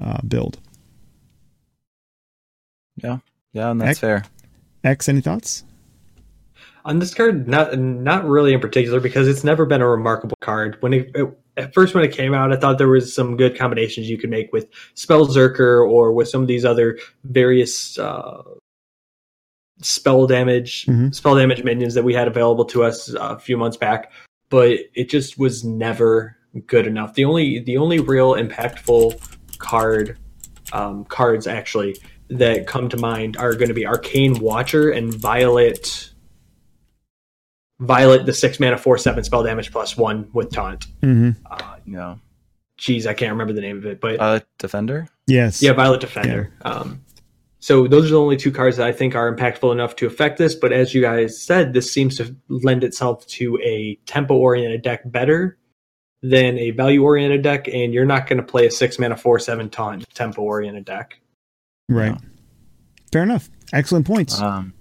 [0.00, 0.58] uh, build.
[3.02, 3.18] Yeah,
[3.52, 4.24] Yeah, and that's Ec- fair.
[4.84, 5.64] X, any thoughts?
[6.84, 10.76] On this card, not not really in particular because it's never been a remarkable card.
[10.80, 13.56] When it, it- at first when it came out, I thought there was some good
[13.58, 18.42] combinations you could make with Spell Zerker or with some of these other various uh,
[19.80, 21.14] spell damage Mhm.
[21.14, 24.12] spell damage minions that we had available to us uh, a few months back.
[24.50, 26.36] But it just was never
[26.66, 27.14] good enough.
[27.14, 29.18] The only the only real impactful
[29.58, 30.18] card
[30.72, 31.96] um, cards actually
[32.28, 36.10] that come to mind are going to be Arcane Watcher and Violet.
[37.78, 40.86] Violet, the six mana, four seven spell damage plus one with taunt.
[41.02, 41.30] Mm-hmm.
[41.50, 42.16] Uh, Yeah.
[42.78, 45.08] geez, I can't remember the name of it, but Uh, defender.
[45.26, 45.62] Yes.
[45.62, 46.52] yeah, Violet Defender.
[46.62, 47.02] Um,
[47.58, 50.38] so those are the only two cards that I think are impactful enough to affect
[50.38, 50.54] this.
[50.54, 55.02] But as you guys said, this seems to lend itself to a tempo oriented deck
[55.04, 55.58] better
[56.22, 59.38] than a value oriented deck, and you're not going to play a six mana, four
[59.38, 61.20] seven taunt tempo oriented deck.
[61.88, 62.16] Right.
[63.12, 63.50] Fair enough.
[63.72, 64.40] Excellent points.
[64.40, 64.74] Um,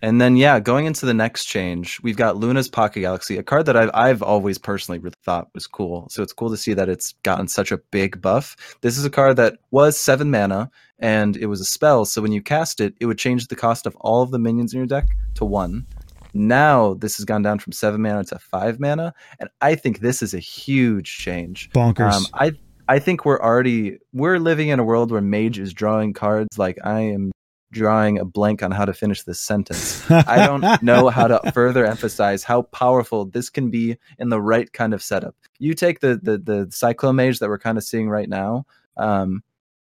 [0.00, 3.66] and then yeah, going into the next change, we've got Luna's Pocket Galaxy, a card
[3.66, 6.06] that I've I've always personally really thought was cool.
[6.08, 8.56] So it's cool to see that it's gotten such a big buff.
[8.80, 10.70] This is a card that was seven mana
[11.00, 12.04] and it was a spell.
[12.04, 14.72] So when you cast it, it would change the cost of all of the minions
[14.72, 15.84] in your deck to one.
[16.32, 20.22] Now this has gone down from seven mana to five mana, and I think this
[20.22, 21.70] is a huge change.
[21.70, 22.12] Bonkers.
[22.12, 22.52] Um, I
[22.88, 26.78] I think we're already we're living in a world where Mage is drawing cards like
[26.82, 27.32] I am
[27.70, 30.10] drawing a blank on how to finish this sentence.
[30.10, 34.72] I don't know how to further emphasize how powerful this can be in the right
[34.72, 35.36] kind of setup.
[35.58, 38.64] You take the the the Cyclone Mage that we're kind of seeing right now,
[38.96, 39.42] um,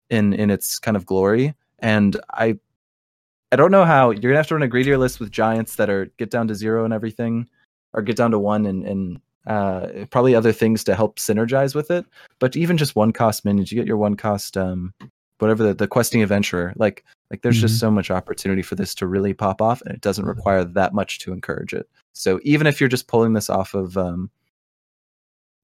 [0.09, 2.59] in in its kind of glory, and I
[3.51, 5.89] I don't know how you're gonna have to run a greedier list with giants that
[5.89, 7.49] are get down to zero and everything,
[7.93, 11.91] or get down to one and and uh, probably other things to help synergize with
[11.91, 12.05] it.
[12.39, 14.93] But even just one cost minions, you get your one cost um,
[15.41, 16.73] whatever the, the questing adventurer.
[16.75, 20.01] Like like there's just so much opportunity for this to really pop off, and it
[20.01, 21.89] doesn't require that much to encourage it.
[22.13, 24.29] So even if you're just pulling this off of um,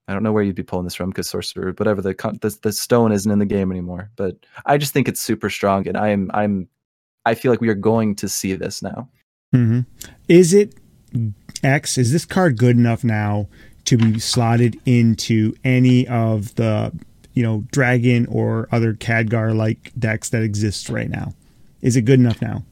[0.08, 2.58] I don't know where you'd be pulling this from because sorcerer, whatever the, con- the
[2.62, 4.10] the stone isn't in the game anymore.
[4.16, 6.70] But I just think it's super strong, and I am I'm
[7.26, 9.10] I feel like we are going to see this now.
[9.54, 9.82] Mm-hmm.
[10.28, 10.76] Is it
[11.64, 11.98] X?
[11.98, 13.50] Is this card good enough now
[13.88, 16.94] to be slotted into any of the
[17.34, 21.34] you know dragon or other Khadgar like decks that exist right now?
[21.82, 22.64] Is it good enough now?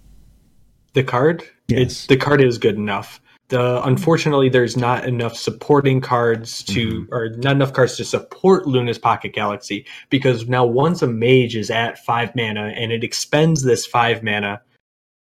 [0.94, 1.80] The card, Yes.
[1.82, 3.20] it's the card is good enough.
[3.50, 8.98] The unfortunately, there's not enough supporting cards to, or not enough cards to support Luna's
[8.98, 13.86] Pocket Galaxy because now once a mage is at five mana and it expends this
[13.86, 14.62] five mana,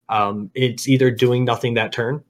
[0.08, 2.22] um, it's either doing nothing that turn,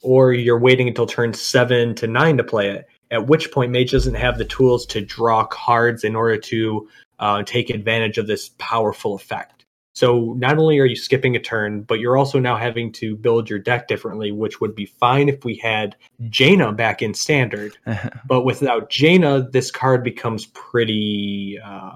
[0.00, 2.86] or you're waiting until turn seven to nine to play it.
[3.10, 6.88] At which point, mage doesn't have the tools to draw cards in order to
[7.18, 9.56] uh, take advantage of this powerful effect.
[9.96, 13.48] So not only are you skipping a turn, but you're also now having to build
[13.48, 15.96] your deck differently, which would be fine if we had
[16.28, 17.78] Jaina back in standard.
[18.26, 21.92] But without Jaina, this card becomes pretty uh,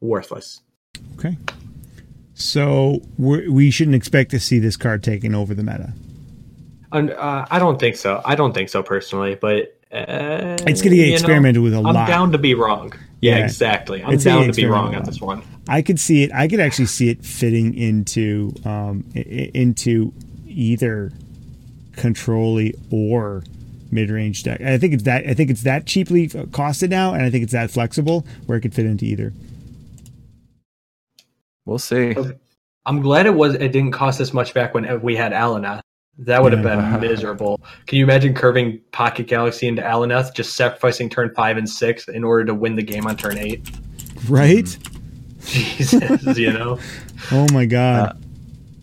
[0.00, 0.60] worthless.
[1.14, 1.38] Okay.
[2.34, 5.94] So we're, we shouldn't expect to see this card taking over the meta.
[6.92, 8.20] And uh, I don't think so.
[8.24, 11.74] I don't think so personally, but uh, It's going to get you know, experimented with
[11.74, 11.96] a I'm lot.
[11.96, 12.92] I'm down to be wrong.
[13.20, 13.44] Yeah, Yeah.
[13.44, 14.02] exactly.
[14.02, 15.42] I'm It's down to be wrong on this one.
[15.68, 16.32] I could see it.
[16.32, 20.12] I could actually see it fitting into um, i- i- into
[20.46, 21.10] either
[21.92, 23.42] controlly or
[23.90, 24.60] mid range deck.
[24.60, 25.26] I think it's that.
[25.26, 28.60] I think it's that cheaply costed now, and I think it's that flexible where it
[28.60, 29.32] could fit into either.
[31.64, 32.14] We'll see.
[32.84, 33.54] I'm glad it was.
[33.54, 35.80] It didn't cost us much back when we had Aluneth.
[36.18, 36.96] That would have Yeah.
[36.98, 37.60] been miserable.
[37.86, 42.22] Can you imagine curving Pocket Galaxy into Aluneth, just sacrificing turn five and six in
[42.24, 43.68] order to win the game on turn eight?
[44.28, 44.76] Right?
[45.44, 46.78] Jesus, you know.
[47.32, 48.22] Oh my god.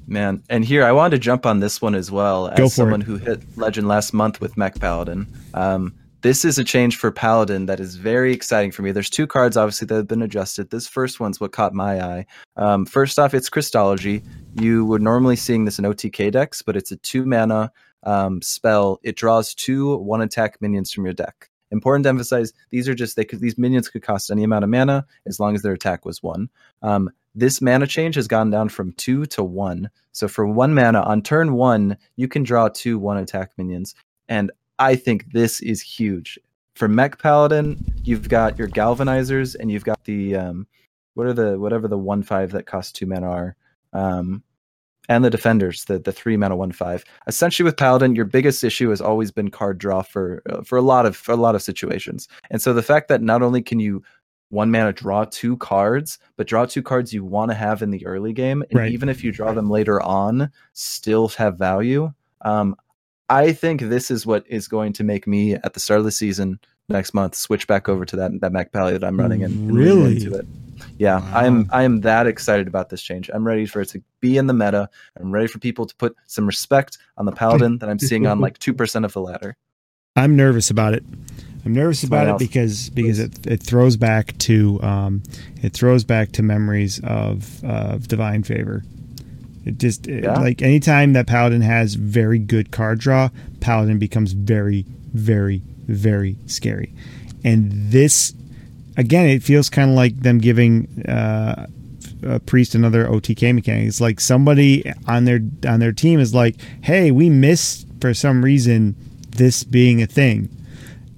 [0.07, 2.73] Man, and here I wanted to jump on this one as well as Go for
[2.73, 3.05] someone it.
[3.05, 5.27] who hit Legend last month with Mech Paladin.
[5.53, 8.91] Um, this is a change for Paladin that is very exciting for me.
[8.91, 10.69] There's two cards obviously that have been adjusted.
[10.71, 12.25] This first one's what caught my eye.
[12.57, 14.23] Um, first off, it's Crystology.
[14.55, 17.71] You would normally seeing this in OTK decks, but it's a two mana
[18.03, 18.99] um, spell.
[19.03, 21.49] It draws two one attack minions from your deck.
[21.71, 24.69] Important to emphasize: these are just they could these minions could cost any amount of
[24.69, 26.49] mana as long as their attack was one.
[26.81, 29.89] Um, this mana change has gone down from two to one.
[30.11, 33.95] So for one mana on turn one, you can draw two one attack minions.
[34.27, 36.37] And I think this is huge.
[36.75, 40.67] For Mech Paladin, you've got your galvanizers and you've got the um
[41.13, 43.55] what are the whatever the one five that cost two mana are.
[43.93, 44.43] Um
[45.09, 47.03] and the defenders, the the three mana one five.
[47.27, 50.81] Essentially, with Paladin, your biggest issue has always been card draw for uh, for a
[50.81, 52.27] lot of for a lot of situations.
[52.49, 54.03] And so the fact that not only can you
[54.49, 58.05] one mana draw two cards, but draw two cards you want to have in the
[58.05, 58.91] early game, and Right.
[58.91, 62.11] even if you draw them later on, still have value.
[62.41, 62.75] Um,
[63.29, 66.11] I think this is what is going to make me at the start of the
[66.11, 66.59] season
[66.89, 69.77] next month switch back over to that that Mech Pally that I'm running and, and
[69.77, 70.15] Really?
[70.17, 70.45] into it.
[70.97, 71.31] Yeah, Wow.
[71.33, 73.29] I am I am that excited about this change.
[73.33, 74.89] I'm ready for it to be in the meta.
[75.19, 78.39] I'm ready for people to put some respect on the paladin that I'm seeing on
[78.39, 79.57] like two percent of the ladder.
[80.15, 81.03] I'm nervous about it.
[81.63, 85.23] I'm nervous about it because because it, it throws back to um,
[85.61, 88.83] it throws back to memories of of divine favor.
[89.65, 90.39] It just it- Yeah.
[90.39, 93.29] like anytime that paladin has very good card draw,
[93.59, 96.93] paladin becomes very very very scary.
[97.43, 98.33] And this
[99.01, 101.67] again, it feels kind of like them giving uh,
[102.23, 103.87] a priest another OTK mechanic.
[103.87, 108.43] It's like somebody on their on their team is like, "Hey, we missed for some
[108.43, 108.95] reason
[109.35, 110.49] this being a thing."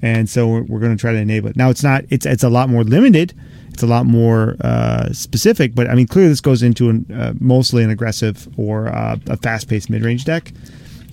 [0.03, 1.55] and so we're, we're going to try to enable it.
[1.55, 3.33] Now it's not it's it's a lot more limited,
[3.69, 7.33] it's a lot more uh, specific, but I mean clearly this goes into an, uh,
[7.39, 10.51] mostly an aggressive or uh, a fast paced mid range deck,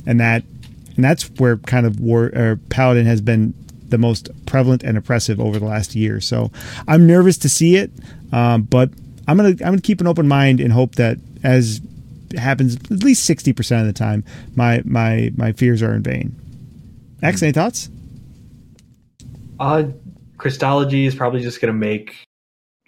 [0.05, 0.43] and that
[0.97, 3.55] and that's where kind of war or paladin has been
[3.91, 6.21] the most prevalent and oppressive over the last year.
[6.21, 6.51] So
[6.89, 7.91] I'm nervous to see it,
[8.33, 8.91] um, but
[9.29, 11.81] I'm gonna I'm gonna keep an open mind and hope that as
[12.39, 14.25] happens at least sixty percent of the time,
[14.57, 16.35] my my my fears are in vain.
[17.23, 17.91] X, any thoughts?
[19.59, 19.85] Uh,
[20.39, 22.15] Crystology is probably just going to make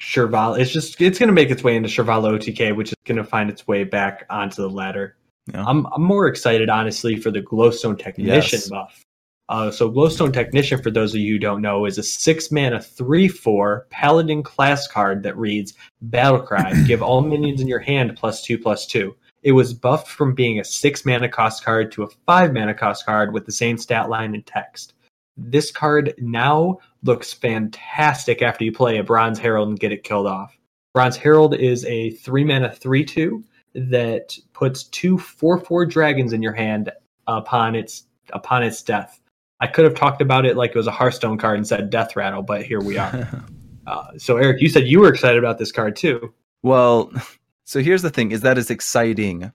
[0.00, 0.58] Sherval.
[0.58, 3.24] It's just it's going to make its way into Shirvallah OTK, which is going to
[3.24, 5.14] find its way back onto the ladder.
[5.52, 5.64] Yeah.
[5.66, 8.68] I'm I'm more excited, honestly, for the Glowstone Technician Yes.
[8.70, 9.04] buff.
[9.52, 12.80] Uh, so Glowstone Technician, for those of you who don't know, is a six mana
[12.80, 15.74] three four Paladin class card that reads
[16.08, 16.86] Battlecry.
[16.86, 19.14] give all minions in your hand plus two plus two.
[19.42, 23.04] It was buffed from being a six mana cost card to a five mana cost
[23.04, 24.94] card with the same stat line and text.
[25.36, 30.26] This card now looks fantastic after you play a Bronze Herald and get it killed
[30.26, 30.56] off.
[30.94, 36.40] Bronze Herald is a three mana three two that puts two four four dragons in
[36.40, 36.90] your hand
[37.26, 39.18] upon its upon its death.
[39.62, 42.16] I could have talked about it like it was a Hearthstone card and said Death
[42.16, 43.28] Rattle, but here we are.
[43.86, 46.34] uh, so Eric, you said you were excited about this card too.
[46.64, 47.12] Well,
[47.64, 49.52] so here's the thing: is that is exciting.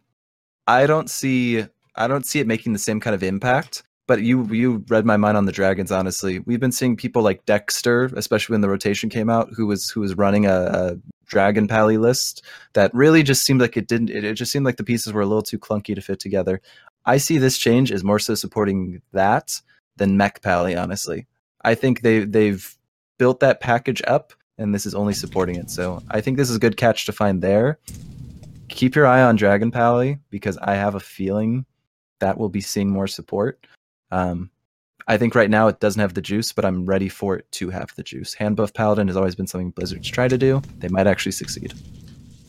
[0.66, 1.66] I don't see
[1.98, 3.84] I don't see it making the same kind of impact.
[4.08, 5.92] But you you read my mind on the dragons.
[5.92, 9.90] Honestly, we've been seeing people like Dexter, especially when the rotation came out, who was
[9.90, 14.10] who was running a, a dragon pally list that really just seemed like it didn't.
[14.10, 16.62] It, it just seemed like the pieces were a little too clunky to fit together.
[17.06, 19.62] I see this change as more so supporting that
[19.98, 20.76] than mech pally.
[20.76, 21.28] Honestly,
[21.64, 22.76] I think they they've
[23.18, 25.70] built that package up, and this is only supporting it.
[25.70, 27.80] So I think this is a good catch to find there.
[28.70, 31.66] Keep your eye on Dragon Pally because I have a feeling
[32.20, 33.66] that will be seeing more support.
[34.12, 34.50] Um,
[35.08, 37.70] I think right now it doesn't have the juice, but I'm ready for it to
[37.70, 38.34] have the juice.
[38.34, 40.62] Hand buff Paladin has always been something Blizzards try to do.
[40.80, 41.74] They might actually succeed.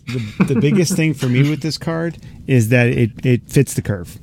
[0.07, 3.83] the, the biggest thing for me with this card is that it, it fits the
[3.83, 4.19] curve.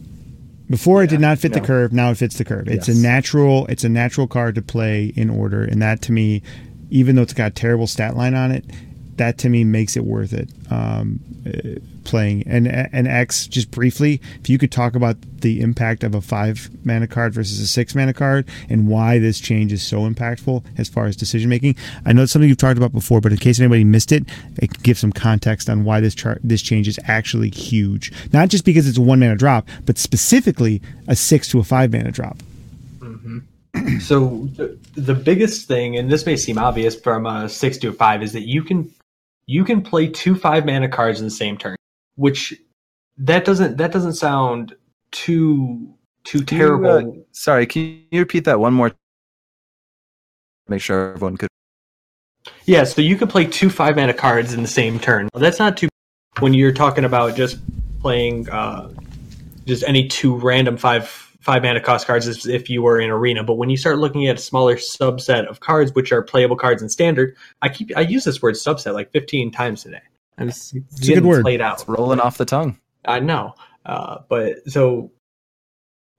[0.69, 2.67] Before it did not fit the curve, now it fits the curve.
[2.67, 2.97] It's Yes.
[2.97, 6.41] a natural it's a natural card to play in order, and that to me,
[6.89, 8.65] even though it's got a terrible stat line on it,
[9.17, 10.49] that to me makes it worth it.
[10.71, 11.19] Um,
[12.03, 16.21] playing and and X just briefly, if you could talk about the impact of a
[16.21, 20.63] five mana card versus a six mana card and why this change is so impactful
[20.77, 21.75] as far as decision making.
[22.05, 24.23] I know it's something you've talked about before, but in case anybody missed it,
[24.57, 28.11] it can give some context on why this chart this change is actually huge.
[28.33, 31.91] Not just because it's a one mana drop, but specifically a six to a five
[31.91, 32.37] mana drop.
[33.99, 37.93] So the, the biggest thing, and this may seem obvious from a six to a
[37.93, 38.89] five, is that you can
[39.47, 41.76] you can play two five mana cards in the same turn,
[42.15, 42.53] which
[43.17, 44.76] that doesn't that doesn't sound
[45.11, 45.93] too
[46.23, 47.09] too Can you, terrible.
[47.11, 48.91] uh, sorry, can you repeat that one more?
[50.67, 51.49] Make sure everyone could.
[52.65, 55.30] Yeah, so you can play two five mana cards in the same turn.
[55.34, 55.89] That's not too
[56.39, 57.59] when you're talking about just
[58.01, 58.91] playing uh,
[59.65, 63.43] just any two random five five mana cost cards as if you were in arena.
[63.43, 66.81] But when you start looking at a smaller subset of cards, which are playable cards
[66.81, 70.01] in standard, I keep I use this word subset like 15 times today.
[70.38, 71.43] I'm just a good word.
[71.43, 71.85] played out.
[71.88, 72.80] Rolling off the tongue.
[73.05, 73.53] I know,
[73.85, 75.11] uh, but so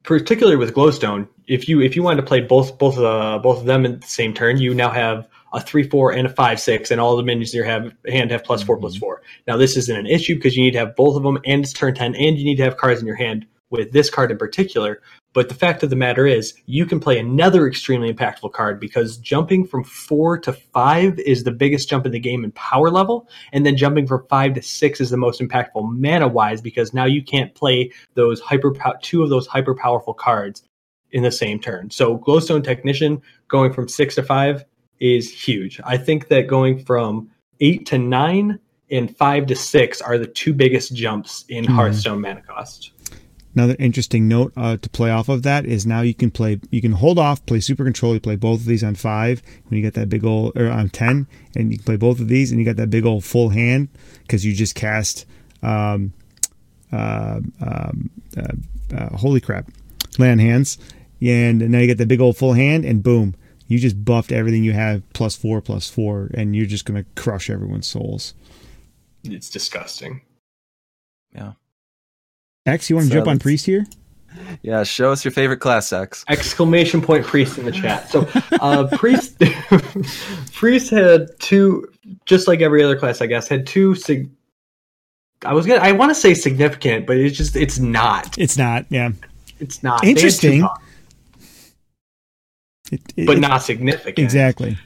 [0.05, 3.67] particularly with glowstone, if you if you wanted to play both both uh, both of
[3.67, 6.93] them in the same turn, you now have a three four and a five six,
[6.93, 9.23] and all the minions in your have, hand have plus four plus four.
[9.49, 11.73] Now this isn't an issue because you need to have both of them, and it's
[11.73, 14.39] turn ten, and you need to have cards in your hand with this card in
[14.39, 15.01] particular.
[15.33, 19.19] But the fact of the matter is, you can play another extremely impactful card because
[19.19, 23.29] jumping from four to five is the biggest jump in the game in power level,
[23.53, 27.05] and then jumping from five to six is the most impactful mana wise because now
[27.05, 28.73] you can't play those hyper
[29.03, 30.63] two of those hyper powerful cards
[31.13, 31.91] in the same turn.
[31.91, 34.65] So glowstone technician going from six to five
[35.01, 35.81] is huge.
[35.85, 37.31] I think that going from
[37.61, 38.59] eight to nine
[38.91, 41.75] and five to six are the two biggest jumps in Mhm.
[41.75, 42.93] Hearthstone mana cost.
[43.57, 46.83] Another interesting note uh, to play off of that is now you can play, you
[46.83, 49.83] can hold off, play Super Control, you play both of these on five when you
[49.83, 51.27] get that big old, or on ten,
[51.57, 53.89] and you can play both of these, and you got that big old full hand
[54.21, 55.25] because you just cast,
[55.63, 56.13] um,
[56.93, 59.71] uh, um, uh, uh, holy crap,
[60.19, 60.77] land hands,
[61.23, 63.35] and now you get that big old full hand, and boom,
[63.69, 67.49] you just buffed everything you have plus four, plus four, and you're just gonna crush
[67.49, 68.35] everyone's souls.
[69.25, 70.21] It's disgusting.
[72.67, 73.87] X, you want to So jump on priest here?
[74.63, 76.25] Yeah, show us your favorite class X.
[76.29, 78.11] Exclamation point priest in the chat.
[78.11, 78.29] So
[78.61, 79.39] uh priest
[80.53, 81.89] priest had two
[82.27, 84.31] just like every other class, I guess, had two sig-
[85.45, 88.37] I was gonna I want to say significant, but it's just it's not.
[88.39, 89.13] It's not, yeah.
[89.59, 90.69] It's not They had two Interesting.
[92.93, 94.19] It, it- but it- not significant.
[94.19, 94.79] exactly.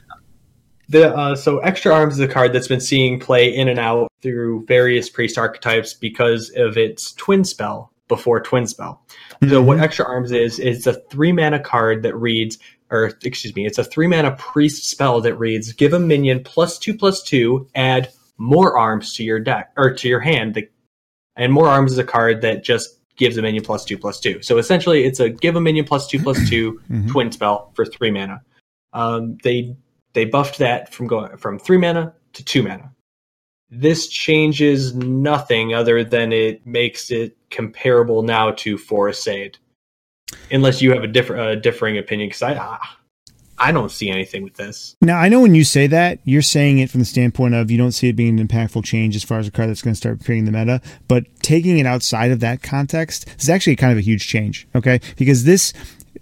[0.91, 4.09] The uh, so extra arms is a card that's been seeing play in and out
[4.23, 9.01] through various priest archetypes because of its twin spell before twin spell.
[9.49, 9.83] So what Mhm.
[9.83, 12.59] extra arms is is a three mana card that reads,
[12.91, 16.77] or excuse me, it's a three mana priest spell that reads: give a minion plus
[16.79, 20.55] two plus two, add more arms to your deck or to your hand.
[20.55, 20.69] The-
[21.37, 24.43] And more arms is a card that just gives a minion plus two plus two.
[24.43, 27.09] So essentially, it's a give a minion plus two plus two Mhm.
[27.09, 28.43] twin spell for three mana.
[28.93, 29.77] Um, they
[30.13, 32.93] they buffed that from going from three mana to two mana.
[33.71, 39.59] This changes nothing other than it makes it comparable now to Forest Aid,
[40.51, 42.29] unless you have a different uh, differing opinion.
[42.29, 42.79] Because I
[43.61, 44.97] I don't see anything with this.
[45.03, 47.77] Now I know when you say that, you're saying it from the standpoint of you
[47.77, 49.99] don't see it being an impactful change as far as a card that's going to
[49.99, 50.81] start creating the meta.
[51.07, 54.67] But taking it outside of that context is actually kind of a huge change.
[54.75, 55.75] Okay, because this,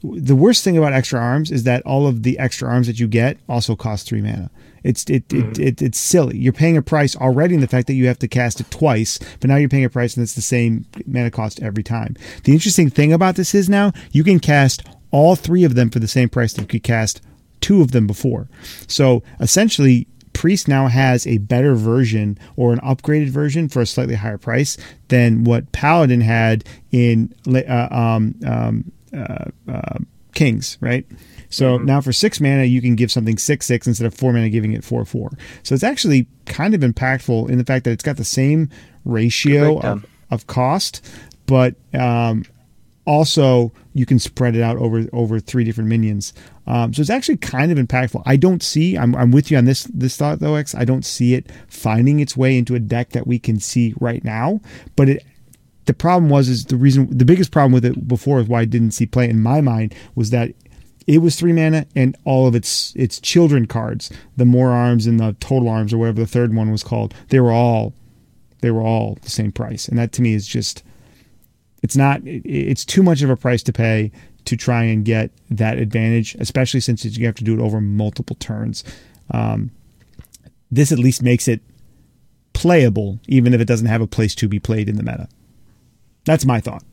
[0.03, 3.09] the worst thing about extra arms is that all of the extra arms that you
[3.09, 4.51] get also cost three mana.
[4.85, 6.39] It's it, it, it it's silly.
[6.39, 9.19] You're paying a price already in the fact that you have to cast it twice,
[9.41, 12.17] but now you're paying a price and it's the same mana cost every time.
[12.45, 15.99] The interesting thing about this is now you can cast all three of them for
[15.99, 17.21] the same price that you could cast
[17.61, 18.49] two of them before.
[18.87, 24.15] So essentially, Priest now has a better version or an upgraded version for a slightly
[24.15, 24.77] higher price
[25.09, 28.93] than what Paladin had in uh, um, um,
[30.35, 31.07] Kings, right?
[31.51, 34.51] So now for six mana, you can give something six six instead of four mana,
[34.51, 35.31] giving it four four.
[35.63, 38.71] So it's actually kind of impactful in the fact that it's got the same
[39.05, 41.05] ratio of, of cost,
[41.47, 42.45] but um,
[43.07, 46.35] also you can spread it out over over three different minions.
[46.67, 48.23] Um, so it's actually kind of impactful.
[48.27, 48.99] I don't see.
[48.99, 50.75] I'm, I'm with you on this this thought though, X.
[50.75, 54.23] I don't see it finding its way into a deck that we can see right
[54.23, 54.61] now.
[54.95, 55.27] But it
[55.89, 58.65] the problem was is the reason the biggest problem with it before is why I
[58.67, 60.53] didn't see play in my mind was that
[61.07, 65.19] it was three mana and all of its its children cards, the more arms and
[65.19, 67.95] the total arms or whatever the third one was called, they were all
[68.61, 70.83] they were all the same price, and that to me is just
[71.83, 74.13] it's not it's too much of a price to pay
[74.45, 78.37] to try and get that advantage, especially since you have to do it over multiple
[78.37, 78.85] turns.
[79.31, 79.71] Um,
[80.71, 81.63] this at least makes it
[82.53, 85.29] playable, even if it doesn't have a place to be played in the meta.
[86.29, 86.85] That's my thought.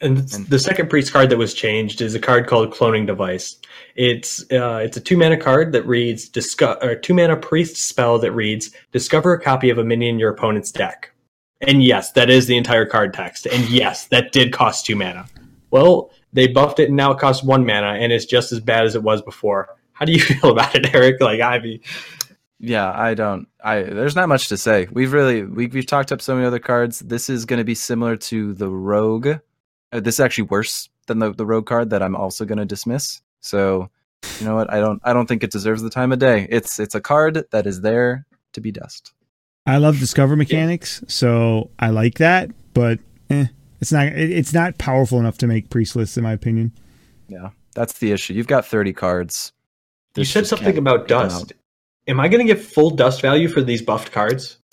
[0.00, 3.56] And the second priest card that was changed is a card called Cloning Device.
[3.96, 8.20] It's uh, it's a two mana card that reads discover or two mana priest spell
[8.20, 11.10] that reads discover a copy of a minion in your opponent's deck.
[11.60, 13.44] And yes, that is the entire card text.
[13.44, 15.26] And yes, that did cost two mana.
[15.72, 18.84] Well, they buffed it and now it costs one mana and it's just as bad
[18.84, 19.68] as it was before.
[19.94, 21.20] How do you feel about it, Eric?
[21.20, 21.80] Like I mean,
[22.60, 23.48] Yeah, I don't.
[23.64, 24.86] I there's not much to say.
[24.92, 26.98] We've really we, we've talked up so many other cards.
[27.00, 29.28] This is going to be similar to the Rogue.
[29.92, 32.66] Uh, this is actually worse than the the Rogue card that I'm also going to
[32.66, 33.22] dismiss.
[33.40, 33.88] So,
[34.38, 34.70] you know what?
[34.70, 36.46] I don't I don't think it deserves the time of day.
[36.50, 39.14] It's it's a card that is there to be dust.
[39.66, 42.98] I love discover mechanics, so I like that, but
[43.30, 43.46] eh,
[43.80, 46.72] it's not it, it's not powerful enough to make priest lists, in my opinion.
[47.26, 48.34] Yeah, that's the issue.
[48.34, 49.52] You've got 30 cards.
[50.14, 51.52] you said something about get them dust.
[52.10, 54.58] Am I going to get full dust value for these buffed cards?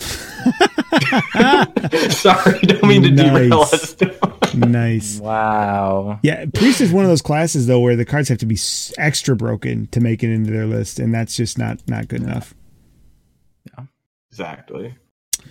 [2.10, 3.72] Sorry, don't mean to derail Nice.
[3.72, 3.96] us.
[4.54, 5.20] nice.
[5.20, 6.18] Wow.
[6.22, 8.92] Yeah, priest is one of those classes though where the cards have to be s-
[8.98, 12.54] extra broken to make it into their list, and that's just not not good enough.
[13.66, 13.84] Yeah.
[14.30, 14.96] Exactly.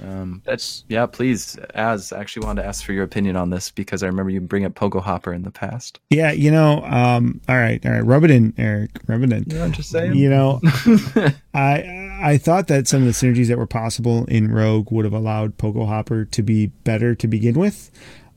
[0.03, 1.06] Um, that's yeah.
[1.06, 4.30] Please, as I actually wanted to ask for your opinion on this because I remember
[4.30, 5.99] you bring up Pogo Hopper in the past.
[6.10, 6.84] Yeah, you know.
[6.84, 8.06] Um, all right, all right.
[8.06, 8.91] Rub it in, Eric.
[9.07, 9.45] Rub it in.
[9.48, 10.15] Yeah, I'm just saying.
[10.15, 10.61] You know,
[11.53, 15.14] I I thought that some of the synergies that were possible in Rogue would have
[15.14, 17.91] allowed Pogo Hopper to be better to begin with.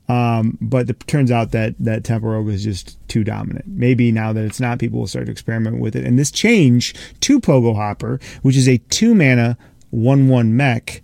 [0.09, 3.65] Um, but it turns out that that Tempo Rogue is just too dominant.
[3.67, 6.05] Maybe now that it's not, people will start to experiment with it.
[6.05, 9.57] And this change to Pogo Hopper, which is a two mana
[9.89, 11.01] one one mech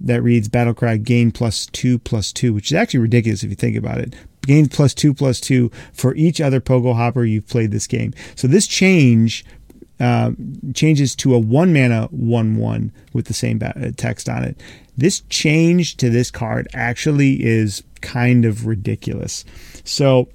[0.00, 3.76] that reads Battlecry gain plus two plus two, which is actually ridiculous if you think
[3.76, 4.14] about it.
[4.42, 8.12] Gain plus two plus two for each other Pogo Hopper you've played this game.
[8.34, 9.44] So this change
[9.98, 10.32] uh,
[10.74, 14.60] changes to a one mana one one with the same ba- text on it.
[14.96, 19.44] This change to this card actually is kind of ridiculous.
[19.84, 20.28] So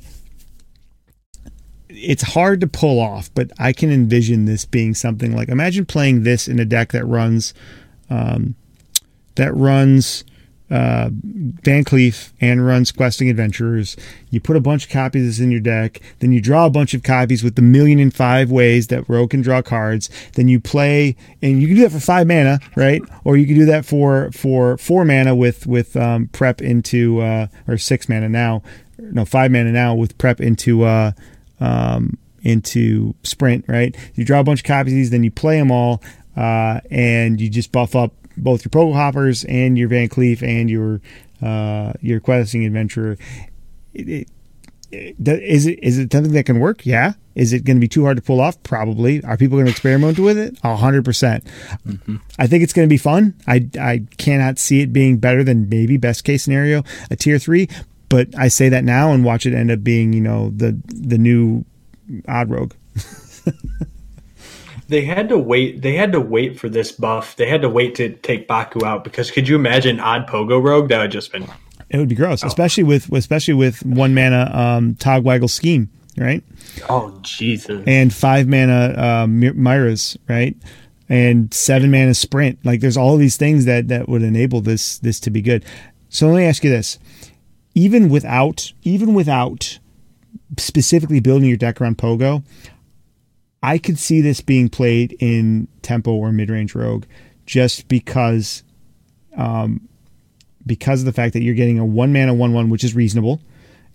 [1.90, 6.24] it's hard to pull off, but I can envision this being something like imagine playing
[6.24, 7.54] this in a deck that runs
[8.10, 8.56] um,
[9.36, 10.24] that runs
[10.72, 13.98] uh, Van Cleef and runs Questing Adventurers.
[14.30, 17.04] You put a bunch of copies in your deck, then you draw a bunch of
[17.04, 20.10] copies with the million and five ways that Rogue can draw cards.
[20.34, 23.02] Then you play, and you can do that for five mana, right?
[23.26, 27.48] Or you can do that for for four mana with with um, prep into uh,
[27.68, 28.64] or six mana now,
[28.98, 31.12] no five mana now with prep into uh,
[31.60, 33.94] um, into sprint, right?
[34.16, 36.02] You draw a bunch of copies then you play them all,
[36.38, 40.70] uh, and you just buff up both your Pogo Hoppers and your Van Cleef and
[40.70, 41.02] your
[41.42, 43.18] uh, your questing adventurer.
[43.94, 44.28] It, it,
[44.92, 46.86] it, is it is it something that can work?
[46.86, 47.14] Yeah.
[47.34, 48.62] Is it going to be too hard to pull off?
[48.64, 49.24] Probably.
[49.24, 50.58] Are people going to experiment with it?
[50.60, 51.46] hundred percent.
[51.88, 52.18] Mm-hmm.
[52.38, 53.36] I think it's going to be fun.
[53.48, 57.70] I I cannot see it being better than maybe best case scenario a tier three.
[58.10, 61.18] But I say that now and watch it end up being you know the the
[61.18, 61.64] new
[62.28, 62.74] odd rogue.
[64.92, 65.82] they had to wait.
[65.82, 67.38] They had to wait for this buff.
[67.38, 70.90] They had to wait to take Baku out because could you imagine odd Pogo Rogue?
[70.90, 71.48] That would just been.
[71.90, 72.48] It would be gross, oh.
[72.48, 76.44] especially with especially with one mana um, Togwaggle scheme, right?
[76.90, 77.84] Oh Jesus!
[77.88, 80.56] And five mana uh, Myras, right?
[81.08, 82.60] And seven mana Sprint.
[82.66, 85.64] Like there's all these things that that would enable this this to be good.
[86.10, 87.00] So let me ask you this:
[87.76, 89.80] even without even without
[90.58, 92.44] specifically building your deck around Pogo,
[93.64, 97.06] I could see this being played in tempo or mid range rogue,
[97.46, 98.64] just because,
[99.38, 99.88] um,
[100.66, 103.42] because of the fact that you're getting a one mana one one, which is reasonable,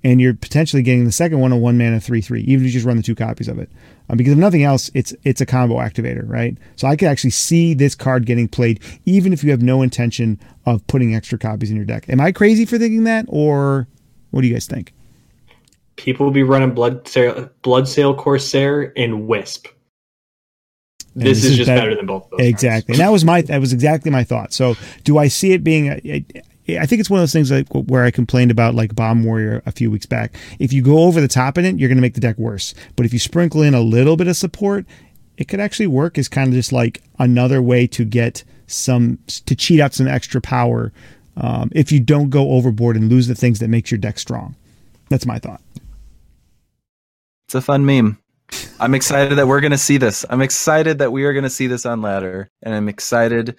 [0.05, 2.73] and you're potentially getting the second one a one mana three three, even if you
[2.73, 3.71] just run the two copies of it.
[4.09, 6.57] Um, because if nothing else, it's it's a combo activator, right?
[6.77, 10.39] So I could actually see this card getting played, even if you have no intention
[10.65, 12.09] of putting extra copies in your deck.
[12.09, 13.89] Am I crazy for thinking that, or
[14.31, 14.93] what do you guys think?
[15.97, 19.69] People will be running blood sail, Bloodsail Corsair and wisp
[21.15, 23.61] this, this, is, is just better, better, than both exactly and that was my that
[23.61, 24.75] was exactly my thought so
[25.05, 26.25] do i see it being a, a,
[26.69, 29.63] I think it's one of those things like where I complained about like Bomb Warrior
[29.67, 30.35] a few weeks back.
[30.59, 32.75] If you go over the top in it, you're going to make the deck worse.
[32.97, 34.85] But if you sprinkle in a little bit of support,
[35.37, 39.55] it could actually work as kind of just like another way to get some to
[39.55, 40.93] cheat out some extra power
[41.37, 44.57] um, if you don't go overboard and lose the things that makes your deck strong.
[45.09, 45.61] That's my thought.
[47.47, 48.19] It's a fun meme.
[48.81, 50.25] I'm excited that we're going to see this.
[50.29, 53.57] I'm excited that we are going to see this on ladder, and I'm excited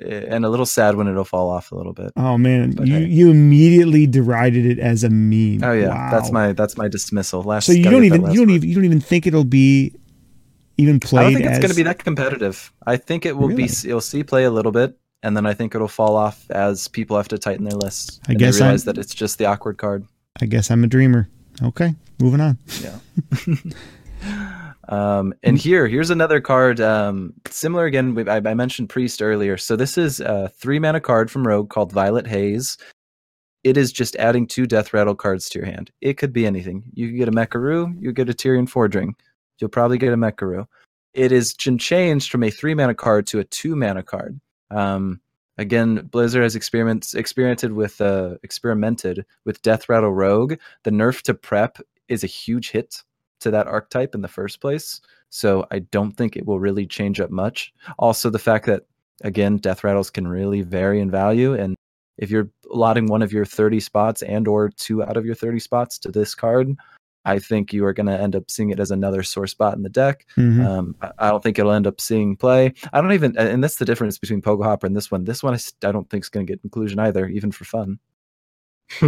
[0.00, 2.12] eh, and a little sad when it'll fall off a little bit.
[2.16, 3.06] Oh man, but you hey.
[3.06, 5.62] you immediately derided it as a meme.
[5.62, 6.10] Oh yeah, wow.
[6.10, 7.42] that's my that's my dismissal.
[7.42, 9.94] Last so you don't even you don't even you don't even think it'll be
[10.78, 11.20] even played.
[11.20, 11.58] I don't think as...
[11.58, 12.72] it's going to be that competitive.
[12.86, 13.68] I think it will really?
[13.68, 13.72] be.
[13.84, 17.16] You'll see play a little bit, and then I think it'll fall off as people
[17.16, 18.20] have to tighten their lists.
[18.26, 20.06] I guess realize I'm, that it's just the awkward card.
[20.40, 21.28] I guess I'm a dreamer.
[21.62, 22.58] Okay, moving on.
[22.80, 22.98] Yeah.
[24.88, 26.80] um, and here, here's another card.
[26.80, 28.28] Um, similar again.
[28.28, 29.56] I, I, mentioned Priest earlier.
[29.56, 32.78] So this is a three mana card from Rogue called Violet Haze.
[33.62, 35.92] It is just adding two Death Rattle cards to your hand.
[36.00, 36.82] It could be anything.
[36.94, 37.94] You could get a Mecharoo.
[38.00, 39.14] You get a Tyrion Forgeling.
[39.60, 40.66] You'll probably get a Mecharoo.
[41.14, 44.40] It is changed from a three mana card to a two mana card.
[44.70, 45.20] Um,
[45.62, 50.54] Again, Blizzard has experiments experimented with uh, experimented with Death Rattle Rogue.
[50.82, 51.78] The nerf to prep
[52.08, 53.00] is a huge hit
[53.42, 57.20] to that archetype in the first place, so I don't think it will really change
[57.20, 57.72] up much.
[58.00, 58.86] Also, the fact that
[59.22, 61.76] again, Death Rattles can really vary in value, and
[62.18, 65.60] if you're allotting one of your 30 spots and or two out of your 30
[65.60, 66.74] spots to this card,
[67.24, 69.82] I think you are going to end up seeing it as another sore spot in
[69.82, 70.26] the deck.
[70.36, 70.66] Mm-hmm.
[70.66, 72.74] Um, I, don't think it'll end up seeing play.
[72.92, 75.24] I don't even, and that's the difference between Pogo Hopper and this one.
[75.24, 77.98] This one, I, I don't think is going to get inclusion either, even for fun.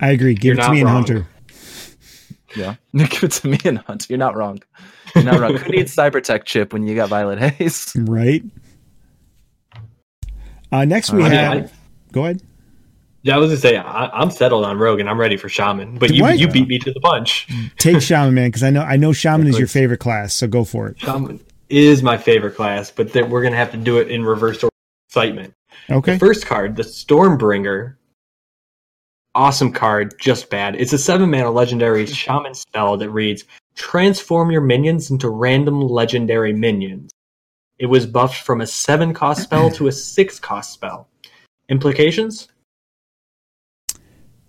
[0.00, 0.34] I agree.
[0.34, 1.26] Give You're it to me and Hunter.
[2.56, 4.06] Yeah, give it to me and Hunter.
[4.08, 4.62] You're not wrong.
[5.14, 5.54] You're not wrong.
[5.54, 7.92] Who needs Cybertech chip when you got Violet Haze?
[7.94, 8.42] Right.
[10.72, 11.64] Uh, next we have.
[11.64, 11.70] I,
[12.10, 12.42] go ahead.
[13.28, 15.98] Yeah, I was gonna say I, am settled on Rogue and I'm ready for Shaman,
[15.98, 17.46] but you you beat me to the punch.
[17.76, 20.64] Take Shaman, man, because I know I know Shaman is your favorite class, so go
[20.64, 20.98] for it.
[20.98, 21.38] Shaman
[21.68, 24.72] is my favorite class, but then we're gonna have to do it in reverse order.
[25.10, 25.52] excitement.
[25.90, 26.14] Okay.
[26.14, 27.96] The first card, the Stormbringer.
[29.34, 30.76] awesome card, just bad.
[30.76, 33.44] It's a seven mana legendary shaman spell that reads
[33.74, 37.10] transform your minions into random legendary minions.
[37.78, 41.10] It was buffed from a seven cost spell to a six cost spell.
[41.68, 42.48] Implications?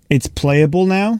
[0.09, 1.19] It's playable now.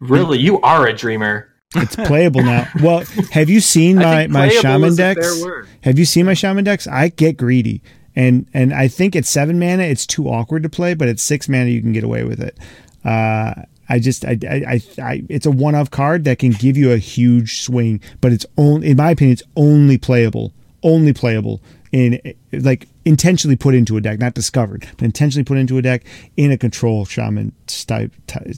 [0.00, 1.48] Really, you are a dreamer.
[1.74, 2.68] It's playable now.
[2.82, 5.42] Well, have you seen my my shaman decks?
[5.82, 6.86] Have you seen my shaman decks?
[6.86, 7.82] I get greedy.
[8.16, 11.48] And and I think at seven mana it's too awkward to play, but at six
[11.48, 12.58] mana you can get away with it.
[13.04, 13.54] Uh,
[13.88, 16.98] I just I, I, I, it's a one of card that can give you a
[16.98, 20.52] huge swing, but it's only in my opinion it's only playable,
[20.82, 21.60] only playable
[21.92, 22.20] in
[22.52, 26.04] like intentionally put into a deck, not discovered, but intentionally put into a deck
[26.36, 28.12] in a control shaman type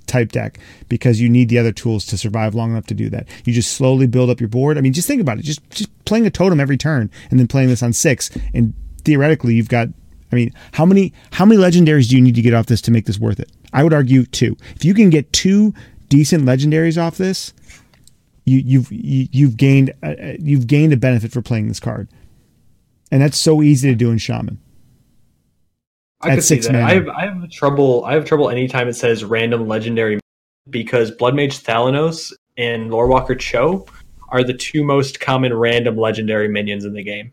[0.06, 3.26] type deck because you need the other tools to survive long enough to do that.
[3.44, 4.76] You just slowly build up your board.
[4.76, 5.42] I mean, just think about it.
[5.42, 9.54] Just just playing a totem every turn and then playing this on six and theoretically
[9.54, 9.88] you've got
[10.32, 12.90] I mean, how many how many legendaries do you need to get off this to
[12.90, 13.50] make this worth it?
[13.72, 14.56] I would argue two.
[14.74, 15.74] If you can get two
[16.08, 17.52] decent legendaries off this,
[18.44, 21.68] you, you've you, have you have gained uh, uh, you've gained a benefit for playing
[21.68, 22.08] this card,
[23.12, 24.58] and that's so easy to do in Shaman.
[26.22, 26.74] I At could see that.
[26.74, 28.04] I have I have trouble.
[28.04, 30.18] I have trouble anytime it says random legendary
[30.70, 33.86] because Blood Mage Thalanos and Lorewalker Cho
[34.28, 37.32] are the two most common random legendary minions in the game.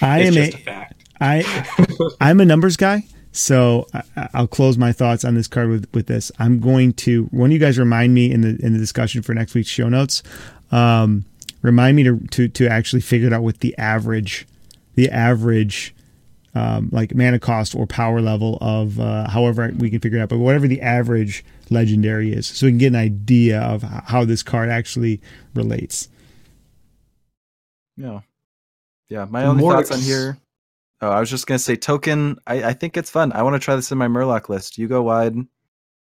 [0.00, 1.08] I it's am a, a fact.
[1.20, 1.88] I
[2.20, 6.06] I'm a numbers guy, so I, will close my thoughts on this card with with
[6.06, 6.30] this.
[6.38, 9.54] I'm going to when you guys remind me in the in the discussion for next
[9.54, 10.22] week's show notes.
[10.70, 11.24] Um,
[11.62, 14.46] remind me to, to to actually figure it out with the average,
[14.96, 15.94] the average.
[16.54, 20.30] Um, like mana cost or power level of uh, however we can figure it out,
[20.30, 24.42] but whatever the average legendary is, so we can get an idea of how this
[24.42, 25.20] card actually
[25.52, 26.08] relates.
[27.98, 28.20] Yeah,
[29.10, 29.26] yeah.
[29.28, 30.38] My only thoughts on here
[31.00, 32.38] Oh, I was just gonna say token.
[32.46, 33.32] I, I think it's fun.
[33.32, 34.78] I want to try this in my Murloc list.
[34.78, 35.36] You go wide.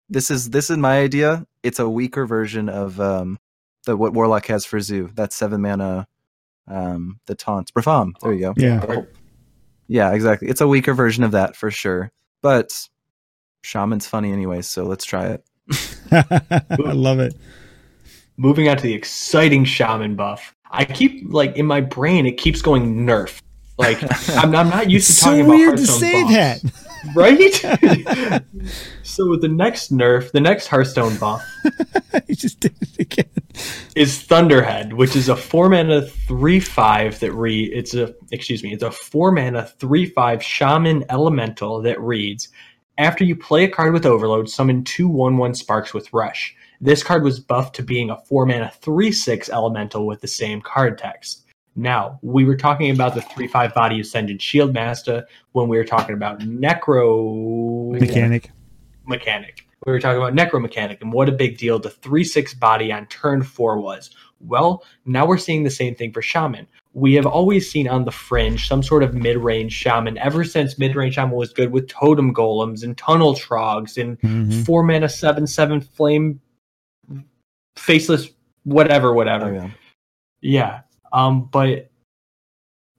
[0.10, 1.46] This is this is my idea.
[1.64, 3.40] It's a weaker version of um
[3.86, 5.10] the what Warlock has for Zoo.
[5.14, 6.08] That seven mana
[6.68, 7.72] um the taunts.
[7.72, 8.14] Brafam.
[8.22, 8.54] There you go.
[8.58, 9.02] Yeah.
[9.88, 10.48] Yeah, exactly.
[10.48, 12.12] It's a weaker version of that for sure.
[12.42, 12.88] But
[13.62, 15.44] Shaman's funny anyway, so let's try it.
[16.12, 17.36] I love it.
[18.38, 20.56] Moving on to the exciting Shaman buff.
[20.72, 23.42] I keep like in my brain it keeps going nerf
[23.82, 26.62] like I'm, I'm not used to talking so about weird to say boss, that,
[27.16, 27.54] right?
[29.04, 31.44] so the next nerf, the next Hearthstone buff,
[32.28, 33.30] you just did it again,
[33.96, 37.72] is Thunderhead, which is a four mana three five that read.
[37.74, 42.50] It's a excuse me, it's a four mana three five Shaman Elemental that reads.
[42.98, 46.56] After you play a card with Overload, summon two one one sparks with Rush.
[46.80, 50.62] This card was buffed to being a four mana three six elemental with the same
[50.62, 51.41] card text.
[51.76, 55.86] Now, we were talking about the 3 5 body a Sen'jin Shieldmasta when we were
[55.86, 58.50] talking about Necromechanic.
[59.06, 59.66] Mechanic.
[59.86, 63.08] We were talking about Necromechanic and what a big deal the 3 6 body on
[63.08, 64.12] turn 4 was.
[64.42, 66.68] Well, now we're seeing the same thing for Shaman.
[66.94, 70.78] We have always seen on the fringe some sort of mid range Shaman ever since
[70.78, 74.64] mid range Shaman was good with Totem Golems and Tunnel Trogs and mm-hmm.
[74.64, 76.42] 4 mana 7 7 Flame
[77.78, 78.28] Faceless,
[78.64, 79.50] whatever, whatever.
[79.50, 79.70] Oh, yeah.
[80.42, 80.82] yeah
[81.12, 81.92] um, but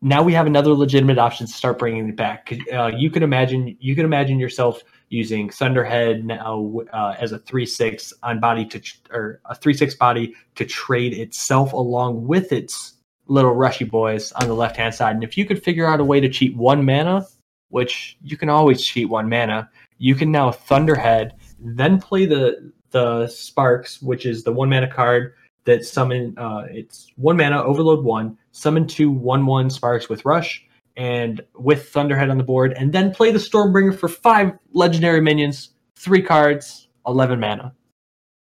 [0.02, 2.52] now we have another legitimate option to start bringing it back.
[2.72, 7.64] Uh, you can imagine you can imagine yourself using Thunderhead now uh, as a three
[7.64, 8.80] six on body to
[9.10, 12.94] or a three six body to trade itself along with its
[13.28, 15.14] little rushy boys on the left hand side.
[15.14, 17.24] And if you could figure out a way to cheat one mana,
[17.68, 23.28] which you can always cheat one mana, you can now Thunderhead, then play the the
[23.28, 25.34] Sparks, which is the one mana card
[25.64, 30.64] that summon uh, it's one mana overload one summon two one one sparks with rush
[30.96, 35.70] and with thunderhead on the board and then play the stormbringer for five legendary minions
[35.96, 37.74] three cards 11 mana.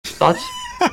[0.04, 0.44] Thoughts?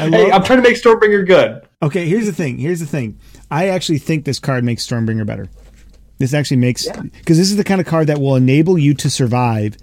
[0.00, 1.62] Hey i'm trying to make stormbringer good.
[1.82, 3.18] Okay here's the thing here's the thing.
[3.50, 5.48] I actually think this card makes stormbringer better.
[6.18, 7.12] This actually makes because yeah.
[7.12, 9.76] this is the kind of card that will enable you to survive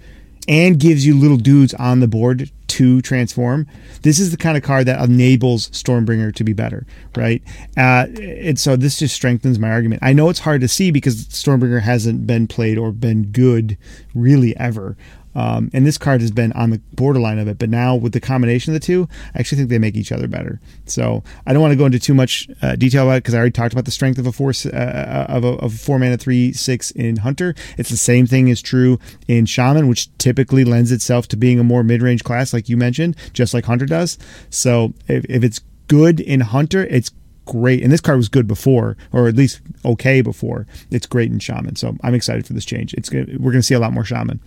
[0.48, 3.66] and gives you little dudes on the board to transform.
[4.02, 7.42] This is the kind of card that enables Stormbringer to be better, right?
[7.76, 10.02] Uh, and so this just strengthens my argument.
[10.02, 13.76] I know it's hard to see because Stormbringer hasn't been played or been good
[14.14, 14.96] really ever.
[15.34, 18.20] Um, and this card has been on the borderline of it, but now with the
[18.20, 20.60] combination of the two, I actually think they make each other better.
[20.86, 23.38] So I don't want to go into too much uh, detail about it because I
[23.38, 26.16] already talked about the strength of a four uh, uh, of, a, of four mana
[26.16, 27.54] three six in Hunter.
[27.76, 31.64] It's the same thing is true in Shaman, which typically lends itself to being a
[31.64, 34.18] more mid range class, like you mentioned, just like Hunter does.
[34.50, 37.10] So if, if it's good in Hunter, it's
[37.44, 37.82] great.
[37.82, 40.66] And this card was good before, or at least okay before.
[40.90, 41.76] It's great in Shaman.
[41.76, 42.94] So I'm excited for this change.
[42.94, 44.40] It's we're going to see a lot more Shaman.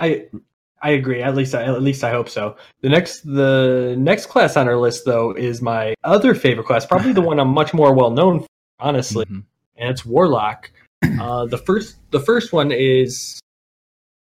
[0.00, 0.26] I
[0.80, 1.22] I agree.
[1.22, 2.56] At least I, at least I hope so.
[2.82, 7.12] The next the next class on our list though is my other favorite class, probably
[7.12, 8.46] the one I'm much more well known for,
[8.80, 9.42] honestly, Mhm.
[9.76, 10.70] and it's Warlock.
[11.20, 13.40] Uh, the first the first one is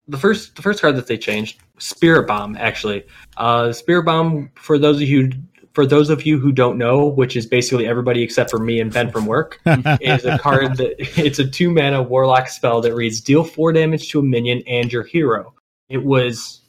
[0.08, 2.56] the first the first card that they changed, Spirit Bomb.
[2.56, 3.04] Actually,
[3.38, 5.30] uh, Spirit Bomb for those of you
[5.72, 8.92] for those of you who don't know, which is basically everybody except for me and
[8.92, 9.60] Ben from work,
[10.00, 14.08] is a card that it's a two mana warlock spell that reads deal four damage
[14.10, 15.54] to a minion and your hero.
[15.88, 16.62] It was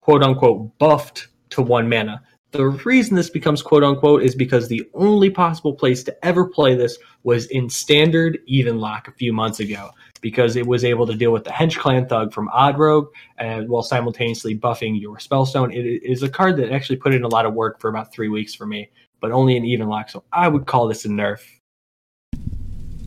[0.00, 2.22] quote unquote buffed to one mana.
[2.52, 6.74] The reason this becomes quote unquote is because the only possible place to ever play
[6.74, 9.90] this was in standard even lock a few months ago
[10.22, 13.68] because it was able to deal with the hench clan thug from odd rogue and
[13.68, 17.44] while simultaneously buffing your spellstone it is a card that actually put in a lot
[17.44, 18.88] of work for about three weeks for me
[19.20, 21.40] but only an even lock so i would call this a nerf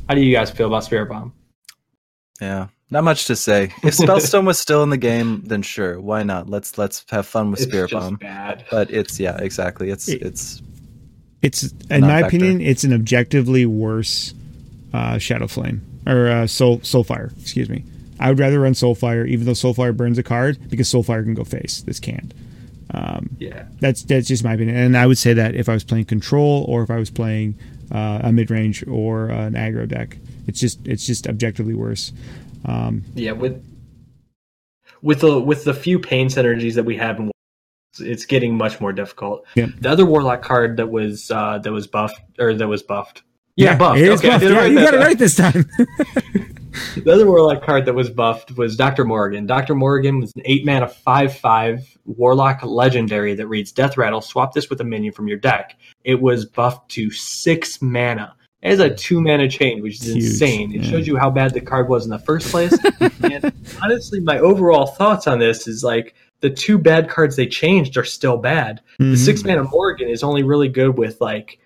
[0.07, 1.33] how do you guys feel about spirit bomb
[2.41, 3.71] Yeah, not much to say.
[3.83, 6.49] If Spellstone was still in the game, then sure, why not?
[6.49, 8.15] Let's let's have fun with it's Spirit just Bomb.
[8.17, 9.89] bad But it's yeah, exactly.
[9.89, 10.61] It's It- it's
[11.41, 12.27] It's in my Vector.
[12.27, 14.33] opinion, it's an objectively worse
[14.93, 17.37] uh, Shadow Flame or uh, Soul Soulfire.
[17.39, 17.83] Excuse me.
[18.19, 21.43] I would rather run Soulfire, even though Soulfire burns a card, because Soulfire can go
[21.43, 21.81] face.
[21.81, 22.33] This can't.
[23.39, 26.05] yeah That's that's just my opinion, and I would say that if I was playing
[26.05, 27.55] Control or if I was playing
[27.91, 30.17] uh, a mid range or uh, an aggro deck,
[30.47, 32.13] it's just it's just objectively worse.
[32.65, 33.63] Um, yeah with
[35.01, 37.31] with the with the few pain synergies that we have in
[37.99, 39.69] it's getting much more difficult Yep.
[39.79, 43.21] the other warlock card that was uh that was buffed or that was buffed
[43.55, 44.41] yeah, buffed It is okay buffed.
[44.41, 45.65] did Yeah, right you got it right this time.
[46.97, 49.05] The other Warlock card that was buffed was Dr.
[49.05, 49.45] Morgan.
[49.45, 49.75] Dr.
[49.75, 54.19] Morgan was an 8 mana 5 5 Warlock legendary that reads Death Rattle.
[54.19, 55.77] Swap this with a minion from your deck.
[56.03, 58.35] It was buffed to 6 mana.
[58.61, 60.73] It has a 2 mana chain, which is Huge, insane.
[60.75, 60.91] It yeah.
[60.91, 62.77] shows you how bad the card was in the first place.
[63.23, 67.95] and honestly, my overall thoughts on this is like the two bad cards they changed
[67.95, 68.81] are still bad.
[68.99, 69.17] The Mhm.
[69.17, 71.57] 6 mana Morgan is only really good with like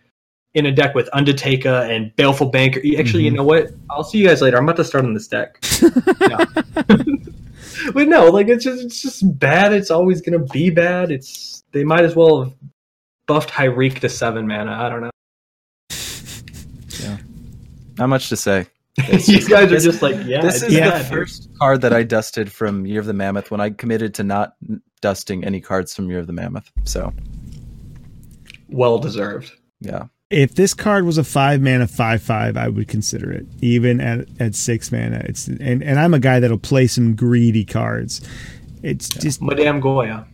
[0.56, 2.80] in a deck with Undertaker and Baleful Banker.
[2.98, 3.36] Actually, you Mhm.
[3.36, 3.72] know what?
[3.90, 4.58] I'll see you guys later.
[4.58, 5.60] I'm about to start on this deck.
[6.22, 6.38] No.
[7.94, 9.72] but no, like it's just it's just bad.
[9.74, 11.12] It's always gonna be bad.
[11.12, 12.54] It's they might as well have
[13.28, 14.72] buffed Hyreek to seven mana.
[14.72, 15.10] I don't know.
[17.02, 17.18] Yeah,
[17.98, 18.66] not much to say.
[19.10, 20.98] These guys are this- just like, yeah, this is yeah.
[20.98, 24.24] the first card that I dusted from Year of the Mammoth when I committed to
[24.26, 24.56] not
[25.02, 26.70] dusting any cards from Year of the Mammoth.
[26.84, 27.14] So
[28.68, 29.54] well deserved.
[29.80, 33.46] yeah, if this card was a five mana five five, I would consider it.
[33.62, 37.66] Even at at six mana, it's and and I'm a guy that'll play some greedy
[37.66, 38.22] cards.
[38.84, 40.26] It's just Madam Goya.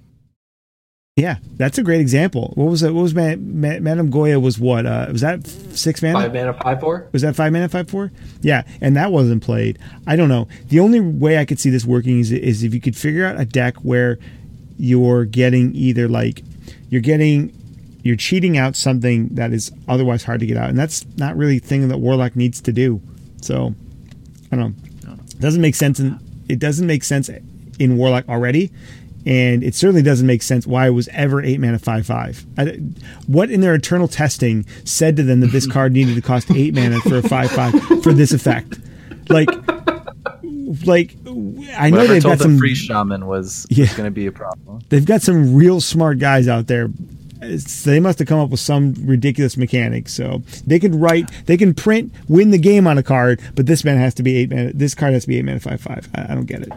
[1.16, 2.52] yeah, that's a great example.
[2.56, 2.94] What was it?
[2.94, 4.40] What was Ma- Ma- Madam Goya?
[4.40, 4.86] Was what?
[4.86, 6.20] Uh, was that six mana?
[6.20, 7.08] Five mana, five four.
[7.14, 8.12] Was that five mana five four?
[8.42, 9.80] Yeah, and that wasn't played.
[10.06, 10.48] I don't know.
[10.68, 13.40] The only way I could see this working is is if you could figure out
[13.40, 14.20] a deck where
[14.78, 16.44] you're getting either like
[16.90, 17.54] you're getting
[18.06, 21.58] you're cheating out something that is otherwise hard to get out, and that's not really
[21.58, 23.02] a thing that Warlock needs to do.
[23.42, 23.74] So
[24.52, 24.76] I don't
[25.06, 25.14] know.
[25.32, 27.30] It doesn't make sense in it doesn't make sense
[27.80, 28.72] in Warlock already.
[29.28, 32.46] And it certainly doesn't make sense why it was ever eight mana five five.
[32.60, 32.66] I,
[33.26, 36.76] what in their eternal testing said to them that this card needed to cost eight
[36.76, 37.74] mana for a five five
[38.04, 38.78] for this effect?
[39.30, 39.50] Like,
[40.86, 41.16] like
[41.76, 43.86] I know whatever they've got some free shaman was, Yeah.
[43.86, 44.82] was going to be a problem.
[44.90, 46.90] they've got some real smart guys out there.
[47.40, 50.10] They must have come up with some ridiculous mechanic.
[50.10, 53.84] So they can write, they can print, win the game on a card, but this
[53.84, 54.72] man has to be eight man.
[54.76, 56.08] This card has to be eight mana five five.
[56.16, 56.72] I, I don't get it.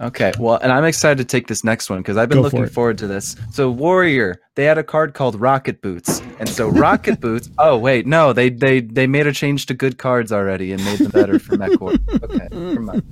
[0.00, 2.64] Okay, well, and I'm excited to take this next one because I've been Go looking
[2.64, 2.72] it.
[2.72, 3.36] forward to this.
[3.52, 7.50] So Warrior, they had a card called Rocket Boots, and so Rocket Boots.
[7.58, 11.00] Oh wait, no, they they they made a change to good cards already and made
[11.00, 11.98] them better for Mechor.
[12.24, 13.02] Okay, never mind.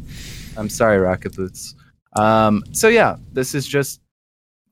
[0.56, 1.74] I'm sorry, Rocket Boots.
[2.14, 4.00] Um, so yeah, this is just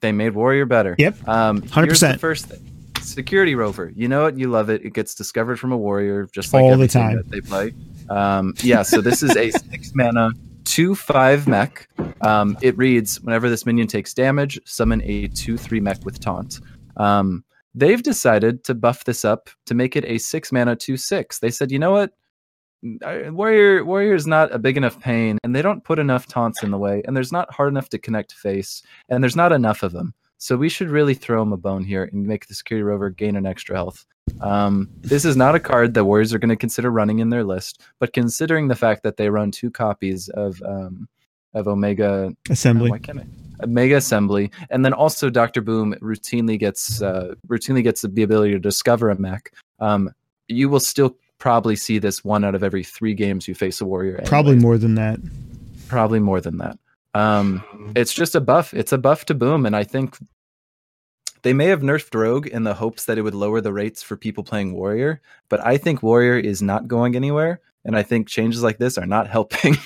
[0.01, 0.95] they made Warrior better.
[0.99, 1.29] Yep.
[1.29, 2.13] Um, 100%.
[2.13, 2.61] the first thing.
[3.01, 3.93] Security Rover.
[3.95, 4.85] You know it, you love it.
[4.85, 7.17] It gets discovered from a warrior, just like All the time.
[7.17, 7.73] that they play.
[8.11, 10.31] Um, yeah, so this is a six mana,
[10.65, 11.89] two five mech.
[12.23, 16.61] Um, it reads whenever this minion takes damage, summon a two three mech with taunt.
[16.97, 17.45] Um,
[17.75, 21.39] they've decided to buff this up to make it a six mana two six.
[21.39, 22.13] They said, you know what?
[23.03, 26.71] Warrior Warrior is not a big enough pain, and they don't put enough taunts in
[26.71, 29.93] the way, and there's not hard enough to connect face, and there's not enough of
[29.93, 30.15] them.
[30.39, 33.37] So we should really throw him a bone here and make the security rover gain
[33.37, 34.05] an extra health.
[34.41, 37.45] Um, this is not a card that Warriors are going to consider running in their
[37.45, 41.09] list, but considering the fact that they run two copies of um,
[41.55, 42.91] of Omega Assembly.
[42.91, 43.27] why can't I?
[43.65, 48.59] Omega Assembly, and then also Doctor Boom routinely gets uh, routinely gets the ability to
[48.59, 49.53] discover a mech.
[49.81, 50.11] Um,
[50.49, 53.85] you will still probably see this one out of every three games you face a
[53.87, 54.21] warrior.
[54.25, 55.19] Probably more than that.
[55.89, 56.79] probably more than that.
[57.15, 57.63] Um,
[57.95, 58.75] it's just a buff.
[58.75, 60.19] It's a buff to boom, and I think
[61.43, 64.17] they may have nerfed Rogue in the hopes that it would lower the rates for
[64.17, 68.63] people playing Warrior, but I think Warrior is not going anywhere, and I think changes
[68.63, 69.77] like this are not helping.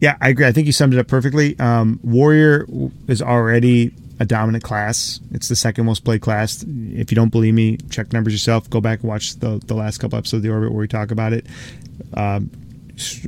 [0.00, 0.46] Yeah, I agree.
[0.46, 1.58] I think you summed it up perfectly.
[1.58, 2.66] Um, Warrior
[3.08, 5.20] is already a dominant class.
[5.32, 6.64] It's the second most played class.
[6.66, 8.68] If you don't believe me, check numbers yourself.
[8.70, 11.10] Go back and watch the, the last couple episodes of The Orbit where we talk
[11.10, 11.46] about it.
[12.14, 12.50] Um,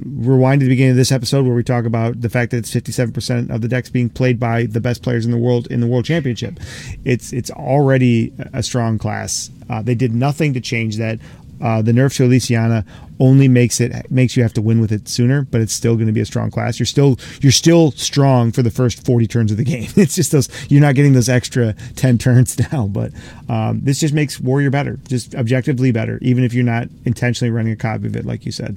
[0.04, 2.72] rewind to the beginning of this episode where we talk about the fact that it's
[2.72, 5.86] 57% of the decks being played by the best players in the world in the
[5.86, 6.60] world championship.
[7.04, 9.50] It's it's already a strong class.
[9.68, 11.18] Uh, they did nothing to change that.
[11.60, 12.84] Uh, the nerf to Elysiana
[13.18, 16.06] only makes it makes you have to win with it sooner, but it's still going
[16.06, 16.78] to be a strong class.
[16.78, 19.88] You're still you're still strong for the first 40 turns of the game.
[19.96, 23.12] It's just those you're not getting those extra 10 turns now, but
[23.48, 27.72] um, this just makes Warrior better, just objectively better, even if you're not intentionally running
[27.72, 28.76] a copy of it, like you said.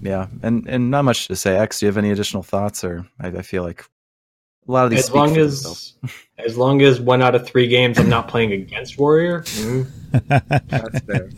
[0.00, 1.58] Yeah, and and not much to say.
[1.58, 3.84] X, do you have any additional thoughts, or I, I feel like
[4.68, 5.94] a lot of these as long as
[6.38, 9.42] as long as one out of three games I'm not playing against Warrior.
[9.42, 9.86] Mm.
[10.68, 11.30] That's fair.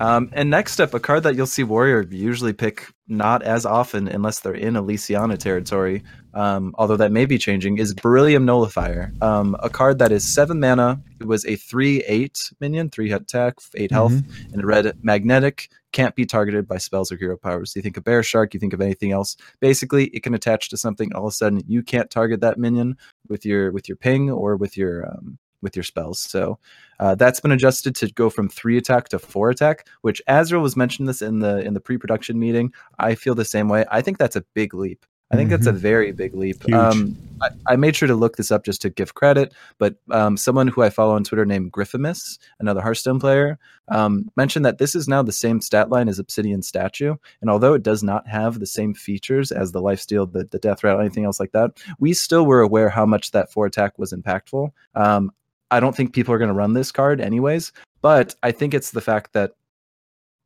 [0.00, 4.08] Um, and next up, a card that you'll see Warrior usually pick not as often
[4.08, 6.02] unless they're in Elysiana territory,
[6.32, 9.12] um, although that may be changing, is Beryllium Nullifier.
[9.22, 11.00] Um, a card that is seven mana.
[11.20, 14.52] It was a 3 8 minion, 3 attack, 8 health, mm-hmm.
[14.52, 15.68] and a red magnetic.
[15.94, 17.76] Can't be targeted by spells or hero powers.
[17.76, 19.36] You think of Bear Shark, you think of anything else.
[19.60, 21.14] Basically, it can attach to something.
[21.14, 22.96] All of a sudden, you can't target that minion
[23.28, 26.18] with your with your ping or with your um, with your spells.
[26.18, 26.58] So
[26.98, 29.86] uh, that's been adjusted to go from three attack to four attack.
[30.00, 32.72] Which Azrael was mentioned this in the in the pre production meeting.
[32.98, 33.84] I feel the same way.
[33.88, 35.06] I think that's a big leap.
[35.34, 35.56] I think mm-hmm.
[35.56, 35.78] that's a mm-hmm.
[35.78, 36.72] very big leap.
[36.72, 40.36] Um, I, I, made sure to look this up just to give credit, but um,
[40.36, 43.58] someone who I follow on Twitter named Griffimus, another Hearthstone player,
[43.88, 47.16] um, mentioned that this is now the same stat line as Obsidian Statue.
[47.40, 50.84] And although it does not have the same features as the Lifesteal, the, the Death
[50.84, 54.12] Rattle, anything else like that, we still were aware how much that four attack was
[54.12, 54.70] impactful.
[54.94, 55.32] Um,
[55.70, 58.92] I don't think people are going to run this card anyways, but I think it's
[58.92, 59.52] the fact that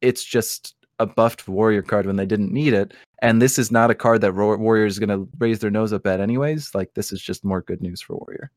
[0.00, 2.92] it's just a buffed warrior card when they didn't need it.
[3.20, 6.06] And this is not a card that warrior is going to raise their nose up
[6.06, 6.74] at anyways.
[6.74, 8.50] Like this is just more good news for warrior.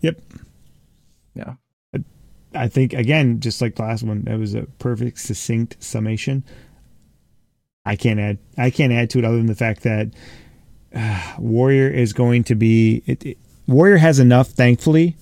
[0.00, 0.20] Yep.
[1.34, 1.54] Yeah.
[2.54, 6.44] I think again, just like the last one, that was a perfect succinct summation.
[7.84, 8.38] I can't add.
[8.56, 10.14] I can't add to it other than the fact that
[10.94, 13.02] uh, Warrior is going to be.
[13.06, 15.16] It, it, Warrior has enough, thankfully,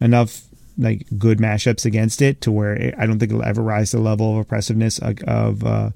[0.00, 0.47] enough
[0.78, 3.96] like good mashups against it to where it, I don't think it'll ever rise to
[3.96, 5.90] the level of oppressiveness of of, uh,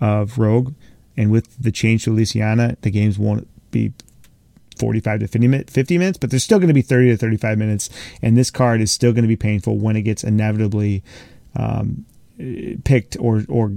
[0.00, 0.74] of Rogue.
[1.16, 3.92] And with the change to Elysiana, the games won't be
[4.78, 7.58] 45 to 50, minute, 50 minutes, but there's still going to be 30 to 35
[7.58, 7.90] minutes.
[8.22, 11.02] And this card is still going to be painful when it gets inevitably
[11.54, 12.04] um,
[12.84, 13.72] picked or, or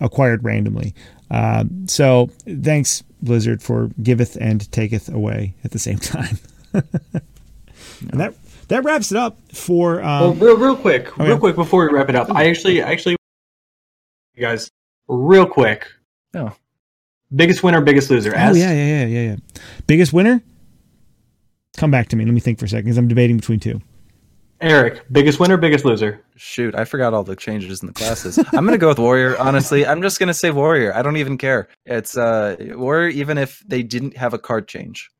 [0.00, 0.94] acquired randomly.
[1.30, 6.38] Um, so thanks, Blizzard, for giveth and taketh away at the same time.
[6.72, 8.34] and that
[8.70, 10.02] that wraps it up for.
[10.02, 12.80] Um, well, real, real quick, oh, real quick before we wrap it up, I actually,
[12.80, 13.16] actually,
[14.34, 14.70] you guys,
[15.06, 15.86] real quick.
[16.34, 16.52] Oh,
[17.34, 18.32] biggest winner, biggest loser.
[18.34, 19.36] Oh yeah, yeah, yeah, yeah, yeah.
[19.86, 20.42] Biggest winner.
[21.76, 22.24] Come back to me.
[22.24, 23.80] Let me think for a second, because I'm debating between two.
[24.60, 26.22] Eric, biggest winner, biggest loser.
[26.36, 28.38] Shoot, I forgot all the changes in the classes.
[28.38, 29.38] I'm gonna go with Warrior.
[29.38, 30.94] Honestly, I'm just gonna say Warrior.
[30.94, 31.68] I don't even care.
[31.86, 35.10] It's uh Warrior, even if they didn't have a card change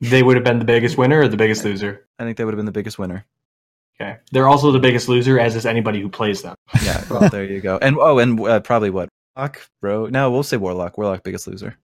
[0.00, 2.06] they would have been the biggest winner or the biggest loser?
[2.18, 3.24] I think they would have been the biggest winner.
[4.00, 6.54] Okay, they're also the biggest loser, as is anybody who plays them.
[6.82, 7.78] yeah, well, there you go.
[7.78, 10.06] And oh, and uh, probably what Warlock, bro?
[10.06, 10.98] No, we'll say Warlock.
[10.98, 11.76] Warlock, biggest loser.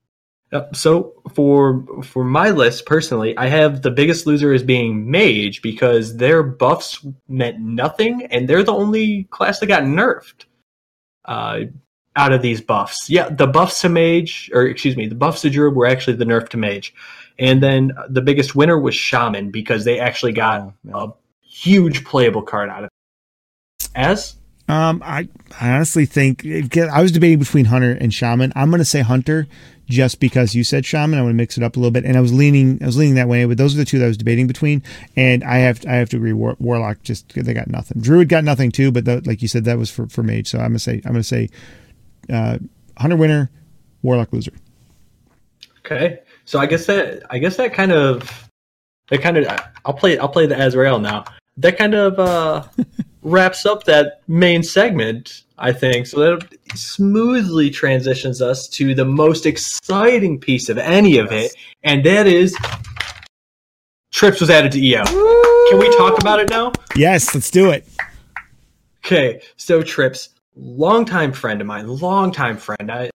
[0.52, 0.76] Yep.
[0.76, 6.16] So for for my list personally, I have the biggest loser as being Mage because
[6.16, 10.44] their buffs meant nothing, and they're the only class that got nerfed.
[11.24, 11.60] Uh,
[12.16, 15.50] out of these buffs, yeah, the buffs to Mage, or excuse me, the buffs to
[15.50, 16.94] Druid were actually the nerf to Mage.
[17.38, 22.42] And then the biggest winner was Shaman because they actually got oh, a huge playable
[22.42, 23.88] card out of it.
[23.94, 24.36] As?
[24.68, 25.28] Um, I,
[25.60, 26.46] I honestly think
[26.78, 28.52] I was debating between Hunter and Shaman.
[28.56, 29.46] I'm going to say Hunter
[29.86, 31.18] just because you said Shaman.
[31.18, 32.96] I want to mix it up a little bit, and I was leaning, I was
[32.96, 33.44] leaning that way.
[33.44, 34.82] But those are the two that I was debating between,
[35.16, 36.32] and I have, I have to agree.
[36.32, 38.00] War, Warlock just they got nothing.
[38.00, 40.48] Druid got nothing too, but the, like you said, that was for for Mage.
[40.48, 41.50] So I'm gonna say, I'm gonna say,
[42.32, 42.58] uh,
[42.96, 43.50] Hunter winner,
[44.02, 44.52] Warlock loser.
[45.84, 46.20] Okay.
[46.44, 48.48] So I guess that I guess that kind of
[49.08, 49.46] that kind of
[49.84, 51.24] I'll play I'll play the Azrael now.
[51.56, 52.64] That kind of uh,
[53.22, 56.06] wraps up that main segment, I think.
[56.06, 61.52] So that smoothly transitions us to the most exciting piece of any of yes.
[61.52, 62.56] it, and that is
[64.12, 65.02] Trips was added to EO.
[65.12, 65.70] Woo!
[65.70, 66.72] Can we talk about it now?
[66.94, 67.86] Yes, let's do it.
[69.04, 72.92] Okay, so Trips, longtime friend of mine, longtime friend.
[72.92, 73.10] I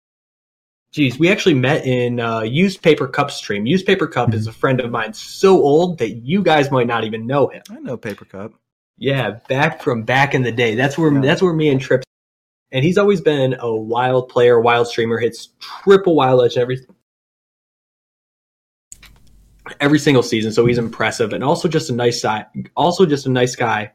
[0.99, 3.67] geez, we actually met in uh, Used Paper Cup stream.
[3.67, 7.05] Used Paper Cup is a friend of mine, so old that you guys might not
[7.05, 7.63] even know him.
[7.71, 8.53] I know Paper Cup.
[8.97, 10.75] Yeah, back from back in the day.
[10.75, 11.21] That's where Yeah.
[11.21, 12.05] that's where me and Trips.
[12.73, 15.19] And he's always been a wild player, wild streamer.
[15.19, 16.85] Hits triple wild edge every
[19.81, 20.51] every single season.
[20.51, 22.45] So he's impressive, and also just a nice guy.
[22.77, 23.93] Also just a nice guy.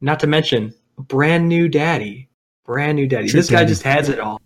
[0.00, 2.28] Not to mention, brand new daddy,
[2.64, 3.28] brand new daddy.
[3.28, 3.68] Trip this guy daddy.
[3.68, 4.40] just has it all.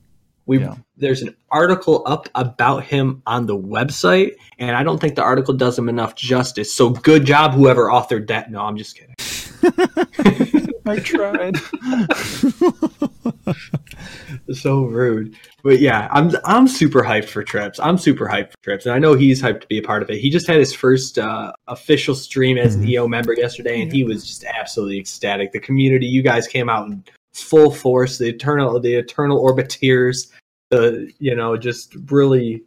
[0.50, 0.74] We Yeah.
[0.96, 5.54] there's an article up about him on the website, and I don't think the article
[5.54, 6.74] does him enough justice.
[6.74, 8.50] So good job, whoever authored that.
[8.50, 9.14] No, I'm just kidding.
[10.86, 11.56] I tried.
[14.52, 15.36] so rude.
[15.62, 17.78] But yeah, I'm I'm super hyped for trips.
[17.78, 20.10] I'm super hyped for trips, and I know he's hyped to be a part of
[20.10, 20.18] it.
[20.18, 22.88] He just had his first uh, official stream as an Mhm.
[22.90, 25.52] EO member yesterday, and he was just absolutely ecstatic.
[25.52, 27.04] The community, you guys came out in
[27.34, 28.18] full force.
[28.18, 30.26] The eternal, the eternal orbiteers,
[30.70, 32.62] the you know, just really,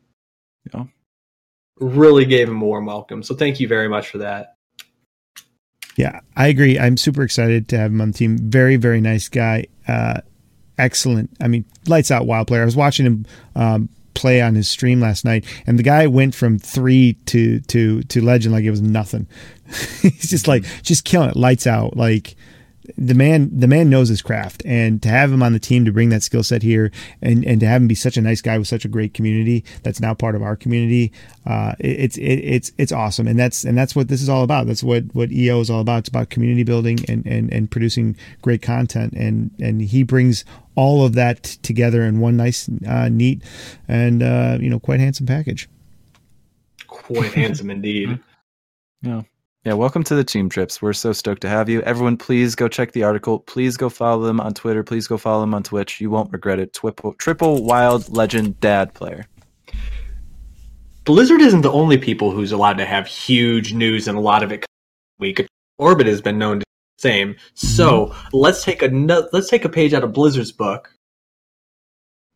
[0.73, 0.85] Yeah.
[1.79, 3.23] really gave him a warm welcome.
[3.23, 4.55] So thank you very much for that.
[5.95, 6.79] Yeah, I agree.
[6.79, 8.37] I'm super excited to have him on the team.
[8.37, 9.67] Very, very nice guy.
[9.87, 10.21] Uh,
[10.77, 11.29] excellent.
[11.39, 12.63] I mean, lights out wild player.
[12.63, 13.25] I was watching him
[13.55, 18.01] um, play on his stream last night, and the guy went from three to to
[18.03, 19.27] to legend like it was nothing.
[20.01, 21.95] He's just like just killing it, lights out.
[21.95, 22.35] Like
[22.97, 25.91] the man, the man knows his craft, and to have him on the team to
[25.91, 26.91] bring that skill set here,
[27.21, 29.63] and and to have him be such a nice guy with such a great community
[29.83, 31.11] that's now part of our community,
[31.45, 34.43] uh, it, it's it, it's it's awesome, and that's and that's what this is all
[34.43, 34.67] about.
[34.67, 35.99] That's what what EO is all about.
[35.99, 40.43] It's about community building and and and producing great content, and and he brings
[40.75, 43.43] all of that together in one nice, uh, neat,
[43.87, 45.69] and uh, you know quite handsome package.
[46.87, 48.19] Quite handsome indeed.
[49.05, 49.23] Yeah,
[49.65, 50.81] welcome to the team trips.
[50.81, 51.81] We're so stoked to have you.
[51.83, 53.39] Everyone, please go check the article.
[53.39, 54.83] Please go follow them on Twitter.
[54.83, 56.01] Please go follow them on Twitch.
[56.01, 56.73] You won't regret it.
[56.73, 59.25] Triple, triple wild legend dad player.
[61.05, 64.51] Blizzard isn't the only people who's allowed to have huge news and a lot of
[64.51, 64.65] it
[65.19, 65.45] week.
[65.77, 66.65] Orbit has been known to
[66.97, 67.35] the same.
[67.53, 68.87] So let's take a
[69.31, 70.93] let's take a page out of Blizzard's book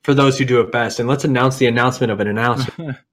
[0.04, 2.98] for those who do it best, and let's announce the announcement of an announcement.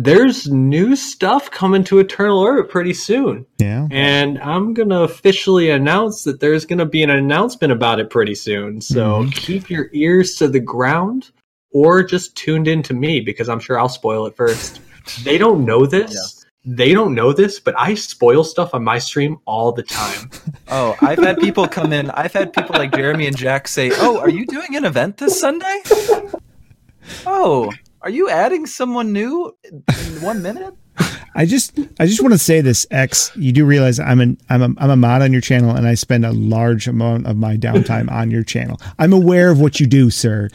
[0.00, 3.88] There's new stuff coming to Eternal Orbit pretty soon, Yeah.
[3.90, 8.80] and I'm gonna officially announce that there's gonna be an announcement about it pretty soon.
[8.80, 9.34] So Mhm.
[9.34, 11.30] keep your ears to the ground,
[11.72, 14.80] or just tuned in to me because I'm sure I'll spoil it first.
[15.24, 16.44] They don't know this.
[16.64, 20.30] They don't know this, but I spoil stuff on my stream all the time.
[20.70, 22.10] Oh, I've had people come in.
[22.10, 25.40] I've had people like Jeremy and Jack say, "Oh, are you doing an event this
[25.40, 25.80] Sunday?
[27.26, 27.72] Oh,
[28.02, 30.74] are you adding someone new in one minute?"
[31.34, 34.62] I just I just want to say this X you do realize I'm an I'm
[34.62, 37.56] a, I'm a mod on your channel and I spend a large amount of my
[37.56, 38.80] downtime on your channel.
[38.98, 40.48] I'm aware of what you do, sir.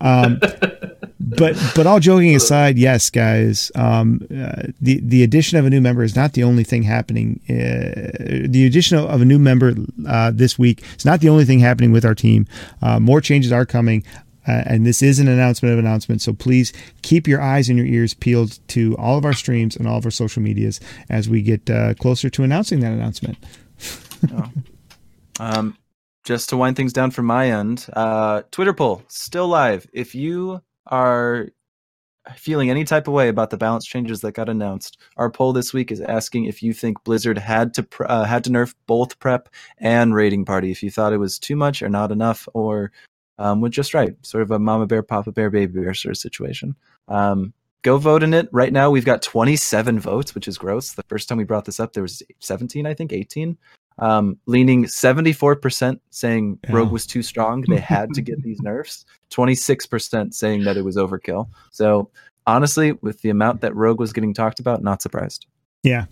[0.00, 0.40] Um,
[1.20, 5.80] but but all joking aside, yes, guys, um, uh, the the addition of a new
[5.80, 7.40] member is not the only thing happening.
[7.48, 9.74] Uh, the addition of a new member
[10.06, 12.46] uh, this week is not the only thing happening with our team.
[12.80, 14.04] Uh, more changes are coming.
[14.48, 16.24] Uh, and this is an announcement of announcements.
[16.24, 16.72] So please
[17.02, 20.04] keep your eyes and your ears peeled to all of our streams and all of
[20.04, 20.80] our social medias
[21.10, 23.38] as we get uh, closer to announcing that announcement.
[25.40, 25.76] Um,
[26.24, 29.86] just to wind things down from my end, uh, Twitter poll still live.
[29.92, 31.48] If you are
[32.36, 35.72] feeling any type of way about the balance changes that got announced, our poll this
[35.72, 39.48] week is asking if you think Blizzard had to uh, had to nerf both prep
[39.78, 40.70] and raiding party.
[40.70, 42.92] If you thought it was too much or not enough, or
[43.38, 46.18] um, was just right, sort of a mama bear, papa bear, baby bear sort of
[46.18, 46.74] situation.
[47.08, 47.52] Um,
[47.82, 48.90] go vote in it right now.
[48.90, 50.92] We've got 27 votes, which is gross.
[50.92, 53.56] The first time we brought this up, there was 17, I think, 18
[53.98, 56.72] um, leaning 74% saying Yeah.
[56.72, 57.64] Rogue was too strong.
[57.68, 59.04] They had to get these nerfs.
[59.30, 61.48] 26% saying that it was overkill.
[61.70, 62.10] So
[62.46, 65.46] honestly, with the amount that Rogue was getting talked about, not surprised.
[65.82, 66.06] Yeah.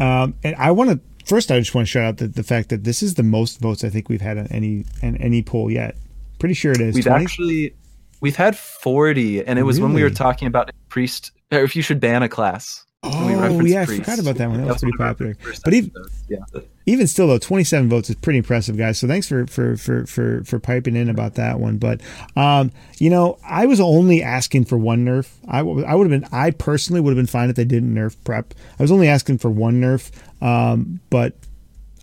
[0.00, 1.52] Um, and I want to first.
[1.52, 3.84] I just want to shout out the, the fact that this is the most votes
[3.84, 5.96] I think we've had on any on any poll yet.
[6.42, 6.96] Pretty sure it is.
[6.96, 7.24] We've 20?
[7.24, 7.74] actually
[8.20, 11.82] we've had 40, and it was when we were talking about priest or if you
[11.82, 12.84] should ban a class.
[13.04, 13.28] Oh
[13.62, 14.60] yeah, I forgot about that one.
[14.60, 15.36] That was pretty one of our popular.
[15.64, 15.92] But even
[16.28, 16.38] yeah.
[16.86, 20.42] even still though 27 votes is pretty impressive guys so thanks for for for for
[20.42, 22.00] for piping in about that one but
[22.34, 26.20] um you know i was only asking for one nerf i, w- I would have
[26.20, 29.08] been i personally would have been fine if they didn't nerf prep i was only
[29.08, 30.10] asking for one nerf
[30.40, 31.34] um but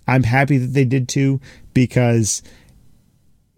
[0.07, 1.41] i'm happy that they did two
[1.73, 2.41] because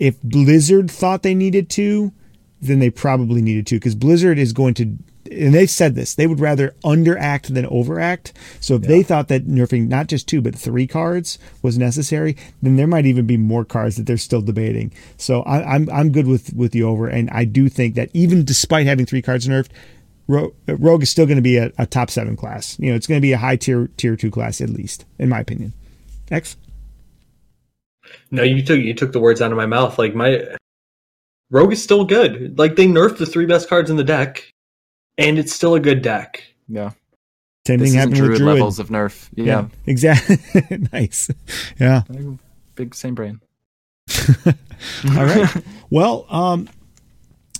[0.01, 2.11] if blizzard thought they needed to
[2.59, 4.97] then they probably needed to because blizzard is going to
[5.29, 8.33] and they've said this, they would rather underact than overact.
[8.59, 12.75] So if they thought that nerfing not just two but three cards was necessary, then
[12.75, 14.91] there might even be more cards that they're still debating.
[15.17, 18.43] So I, I'm I'm good with with the over, and I do think that even
[18.43, 19.69] despite having three cards nerfed.
[20.27, 22.79] Ro- Rogue is still going to be a, a top seven class.
[22.79, 25.27] You know, it's going to be a high tier tier two class at least, in
[25.27, 25.73] my opinion.
[26.29, 26.55] X.
[28.31, 29.99] No, you took you took the words out of my mouth.
[29.99, 30.41] Like my
[31.49, 32.57] Rogue is still good.
[32.57, 34.49] Like they nerfed the three best cards in the deck,
[35.17, 36.43] and it's still a good deck.
[36.67, 36.91] Yeah.
[37.67, 38.55] Same This thing isn't happened druid with Druid.
[38.55, 39.29] levels of nerf.
[39.35, 39.67] Yeah.
[39.85, 40.37] exactly.
[40.93, 41.29] nice.
[41.79, 42.01] Yeah.
[42.75, 43.39] Big same brain.
[44.47, 44.53] All
[45.25, 45.49] right.
[45.91, 46.69] Well, um,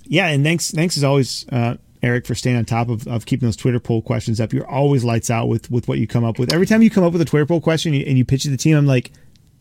[0.04, 3.46] yeah, and thanks, thanks as always, uh, Eric, for staying on top of, of keeping
[3.46, 4.54] those Twitter poll questions up.
[4.54, 6.50] You're always lights out with with what you come up with.
[6.50, 8.40] Every time you come up with a Twitter poll question and you, and you pitch
[8.40, 9.12] it to the team, I'm like,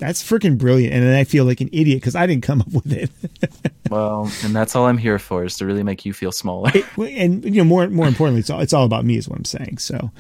[0.02, 2.74] that's freaking brilliant, and then I feel like an idiot because I didn't come up
[2.74, 3.10] with it.
[3.92, 6.72] Well, and that's all I'm here for is to really make you feel smaller.
[6.98, 9.44] and you know, more more importantly, it's all, it's all about me, is what I'm
[9.44, 9.80] saying.
[9.80, 10.12] So,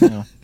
[0.00, 0.24] yeah.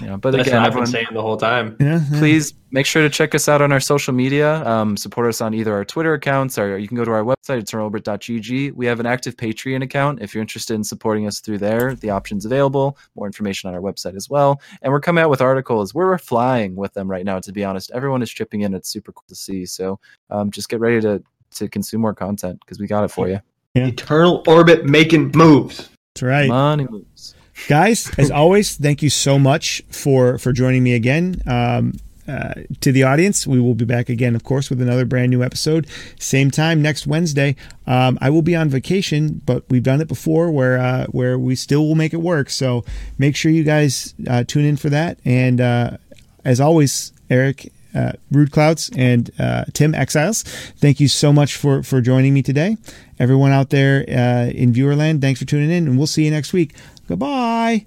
[0.00, 1.76] Yeah, but That's again, what I've been saying the whole time.
[1.80, 4.64] yeah, please make sure to check us out on our social media.
[4.64, 7.62] Um, support us on either our Twitter accounts or you can go to our website,
[7.62, 8.72] eternalorbit.gg.
[8.72, 10.20] We have an active Patreon account.
[10.20, 12.98] If you're interested in supporting us through there, the option's available.
[13.16, 14.60] More information on our website as well.
[14.82, 15.94] And we're coming out with articles.
[15.94, 17.90] We're flying with them right now, to be honest.
[17.92, 18.74] Everyone is chipping in.
[18.74, 19.66] It's super cool to see.
[19.66, 19.98] So
[20.30, 21.22] um, just get ready to,
[21.56, 23.40] to consume more content because we got it for you.
[23.74, 23.86] Yeah.
[23.86, 25.88] Eternal orbit making moves.
[26.14, 26.48] that's right.
[26.48, 27.34] Money moves.
[27.68, 31.92] Guys as always thank you so much for for joining me again um
[32.28, 35.44] uh, to the audience we will be back again of course with another brand new
[35.44, 35.86] episode
[36.18, 37.54] same time next wednesday
[37.86, 41.54] um, i will be on vacation but we've done it before where uh, where we
[41.54, 42.84] still will make it work so
[43.16, 45.96] make sure you guys uh, tune in for that and uh,
[46.44, 50.42] as always eric uh, Rude Clouds and uh, Tim Exiles.
[50.42, 52.76] Thank you so much for for joining me today.
[53.18, 56.52] Everyone out there uh, in Viewerland, thanks for tuning in, and we'll see you next
[56.52, 56.74] week.
[57.08, 57.86] Goodbye.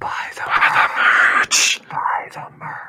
[0.00, 0.42] Buy the
[1.38, 1.80] merch.
[1.88, 2.87] Buy the merch.